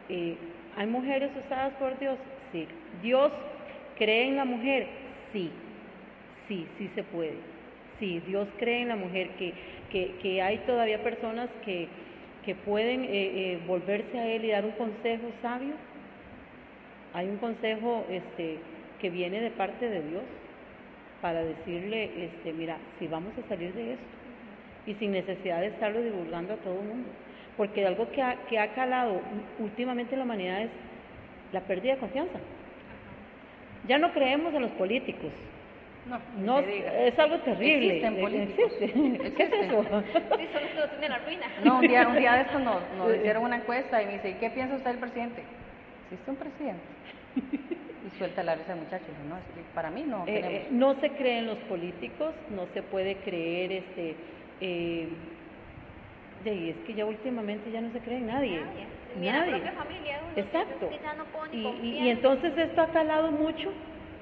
eh, 0.10 0.36
¿hay 0.78 0.88
mujeres 0.88 1.32
usadas 1.46 1.74
por 1.74 1.98
Dios? 1.98 2.18
Sí. 2.52 2.68
¿Dios 3.02 3.32
cree 3.98 4.28
en 4.28 4.38
la 4.38 4.46
mujer? 4.46 4.88
Sí. 5.34 5.50
Sí, 6.48 6.68
sí 6.78 6.90
se 6.94 7.04
puede. 7.04 7.38
Sí, 8.00 8.22
Dios 8.28 8.48
cree 8.58 8.82
en 8.82 8.90
la 8.90 8.96
mujer, 8.96 9.30
que, 9.38 9.54
que, 10.22 10.42
hay 10.42 10.58
todavía 10.60 11.04
personas 11.04 11.50
que, 11.64 11.88
que 12.46 12.56
pueden 12.56 13.06
eh, 13.08 13.60
volverse 13.68 14.18
a 14.18 14.28
Él 14.28 14.46
y 14.46 14.50
dar 14.50 14.66
un 14.66 14.72
consejo 14.72 15.32
sabio. 15.42 15.74
Hay 17.14 17.28
un 17.28 17.38
consejo 17.38 18.06
este, 18.10 18.58
que 19.02 19.10
viene 19.10 19.42
de 19.42 19.50
parte 19.52 19.90
de 19.90 20.02
Dios 20.04 20.22
para 21.22 21.44
decirle, 21.44 22.26
este, 22.26 22.54
mira, 22.54 22.78
si 23.00 23.08
vamos 23.08 23.34
a 23.44 23.48
salir 23.50 23.74
de 23.74 23.94
esto 23.94 24.06
y 24.86 24.94
sin 24.96 25.12
necesidad 25.12 25.60
de 25.62 25.68
estarlo 25.68 26.02
divulgando 26.02 26.54
a 26.54 26.58
todo 26.58 26.80
el 26.80 26.88
mundo. 26.88 27.10
Porque 27.58 27.86
algo 27.86 28.10
que 28.12 28.22
ha, 28.22 28.36
que 28.48 28.58
ha 28.60 28.74
calado 28.74 29.22
últimamente 29.60 30.14
en 30.14 30.20
la 30.20 30.26
humanidad 30.26 30.62
es 30.64 30.70
la 31.52 31.62
pérdida 31.62 31.94
de 31.94 32.00
confianza. 32.00 32.40
Ya 33.88 33.98
no 33.98 34.12
creemos 34.14 34.54
en 34.54 34.62
los 34.62 34.72
políticos. 34.72 35.32
No, 36.08 36.20
No, 36.40 36.60
se 36.62 37.08
es 37.10 37.20
algo 37.20 37.38
terrible. 37.40 37.98
Existen 37.98 38.16
Eh, 38.18 38.22
políticos. 38.22 38.72
existe. 38.82 39.34
¿Qué 39.36 39.44
es 39.44 39.54
eso? 39.54 39.84
Sí, 39.84 40.48
son 40.54 40.62
los 40.64 40.72
que 40.72 40.80
lo 40.80 40.90
tienen 40.90 41.12
la 41.12 41.18
ruina. 41.20 41.46
No, 41.64 41.76
un 41.76 41.82
día, 41.88 42.08
un 42.08 42.16
día 42.18 42.34
de 42.36 42.42
estos 42.42 42.62
nos, 42.62 42.82
nos 42.98 43.16
hicieron 43.16 43.44
una 43.44 43.58
encuesta 43.58 44.02
y 44.02 44.06
me 44.08 44.14
dice, 44.14 44.30
¿y 44.32 44.34
qué 44.36 44.50
piensa 44.50 44.76
usted 44.76 44.90
del 44.92 45.00
presidente? 45.00 45.44
¿Existe 46.12 46.32
un 46.32 46.38
presidente? 46.38 46.82
Suelta 48.18 48.44
la 48.44 48.56
risa 48.56 48.74
el 48.74 48.80
muchacho. 48.82 49.06
No, 49.28 49.38
es 49.38 49.44
que 49.56 49.62
para 49.74 49.90
mí 49.90 50.04
no 50.04 50.24
Eh, 50.28 50.34
tenemos. 50.34 50.54
eh, 50.54 50.68
no 50.72 51.00
se 51.00 51.10
cree 51.12 51.40
en 51.40 51.48
los 51.48 51.58
políticos, 51.60 52.36
no 52.50 52.68
se 52.74 52.84
puede 52.84 53.16
creer, 53.18 53.72
este, 53.72 54.16
eh, 54.60 55.10
de- 56.44 56.70
es 56.72 56.78
que 56.86 56.94
ya 56.94 57.06
últimamente 57.06 57.72
ya 57.72 57.82
no 57.82 57.92
se 57.92 58.00
cree 58.02 58.18
en 58.18 58.28
nadie. 58.28 58.60
Nadie. 58.60 58.86
Ni 59.16 59.28
en 59.28 59.34
la 59.34 59.40
Nadie. 59.40 59.52
propia 59.54 59.72
familia 59.74 60.20
Exacto. 60.36 60.90
"Es 60.92 60.98
que 60.98 61.04
ya 61.04 61.14
no 61.16 61.26
puedo 61.26 61.46
ni 61.48 61.58
Y, 61.58 61.60
y- 61.60 61.64
confiar". 61.64 62.06
y 62.06 62.10
entonces 62.10 62.58
esto 62.58 62.82
ha 62.82 62.88
calado 62.92 63.32
mucho 63.32 63.70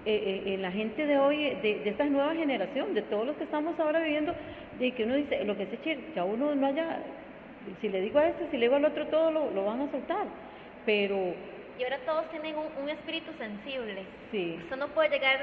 eh, 0.06 0.44
eh, 0.46 0.54
en 0.56 0.62
la 0.62 0.72
gente 0.72 1.06
de 1.06 1.18
hoy, 1.18 1.44
eh, 1.44 1.60
de, 1.62 1.80
de 1.84 1.90
esta 1.90 2.06
nueva 2.06 2.34
generación, 2.34 2.94
de 2.94 3.02
todos 3.04 3.28
los 3.28 3.36
que 3.36 3.44
estamos 3.44 3.78
ahora 3.80 4.00
viviendo, 4.00 4.34
de 4.80 4.92
que 4.94 5.04
uno 5.04 5.16
dice, 5.16 5.44
lo 5.44 5.58
que 5.58 5.66
se 5.68 5.76
eche, 5.76 6.00
ya 6.16 6.24
uno 6.24 6.56
no 6.56 6.66
haya, 6.68 7.04
si 7.82 7.90
le 7.90 8.00
digo 8.02 8.18
a 8.18 8.30
este, 8.30 8.46
si 8.50 8.58
le 8.58 8.66
digo 8.68 8.76
al 8.78 8.86
otro, 8.86 9.08
todo 9.08 9.30
lo, 9.30 9.52
lo 9.52 9.66
van 9.66 9.82
a 9.82 9.92
soltar. 9.92 10.26
Pero 10.86 11.34
Y 11.80 11.84
ahora 11.84 11.98
todos 12.06 12.30
tienen 12.30 12.58
un, 12.58 12.68
un 12.84 12.90
espíritu 12.90 13.32
sensible. 13.38 14.06
sí, 14.32 14.60
Usted 14.64 14.76
no 14.76 14.90
puede 14.90 15.10
llegar 15.10 15.40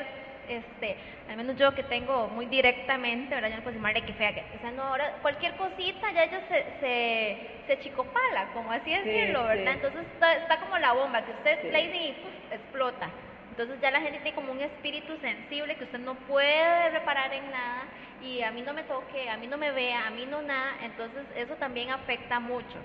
este, 0.49 0.97
al 1.29 1.37
menos 1.39 1.57
yo 1.57 1.75
que 1.75 1.83
tengo 1.85 2.29
muy 2.29 2.47
directamente, 2.47 3.35
¿verdad? 3.35 3.49
Yo 3.51 3.57
no 3.57 3.63
puedo 3.63 3.73
decir, 3.73 3.83
madre, 3.83 4.03
qué 4.03 4.13
fea, 4.13 4.33
que, 4.35 4.45
o 4.57 4.61
sea, 4.61 4.71
no, 4.71 4.83
ahora 4.85 5.15
cualquier 5.23 5.57
cosita 5.57 6.11
ya 6.13 6.25
ella 6.25 6.41
se, 6.49 6.65
se, 6.81 7.51
se 7.67 7.81
chicopala, 7.83 8.51
como 8.53 8.71
así 8.71 8.91
decirlo, 8.93 9.41
sí. 9.43 9.49
¿verdad? 9.49 9.73
Entonces 9.75 10.03
está, 10.13 10.35
está 10.35 10.61
como 10.61 10.79
la 10.79 10.93
bomba, 10.93 11.25
que 11.25 11.33
usted 11.33 11.59
Sí. 11.63 11.67
dice 11.69 11.97
y 11.97 12.13
puf, 12.23 12.53
explota. 12.53 13.11
Entonces 13.51 13.81
ya 13.81 13.91
la 13.91 14.01
gente 14.03 14.19
tiene 14.21 14.35
como 14.35 14.53
un 14.53 14.61
espíritu 14.61 15.17
sensible 15.21 15.75
que 15.77 15.85
usted 15.85 15.99
no 16.01 16.15
puede 16.15 16.91
reparar 16.91 17.33
en 17.33 17.51
nada 17.51 17.85
y 18.23 18.43
a 18.43 18.51
mí 18.51 18.61
no 18.61 18.75
me 18.75 18.83
toque, 18.83 19.29
a 19.31 19.39
mí 19.39 19.47
no 19.47 19.57
me 19.57 19.73
vea, 19.73 20.07
a 20.07 20.11
mí 20.11 20.27
no 20.27 20.43
nada, 20.43 20.75
entonces 20.83 21.25
eso 21.35 21.55
también 21.55 21.91
afecta 21.91 22.39
mucho. 22.39 22.79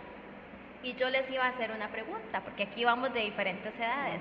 Y 0.84 0.94
yo 0.96 1.10
les 1.10 1.30
iba 1.30 1.46
a 1.46 1.50
hacer 1.50 1.72
una 1.72 1.88
pregunta, 1.90 2.42
porque 2.42 2.64
aquí 2.64 2.84
vamos 2.84 3.14
de 3.14 3.20
diferentes 3.22 3.74
edades. 3.78 4.20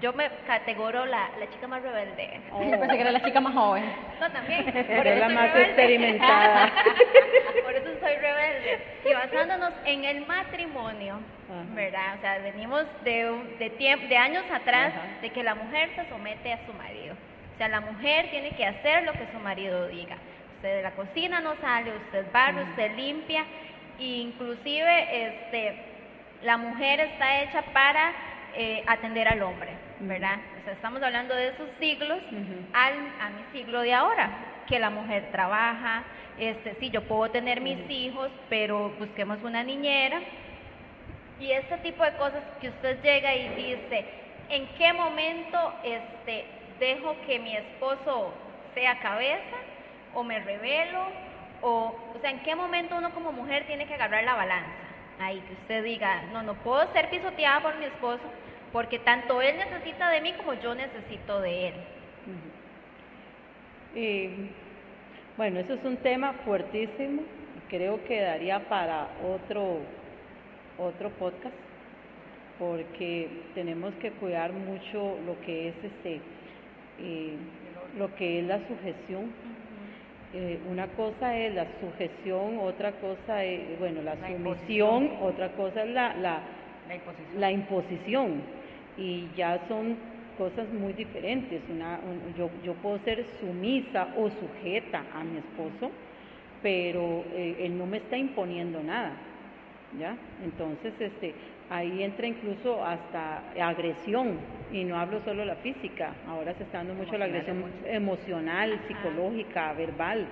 Yo 0.00 0.12
me 0.12 0.28
categoro 0.46 1.06
la, 1.06 1.30
la 1.40 1.48
chica 1.50 1.66
más 1.66 1.82
rebelde. 1.82 2.40
Yo 2.52 2.78
pensé 2.78 2.96
que 2.96 3.00
era 3.00 3.12
la 3.12 3.24
chica 3.24 3.40
más 3.40 3.54
joven. 3.54 3.84
No, 4.20 4.30
también. 4.30 4.64
Por 4.64 5.06
eso 5.06 5.18
la 5.20 5.26
soy 5.26 5.34
más 5.34 5.52
rebelde. 5.52 5.62
experimentada. 5.68 6.72
Por 7.64 7.74
eso 7.74 7.90
soy 8.00 8.14
rebelde. 8.16 8.78
Y 9.08 9.12
basándonos 9.14 9.72
en 9.86 10.04
el 10.04 10.26
matrimonio, 10.26 11.14
Ajá. 11.50 11.64
¿verdad? 11.74 12.14
O 12.18 12.20
sea, 12.20 12.38
venimos 12.38 12.84
de, 13.04 13.24
de, 13.58 13.96
de 14.08 14.16
años 14.18 14.44
atrás 14.52 14.92
Ajá. 14.94 15.20
de 15.22 15.30
que 15.30 15.42
la 15.42 15.54
mujer 15.54 15.88
se 15.96 16.06
somete 16.10 16.52
a 16.52 16.66
su 16.66 16.72
marido. 16.74 17.14
O 17.54 17.58
sea, 17.58 17.68
la 17.68 17.80
mujer 17.80 18.28
tiene 18.30 18.50
que 18.50 18.66
hacer 18.66 19.04
lo 19.04 19.12
que 19.12 19.26
su 19.32 19.38
marido 19.38 19.88
diga. 19.88 20.16
Usted 20.56 20.76
de 20.76 20.82
la 20.82 20.90
cocina 20.90 21.40
no 21.40 21.54
sale, 21.62 21.90
usted 22.06 22.26
barre, 22.32 22.64
usted 22.64 22.94
limpia. 22.96 23.44
E 23.98 24.04
inclusive, 24.04 25.26
este, 25.26 25.74
la 26.42 26.56
mujer 26.56 27.00
está 27.00 27.42
hecha 27.42 27.62
para 27.72 28.12
eh, 28.54 28.82
atender 28.86 29.28
al 29.28 29.42
hombre, 29.42 29.70
¿verdad? 30.00 30.38
O 30.60 30.64
sea, 30.64 30.72
estamos 30.72 31.02
hablando 31.02 31.34
de 31.34 31.48
esos 31.48 31.68
siglos 31.78 32.18
al, 32.72 32.94
a 33.20 33.30
mi 33.30 33.58
siglo 33.58 33.80
de 33.80 33.92
ahora, 33.92 34.30
que 34.66 34.78
la 34.78 34.90
mujer 34.90 35.28
trabaja, 35.30 36.04
este, 36.38 36.74
sí, 36.80 36.90
yo 36.90 37.02
puedo 37.02 37.30
tener 37.30 37.60
mis 37.60 37.78
hijos, 37.90 38.30
pero 38.48 38.90
busquemos 38.98 39.42
una 39.42 39.62
niñera. 39.62 40.20
Y 41.40 41.50
este 41.50 41.78
tipo 41.78 42.04
de 42.04 42.12
cosas 42.12 42.42
que 42.60 42.68
usted 42.68 43.02
llega 43.02 43.34
y 43.34 43.48
dice, 43.50 44.04
¿en 44.48 44.66
qué 44.78 44.92
momento 44.92 45.74
este, 45.82 46.44
dejo 46.78 47.16
que 47.26 47.38
mi 47.38 47.56
esposo 47.56 48.32
sea 48.74 48.98
cabeza 49.00 49.56
o 50.14 50.22
me 50.22 50.40
revelo? 50.40 51.06
O, 51.62 51.94
o 52.14 52.18
sea, 52.20 52.30
¿en 52.30 52.40
qué 52.40 52.54
momento 52.54 52.96
uno 52.96 53.10
como 53.12 53.32
mujer 53.32 53.66
tiene 53.66 53.86
que 53.86 53.94
agarrar 53.94 54.24
la 54.24 54.34
balanza? 54.34 54.85
Ahí 55.18 55.40
que 55.40 55.54
usted 55.54 55.84
diga, 55.84 56.22
no, 56.32 56.42
no 56.42 56.54
puedo 56.54 56.92
ser 56.92 57.08
pisoteada 57.10 57.62
por 57.62 57.78
mi 57.78 57.86
esposo 57.86 58.22
porque 58.72 58.98
tanto 58.98 59.40
él 59.40 59.56
necesita 59.56 60.10
de 60.10 60.20
mí 60.20 60.32
como 60.34 60.54
yo 60.54 60.74
necesito 60.74 61.40
de 61.40 61.68
él. 61.68 61.74
Y, 63.94 64.50
bueno, 65.36 65.60
eso 65.60 65.74
es 65.74 65.84
un 65.84 65.96
tema 65.98 66.34
fuertísimo 66.44 67.22
y 67.56 67.70
creo 67.70 68.04
que 68.04 68.20
daría 68.20 68.68
para 68.68 69.08
otro, 69.24 69.78
otro 70.78 71.10
podcast 71.10 71.54
porque 72.58 73.28
tenemos 73.54 73.94
que 73.94 74.10
cuidar 74.12 74.52
mucho 74.52 75.16
lo 75.26 75.40
que 75.40 75.68
es 75.68 75.74
este 75.82 76.20
eh, 76.98 77.36
lo 77.98 78.14
que 78.14 78.40
es 78.40 78.46
la 78.46 78.58
sujeción. 78.66 79.32
Eh, 80.32 80.58
una 80.68 80.88
cosa 80.88 81.36
es 81.38 81.54
la 81.54 81.66
sujeción, 81.80 82.58
otra 82.58 82.92
cosa 83.00 83.44
es, 83.44 83.78
bueno, 83.78 84.02
la, 84.02 84.16
La 84.16 84.28
sumisión, 84.28 85.04
imposición. 85.04 85.08
otra 85.22 85.48
cosa 85.52 85.84
es 85.84 85.90
la, 85.90 86.14
la, 86.16 86.42
La 86.88 86.94
imposición. 86.96 87.40
la 87.40 87.52
imposición 87.52 88.42
y 88.98 89.30
ya 89.36 89.60
son 89.68 89.96
cosas 90.36 90.68
muy 90.72 90.92
diferentes. 90.92 91.62
Una, 91.70 92.00
un- 92.04 92.34
yo, 92.34 92.50
yo 92.62 92.74
puedo 92.74 92.98
ser 93.04 93.24
sumisa 93.40 94.08
o 94.18 94.28
sujeta 94.30 95.04
a 95.14 95.22
mi 95.24 95.38
esposo, 95.38 95.90
pero 96.62 97.24
eh, 97.32 97.56
él 97.60 97.78
no 97.78 97.86
me 97.86 97.98
está 97.98 98.18
imponiendo 98.18 98.82
nada, 98.82 99.16
¿ya? 99.96 100.16
Entonces, 100.42 100.92
este, 101.00 101.34
ahí 101.70 102.02
entra 102.02 102.26
incluso 102.26 102.84
hasta 102.84 103.42
agresión 103.60 104.38
y 104.72 104.84
no 104.84 104.98
hablo 104.98 105.20
solo 105.24 105.44
la 105.44 105.56
física. 105.56 106.12
Ahora 106.28 106.54
se 106.54 106.64
está 106.64 106.78
dando 106.78 106.94
mucho 106.94 107.16
la 107.18 107.26
Emocional, 107.26 107.64
agresión 107.64 107.94
emocional, 107.94 108.80
psicológica, 108.88 109.72
verbal. 109.74 110.26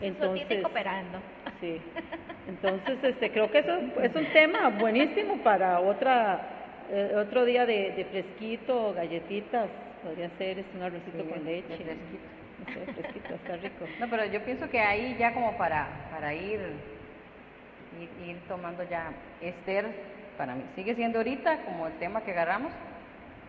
Entonces, 0.00 0.42
Entonces, 0.42 0.62
cooperando. 0.62 1.18
Sí. 1.60 1.80
Entonces, 2.48 2.98
este, 3.02 3.30
creo 3.30 3.50
que 3.50 3.58
eso 3.60 3.78
es 4.02 4.14
un 4.14 4.26
tema 4.32 4.68
buenísimo 4.70 5.38
para 5.38 5.80
otra 5.80 6.50
eh, 6.90 7.14
otro 7.16 7.46
día 7.46 7.64
de, 7.64 7.92
de 7.92 8.04
fresquito, 8.04 8.92
galletitas, 8.92 9.70
podría 10.02 10.28
ser 10.36 10.58
es 10.58 10.66
un 10.74 10.82
arrocito 10.82 11.16
Sí, 11.22 11.28
con 11.30 11.44
de 11.44 11.52
leche. 11.52 11.68
fresquito. 11.68 12.24
No 12.58 12.74
sé, 12.74 12.92
fresquito, 12.92 13.34
está 13.34 13.56
rico. 13.56 13.86
No, 13.98 14.08
pero 14.10 14.26
yo 14.26 14.40
pienso 14.44 14.68
que 14.68 14.78
ahí 14.80 15.16
ya 15.18 15.32
como 15.32 15.56
para, 15.56 15.88
para 16.10 16.34
ir, 16.34 16.60
ir, 17.98 18.28
ir 18.28 18.36
tomando 18.48 18.82
ya, 18.90 19.12
Esther, 19.40 19.86
para 20.36 20.54
mí, 20.54 20.64
sigue 20.74 20.94
siendo 20.94 21.18
ahorita 21.18 21.64
como 21.64 21.86
el 21.86 21.92
tema 21.94 22.22
que 22.22 22.32
agarramos, 22.32 22.72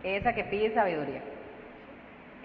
esa 0.02 0.32
que 0.34 0.44
pide 0.44 0.74
sabiduría. 0.74 1.20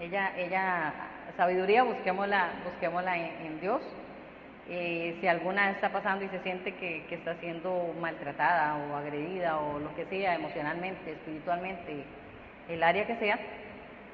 Ella, 0.00 0.32
ella, 0.36 0.92
sabiduría, 1.36 1.84
busquémosla, 1.84 2.50
busquémosla 2.64 3.16
en, 3.16 3.46
en 3.46 3.60
Dios. 3.60 3.80
Eh, 4.68 5.16
si 5.20 5.26
alguna 5.26 5.70
está 5.70 5.90
pasando 5.90 6.24
y 6.24 6.28
se 6.28 6.40
siente 6.40 6.74
que, 6.74 7.04
que 7.08 7.16
está 7.16 7.34
siendo 7.36 7.94
maltratada 8.00 8.76
o 8.76 8.96
agredida 8.96 9.58
o 9.58 9.78
lo 9.78 9.94
que 9.94 10.06
sea, 10.06 10.34
emocionalmente, 10.34 11.12
espiritualmente, 11.12 12.04
el 12.68 12.82
área 12.82 13.06
que 13.06 13.16
sea, 13.16 13.38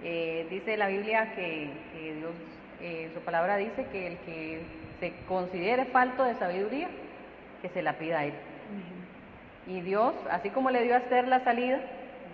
eh, 0.03 0.47
dice 0.49 0.77
la 0.77 0.89
Biblia 0.89 1.35
que, 1.35 1.71
Dios, 2.19 2.33
eh, 2.81 3.11
su 3.15 3.21
palabra 3.21 3.57
dice 3.57 3.87
que 3.91 4.07
el 4.07 4.17
que 4.19 4.61
se 5.01 5.13
considere 5.27 5.87
falto 5.87 6.25
de 6.25 6.35
sabiduría, 6.37 6.89
que 7.63 7.69
se 7.71 7.83
la 7.83 7.95
pida 7.95 8.21
a 8.21 8.25
él. 8.27 8.35
Y 9.69 9.83
Dios, 9.83 10.15
así 10.31 10.49
como 10.49 10.71
le 10.71 10.83
dio 10.83 10.95
a 10.95 10.99
Esther 10.99 11.29
la 11.29 11.45
salida 11.45 11.79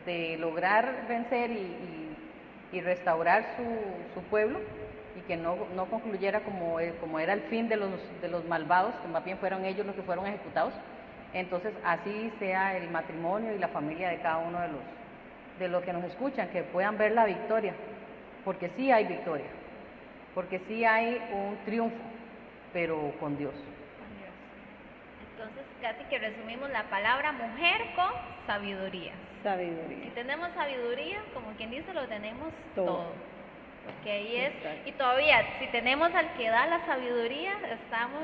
de 0.07 0.37
lograr 0.39 1.07
vencer 1.09 1.51
y, 1.51 2.81
restaurar 2.81 3.55
su, 3.57 4.21
su 4.21 4.27
pueblo, 4.27 4.59
y 5.17 5.21
que 5.29 5.37
no, 5.37 5.57
no 5.77 5.87
concluyera 5.87 6.41
como, 6.41 6.81
eh, 6.81 6.93
como 7.01 7.21
era 7.21 7.33
el 7.33 7.43
fin 7.43 7.69
de 7.69 7.77
los, 7.77 7.91
de 8.21 8.29
los 8.29 8.45
malvados, 8.47 8.97
que 8.97 9.07
más 9.07 9.25
bien 9.25 9.39
fueron 9.39 9.65
ellos 9.65 9.87
los 9.87 9.95
que 9.95 10.03
fueron 10.03 10.27
ejecutados, 10.27 10.75
entonces 11.33 11.73
así 11.85 12.33
sea 12.41 12.77
el 12.77 12.91
matrimonio 12.91 13.55
y 13.55 13.59
la 13.59 13.69
familia 13.69 14.09
de 14.09 14.19
cada 14.19 14.39
uno 14.39 14.61
de 14.61 14.69
los, 14.69 14.81
de 15.61 15.69
los 15.69 15.85
que 15.85 15.93
nos 15.93 16.03
escuchan, 16.03 16.49
que 16.49 16.65
puedan 16.65 16.99
ver 16.99 17.13
la 17.13 17.27
victoria, 17.27 17.75
porque 18.45 18.71
sí 18.77 18.91
hay 18.91 19.07
victoria, 19.07 19.47
porque 20.35 20.61
sí 20.67 20.85
hay 20.85 21.21
un 21.33 21.57
triunfo, 21.65 21.97
pero 22.73 23.13
con 23.21 23.39
Dios. 23.39 23.55
Entonces, 25.45 25.65
casi 25.83 26.05
que 26.05 26.19
resumimos 26.19 26.71
la 26.71 26.85
palabra 26.85 27.33
mujer 27.33 27.81
con 27.95 28.11
sabiduría. 28.47 29.13
Si 29.39 29.43
Sabiduría. 29.43 30.15
tenemos 30.15 30.49
sabiduría, 30.55 31.19
como 31.35 31.51
quien 31.53 31.71
dice, 31.71 31.93
lo 31.93 32.07
tenemos 32.09 32.49
Todo. 32.75 32.87
todo. 32.87 33.13
Porque 33.85 34.11
ahí 34.11 34.37
es, 34.37 34.55
Exacto. 34.55 34.89
y 34.89 34.93
todavía, 34.93 35.45
si 35.59 35.67
tenemos 35.67 36.15
al 36.15 36.33
que 36.35 36.49
da 36.49 36.67
la 36.67 36.87
sabiduría, 36.87 37.53
estamos, 37.85 38.23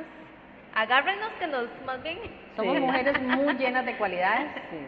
agárrenos 0.74 1.28
que 1.38 1.46
nos, 1.46 1.66
más 1.84 2.02
bien, 2.02 2.18
Somos 2.56 2.74
Sí. 2.76 2.80
mujeres 2.80 3.20
muy 3.20 3.54
llenas 3.54 3.84
de 3.86 3.96
cualidades, 3.96 4.48
Sí. 4.70 4.78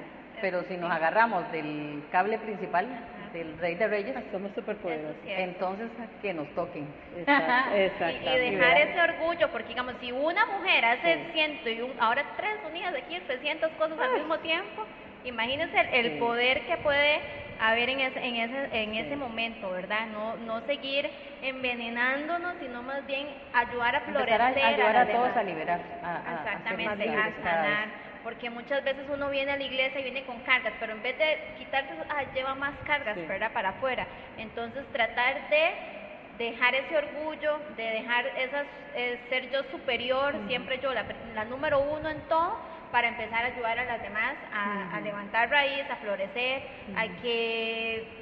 pero 0.40 0.62
si 0.64 0.76
nos 0.78 0.90
agarramos 0.90 1.50
del 1.52 2.02
cable 2.10 2.38
principal, 2.38 2.86
del 3.32 3.58
Rey 3.58 3.74
de 3.74 3.88
Reyes, 3.88 4.14
Somos. 4.30 4.50
Eso 4.52 4.62
sí. 4.62 4.74
Cierto. 5.24 5.42
entonces 5.42 5.90
que 6.20 6.34
nos 6.34 6.48
toquen. 6.54 6.86
Exact- 7.16 7.72
y, 8.24 8.50
dejar 8.50 8.78
ese 8.78 9.00
orgullo, 9.00 9.50
porque 9.50 9.68
digamos, 9.68 9.94
si 10.00 10.12
una 10.12 10.44
mujer 10.46 10.84
hace 10.84 11.14
Sí. 11.14 11.20
ciento 11.32 11.68
y 11.68 11.80
un, 11.80 11.92
ahora 12.00 12.24
tres 12.36 12.54
unidas 12.68 12.94
aquí, 12.94 13.18
300 13.26 13.70
cosas 13.72 13.98
al 13.98 14.18
mismo 14.18 14.38
tiempo, 14.38 14.84
imagínense 15.24 15.78
el, 15.78 16.06
el 16.06 16.12
Sí. 16.12 16.18
poder 16.18 16.66
que 16.66 16.76
puede 16.78 17.20
haber 17.60 17.88
en 17.90 18.00
ese, 18.00 18.18
en 18.26 18.36
ese, 18.36 18.82
en 18.82 18.94
ese 18.94 19.16
momento, 19.16 19.70
¿verdad? 19.70 20.06
No, 20.06 20.36
no 20.36 20.60
seguir 20.66 21.08
envenenándonos, 21.42 22.54
sino 22.60 22.82
más 22.82 23.06
bien 23.06 23.28
ayudar 23.52 23.96
a 23.96 24.00
florecer 24.00 24.40
a 24.40 24.46
ayudar 24.46 24.96
a, 24.96 25.06
todos 25.06 25.36
a 25.36 25.42
liberar, 25.42 25.80
a, 26.02 26.34
Exactamente, 26.34 27.08
a 27.08 27.32
sanar. 27.42 28.01
Porque 28.22 28.50
muchas 28.50 28.84
veces 28.84 29.04
uno 29.12 29.28
viene 29.30 29.52
a 29.52 29.56
la 29.56 29.64
iglesia 29.64 30.00
y 30.00 30.04
viene 30.04 30.24
con 30.24 30.38
cargas, 30.40 30.72
pero 30.78 30.92
en 30.92 31.02
vez 31.02 31.18
de 31.18 31.38
quitarse, 31.58 31.90
ah, 32.08 32.22
lleva 32.34 32.54
más 32.54 32.74
cargas, 32.86 33.16
Sí. 33.16 33.26
¿verdad? 33.26 33.52
Para 33.52 33.70
afuera. 33.70 34.06
Entonces, 34.38 34.84
tratar 34.92 35.48
de 35.50 35.72
dejar 36.38 36.74
ese 36.74 36.96
orgullo, 36.96 37.58
de 37.76 37.82
dejar 37.82 38.26
esas, 38.38 38.66
eh, 38.94 39.20
ser 39.28 39.50
yo 39.50 39.62
superior, 39.70 40.34
siempre 40.48 40.78
yo, 40.80 40.92
la, 40.94 41.04
la 41.34 41.44
número 41.44 41.80
uno 41.80 42.08
en 42.08 42.20
todo, 42.22 42.58
para 42.90 43.08
empezar 43.08 43.44
a 43.44 43.48
ayudar 43.48 43.78
a 43.78 43.84
las 43.84 44.02
demás 44.02 44.34
a, 44.52 44.96
a 44.96 45.00
levantar 45.00 45.48
raíz, 45.50 45.82
a 45.90 45.96
florecer, 45.96 46.62
a 46.96 47.06
que 47.22 48.21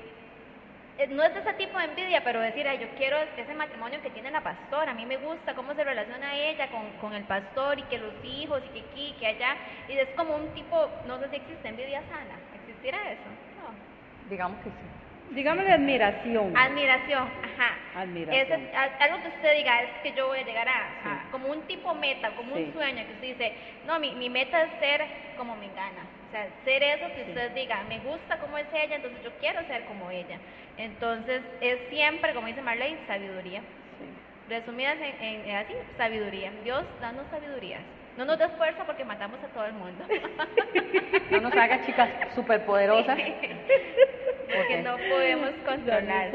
no 1.09 1.23
es 1.23 1.35
ese 1.35 1.53
tipo 1.55 1.79
de 1.79 1.85
envidia, 1.87 2.23
pero 2.23 2.41
decir, 2.41 2.67
ay, 2.69 2.79
yo 2.79 2.89
quiero 2.97 3.17
ese 3.37 3.55
matrimonio 3.55 4.01
que 4.03 4.11
tiene 4.11 4.31
la 4.31 4.43
pastora, 4.43 4.91
a 4.93 4.95
mí 4.95 5.07
me 5.07 5.17
gusta 5.17 5.55
cómo 5.55 5.75
se 5.75 5.85
relaciona 5.85 6.35
ella 6.37 6.69
con, 6.71 6.91
con 7.01 7.15
el 7.15 7.25
pastor 7.25 7.79
y 7.79 7.83
que 7.85 7.99
los 7.99 8.13
hijos 8.25 8.63
y 8.67 8.69
que 8.81 8.87
aquí, 8.91 9.17
que 9.19 9.27
allá, 9.27 9.57
y 9.89 9.93
es 9.93 10.09
como 10.17 10.37
un 10.37 10.49
tipo, 10.55 10.91
no 11.07 11.19
sé 11.19 11.29
si 11.31 11.37
existe 11.37 11.69
envidia 11.69 12.03
sana, 12.03 12.37
¿existirá 12.55 12.99
eso? 13.11 13.23
No. 13.63 14.29
Digamos 14.31 14.59
que 14.59 14.71
sí. 14.71 15.35
Digámosle 15.35 15.73
admiración. 15.73 16.57
Admiración, 16.57 17.23
ajá. 17.23 18.01
Admiración. 18.03 18.69
Algo 18.99 19.23
que 19.23 19.29
usted 19.29 19.57
diga 19.59 19.81
es 19.83 19.91
que 20.03 20.13
yo 20.13 20.27
voy 20.27 20.41
a 20.41 20.45
llegar 20.45 20.69
a, 20.69 21.29
como 21.31 21.49
un 21.49 21.63
tipo 21.69 21.95
meta, 21.95 22.31
como 22.33 22.57
Sí. 22.57 22.65
un 22.65 22.73
sueño, 22.73 23.07
que 23.07 23.13
usted 23.13 23.29
dice, 23.29 23.55
no, 23.87 24.01
mi, 24.01 24.13
mi 24.17 24.29
meta 24.29 24.61
es 24.65 24.71
ser 24.81 25.07
como 25.37 25.55
me 25.55 25.69
gana. 25.69 26.03
O 26.31 26.33
sea, 26.33 26.47
ser 26.65 26.81
eso 26.81 27.09
que 27.09 27.25
Sí. 27.25 27.31
usted 27.31 27.51
diga, 27.57 27.83
me 27.89 27.99
gusta 27.99 28.39
como 28.39 28.57
es 28.57 28.67
ella, 28.73 28.95
entonces 28.95 29.21
yo 29.25 29.31
quiero 29.41 29.67
ser 29.67 29.85
como 29.87 30.13
ella. 30.13 30.39
Entonces, 30.79 31.43
es 31.61 31.77
siempre, 31.91 32.33
como 32.35 32.47
dice 32.47 32.63
Marley, 32.63 32.97
sabiduría. 33.09 33.59
Sí. 33.61 34.49
Resumidas 34.49 34.97
en, 35.21 35.51
así, 35.57 35.75
sabiduría. 35.97 36.53
Dios, 36.63 36.85
danos 37.01 37.25
sabidurías. 37.33 37.81
No 38.17 38.25
nos 38.25 38.39
des 38.39 38.51
fuerza 38.53 38.85
porque 38.85 39.05
matamos 39.05 39.43
a 39.43 39.49
todo 39.49 39.67
el 39.67 39.73
mundo. 39.73 40.05
No 41.31 41.41
nos 41.41 41.53
haga 41.55 41.85
chicas 41.87 42.09
superpoderosas. 42.35 43.17
porque 44.57 44.83
no 44.83 44.97
podemos 44.97 45.51
controlar. 45.65 46.31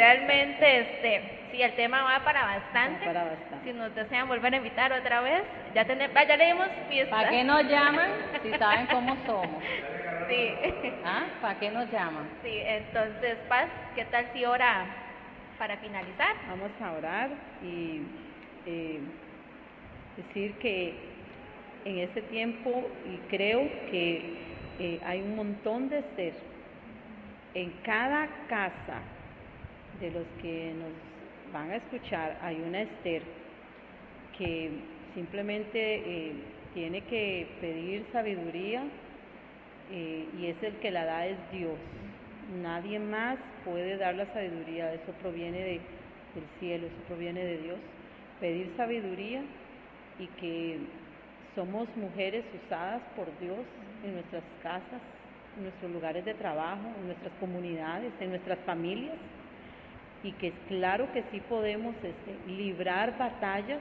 Realmente, 0.00 0.80
este, 0.80 1.22
sí, 1.52 1.60
el 1.60 1.74
tema 1.74 2.02
va 2.02 2.24
para 2.24 2.42
bastante. 2.42 3.00
Va 3.00 3.12
para 3.12 3.24
bastante. 3.24 3.70
Si 3.70 3.76
nos 3.76 3.94
desean 3.94 4.28
volver 4.28 4.54
a 4.54 4.56
invitar 4.56 4.90
otra 4.94 5.20
vez, 5.20 5.42
ya, 5.74 5.84
tenemos, 5.84 6.14
ya 6.26 6.36
le 6.38 6.46
dimos 6.46 6.68
fiesta. 6.88 7.14
¿Para 7.14 7.28
qué 7.28 7.44
nos 7.44 7.62
llaman 7.64 8.10
si 8.42 8.50
saben 8.58 8.86
cómo 8.86 9.14
somos? 9.26 9.62
Sí, 10.26 10.54
¿Ah? 11.04 11.24
¿Para 11.42 11.58
qué 11.58 11.70
nos 11.70 11.90
llaman? 11.92 12.26
sí, 12.42 12.62
entonces, 12.64 13.36
Paz, 13.46 13.66
¿qué 13.94 14.06
tal 14.06 14.26
si 14.32 14.42
ahora, 14.42 14.86
para 15.58 15.76
finalizar? 15.76 16.34
Vamos 16.48 16.70
a 16.80 16.92
orar 16.92 17.28
y 17.62 18.00
eh, 18.64 19.00
decir 20.16 20.54
que 20.60 20.94
en 21.84 21.98
este 21.98 22.22
tiempo, 22.22 22.88
y 23.06 23.18
creo 23.28 23.68
que 23.90 24.38
eh, 24.78 25.00
hay 25.04 25.20
un 25.20 25.36
montón 25.36 25.90
de 25.90 26.02
ser 26.16 26.32
en 27.52 27.70
cada 27.82 28.28
casa 28.48 29.02
de 30.00 30.10
los 30.10 30.26
que 30.40 30.72
nos 30.74 31.52
van 31.52 31.70
a 31.70 31.76
escuchar, 31.76 32.38
hay 32.42 32.56
una 32.66 32.82
Esther 32.82 33.22
que 34.38 34.70
simplemente 35.14 35.78
eh, 35.78 36.32
tiene 36.74 37.02
que 37.02 37.46
pedir 37.60 38.06
sabiduría 38.12 38.82
eh, 39.92 40.26
y 40.40 40.46
es 40.46 40.62
el 40.62 40.74
que 40.76 40.90
la 40.90 41.04
da 41.04 41.26
es 41.26 41.36
Dios. 41.52 41.76
Nadie 42.62 42.98
más 42.98 43.38
puede 43.64 43.96
dar 43.96 44.14
la 44.14 44.26
sabiduría, 44.32 44.92
eso 44.94 45.12
proviene 45.20 45.58
de- 45.58 45.80
del 46.34 46.44
cielo, 46.58 46.86
eso 46.86 46.96
proviene 47.08 47.44
de 47.44 47.58
Dios. 47.58 47.78
Pedir 48.40 48.72
sabiduría 48.76 49.42
y 50.18 50.26
que 50.40 50.78
somos 51.54 51.88
mujeres 51.96 52.44
usadas 52.64 53.02
por 53.16 53.26
Dios 53.40 53.58
en 54.04 54.14
nuestras 54.14 54.42
casas, 54.62 55.00
en 55.56 55.64
nuestros 55.64 55.90
lugares 55.90 56.24
de 56.24 56.34
trabajo, 56.34 56.88
en 57.00 57.06
nuestras 57.06 57.32
comunidades, 57.40 58.12
en 58.20 58.30
nuestras 58.30 58.58
familias 58.60 59.16
y 60.22 60.32
que 60.32 60.48
es 60.48 60.54
claro 60.68 61.10
que 61.12 61.24
sí 61.30 61.40
podemos 61.48 61.94
este, 61.96 62.52
librar 62.52 63.16
batallas 63.18 63.78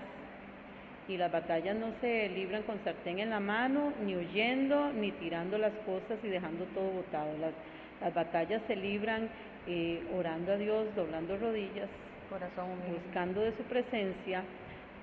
y 1.07 1.17
las 1.17 1.31
batallas 1.31 1.75
no 1.75 1.87
se 2.01 2.29
libran 2.29 2.61
con 2.63 2.79
sartén 2.83 3.19
en 3.19 3.31
la 3.31 3.39
mano, 3.39 3.91
ni 4.05 4.15
huyendo, 4.15 4.93
ni 4.93 5.11
tirando 5.13 5.57
las 5.57 5.73
cosas 5.85 6.19
y 6.23 6.27
dejando 6.27 6.65
todo 6.65 6.91
botado. 6.91 7.35
Las, 7.39 7.51
las 7.99 8.13
batallas 8.13 8.61
se 8.67 8.75
libran 8.75 9.27
eh, 9.67 10.03
orando 10.15 10.53
a 10.53 10.57
Dios, 10.57 10.87
doblando 10.95 11.35
rodillas, 11.37 11.89
Corazón 12.29 12.69
buscando 12.87 13.41
de 13.41 13.57
su 13.57 13.63
presencia, 13.63 14.43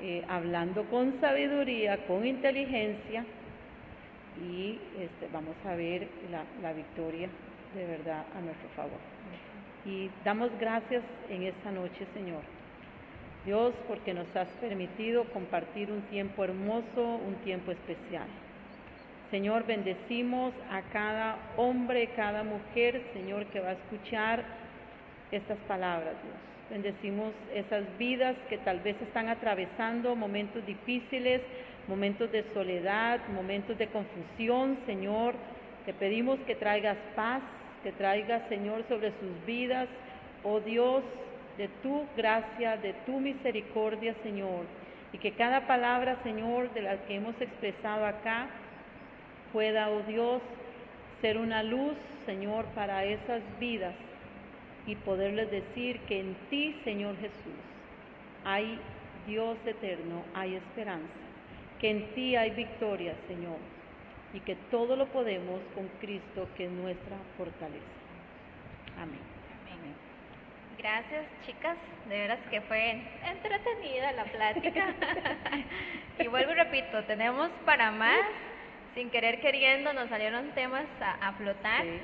eh, 0.01 0.24
hablando 0.28 0.84
con 0.84 1.20
sabiduría, 1.20 2.07
con 2.07 2.24
inteligencia 2.24 3.24
y 4.49 4.78
este, 4.99 5.28
vamos 5.32 5.57
a 5.64 5.74
ver 5.74 6.07
la, 6.30 6.45
la 6.62 6.72
victoria 6.72 7.28
de 7.74 7.84
verdad 7.84 8.24
a 8.37 8.41
nuestro 8.41 8.68
favor. 8.76 9.01
Y 9.87 10.11
damos 10.24 10.51
gracias 10.59 11.03
en 11.30 11.45
esta 11.45 11.70
noche, 11.70 12.07
Señor. 12.12 12.43
Dios, 13.45 13.72
porque 13.87 14.12
nos 14.12 14.26
has 14.34 14.49
permitido 14.61 15.24
compartir 15.26 15.93
un 15.93 16.03
tiempo 16.03 16.43
hermoso, 16.43 17.20
un 17.24 17.37
tiempo 17.45 17.70
especial. 17.70 18.26
Señor, 19.30 19.64
bendecimos 19.66 20.53
a 20.70 20.82
cada 20.93 21.37
hombre, 21.57 22.09
cada 22.16 22.43
mujer, 22.43 23.01
Señor, 23.12 23.47
que 23.47 23.61
va 23.61 23.70
a 23.70 23.72
escuchar 23.72 24.45
estas 25.30 25.59
palabras, 25.68 26.14
Dios. 26.22 26.47
Bendecimos 26.70 27.32
esas 27.55 27.84
vidas 27.99 28.37
que 28.49 28.59
tal 28.59 28.80
vez 28.80 29.01
están 29.01 29.28
atravesando 29.28 30.16
momentos 30.16 30.66
difíciles, 30.66 31.41
momentos 31.87 32.32
de 32.32 32.45
soledad, 32.53 33.20
momentos 33.32 33.78
de 33.78 33.87
confusión, 33.87 34.78
Señor. 34.87 35.34
Te 35.84 35.93
pedimos 35.93 36.41
que 36.41 36.57
traigas 36.57 36.97
paz, 37.14 37.43
que 37.87 37.93
traigas, 37.93 38.43
Señor, 38.49 38.82
sobre 38.89 39.12
sus 39.12 39.47
vidas, 39.47 39.87
oh 40.43 40.59
Dios, 40.59 41.05
de 41.57 41.68
tu 41.84 42.05
gracia, 42.16 42.76
de 42.78 42.95
tu 43.07 43.20
misericordia, 43.20 44.12
Señor. 44.24 44.64
Y 45.12 45.18
que 45.18 45.30
cada 45.30 45.68
palabra, 45.68 46.18
Señor, 46.24 46.74
de 46.74 46.82
la 46.82 46.97
que 47.05 47.14
hemos 47.14 47.41
expresado 47.41 48.05
acá, 48.05 48.49
pueda, 49.53 49.89
oh 49.91 50.03
Dios, 50.03 50.43
ser 51.20 51.39
una 51.39 51.62
luz, 51.62 51.95
Señor, 52.26 52.64
para 52.74 53.05
esas 53.05 53.41
vidas 53.61 53.95
y 54.84 54.97
poderles 54.97 55.49
decir 55.53 56.01
que 56.09 56.18
en 56.18 56.34
ti, 56.51 56.76
Señor 56.82 57.16
Jesús, 57.18 57.61
hay 58.43 58.80
Dios 59.28 59.59
eterno, 59.64 60.24
hay 60.34 60.57
esperanza, 60.57 61.07
que 61.78 61.91
en 61.91 62.14
ti 62.16 62.34
hay 62.34 62.51
victoria, 62.51 63.14
Señor, 63.28 63.59
y 64.37 64.41
que 64.41 64.55
todo 64.70 64.97
lo 64.97 65.07
podemos 65.07 65.61
con 65.74 65.89
Cristo, 65.99 66.47
que 66.57 66.66
es 66.66 66.70
nuestra 66.70 67.16
fortaleza. 67.39 67.87
Amén. 69.01 69.20
Amén. 69.72 69.95
Gracias, 70.76 71.24
chicas. 71.47 71.78
De 72.07 72.18
veras 72.18 72.39
que 72.51 72.61
fue 72.61 73.01
entretenida 73.24 74.12
la 74.12 74.24
plática. 74.24 74.95
y 76.18 76.26
vuelvo 76.26 76.53
y 76.53 76.55
repito, 76.55 77.03
tenemos 77.05 77.49
para 77.64 77.91
más. 77.91 78.20
Sin 78.95 79.09
querer 79.11 79.41
queriendo 79.41 79.95
nos 79.95 80.09
salieron 80.11 80.51
temas 80.51 80.84
a, 81.01 81.28
a 81.28 81.32
flotar. 81.32 81.82
Sí. 81.82 82.01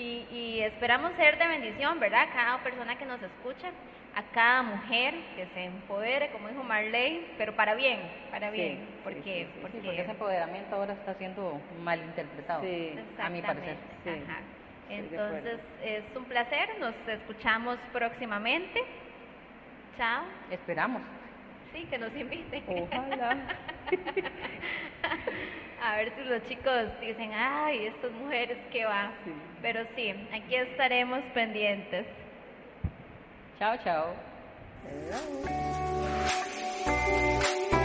Y, 0.00 0.36
y 0.36 0.60
esperamos 0.62 1.12
ser 1.16 1.38
de 1.38 1.46
bendición, 1.46 2.00
¿verdad? 2.00 2.26
Cada 2.32 2.58
persona 2.64 2.98
que 2.98 3.06
nos 3.06 3.22
escucha, 3.22 3.70
a 4.18 4.22
cada 4.32 4.62
mujer 4.64 5.14
que 5.36 5.46
se 5.54 5.64
empodere, 5.66 6.30
como 6.30 6.48
dijo 6.48 6.64
Marley, 6.64 7.24
pero 7.38 7.54
para 7.54 7.76
bien, 7.76 8.00
para 8.32 8.50
bien. 8.50 8.78
sí, 8.78 8.84
porque, 9.04 9.22
sí, 9.22 9.30
sí, 9.30 9.44
sí, 9.44 9.58
porque, 9.62 10.00
ese 10.00 10.10
empoderamiento 10.10 10.74
ahora 10.74 10.94
está 10.94 11.14
siendo 11.14 11.60
malinterpretado. 11.84 12.62
Sí. 12.62 12.98
a 13.16 13.30
mi 13.30 13.40
parecer. 13.40 13.76
Ajá. 14.04 14.40
Entonces, 14.90 15.60
es 15.84 16.02
un 16.16 16.24
placer. 16.24 16.68
Nos 16.80 16.94
escuchamos 17.06 17.78
próximamente. 17.92 18.82
Chao. 19.96 20.24
Esperamos. 20.50 21.02
Sí, 21.72 21.84
que 21.84 21.98
nos 21.98 22.12
inviten. 22.16 22.64
Ojalá. 22.66 23.36
A 25.80 25.94
ver 25.94 26.12
si 26.16 26.24
los 26.24 26.44
chicos 26.48 26.86
dicen, 27.00 27.30
ay, 27.32 27.86
estas 27.86 28.10
mujeres 28.10 28.58
que 28.72 28.84
va. 28.84 29.12
Pero 29.62 29.86
sí, 29.94 30.12
aquí 30.32 30.56
estaremos 30.56 31.20
pendientes. 31.34 32.04
Chao, 33.58 33.76
chao. 33.84 34.14
Hello. 36.84 37.77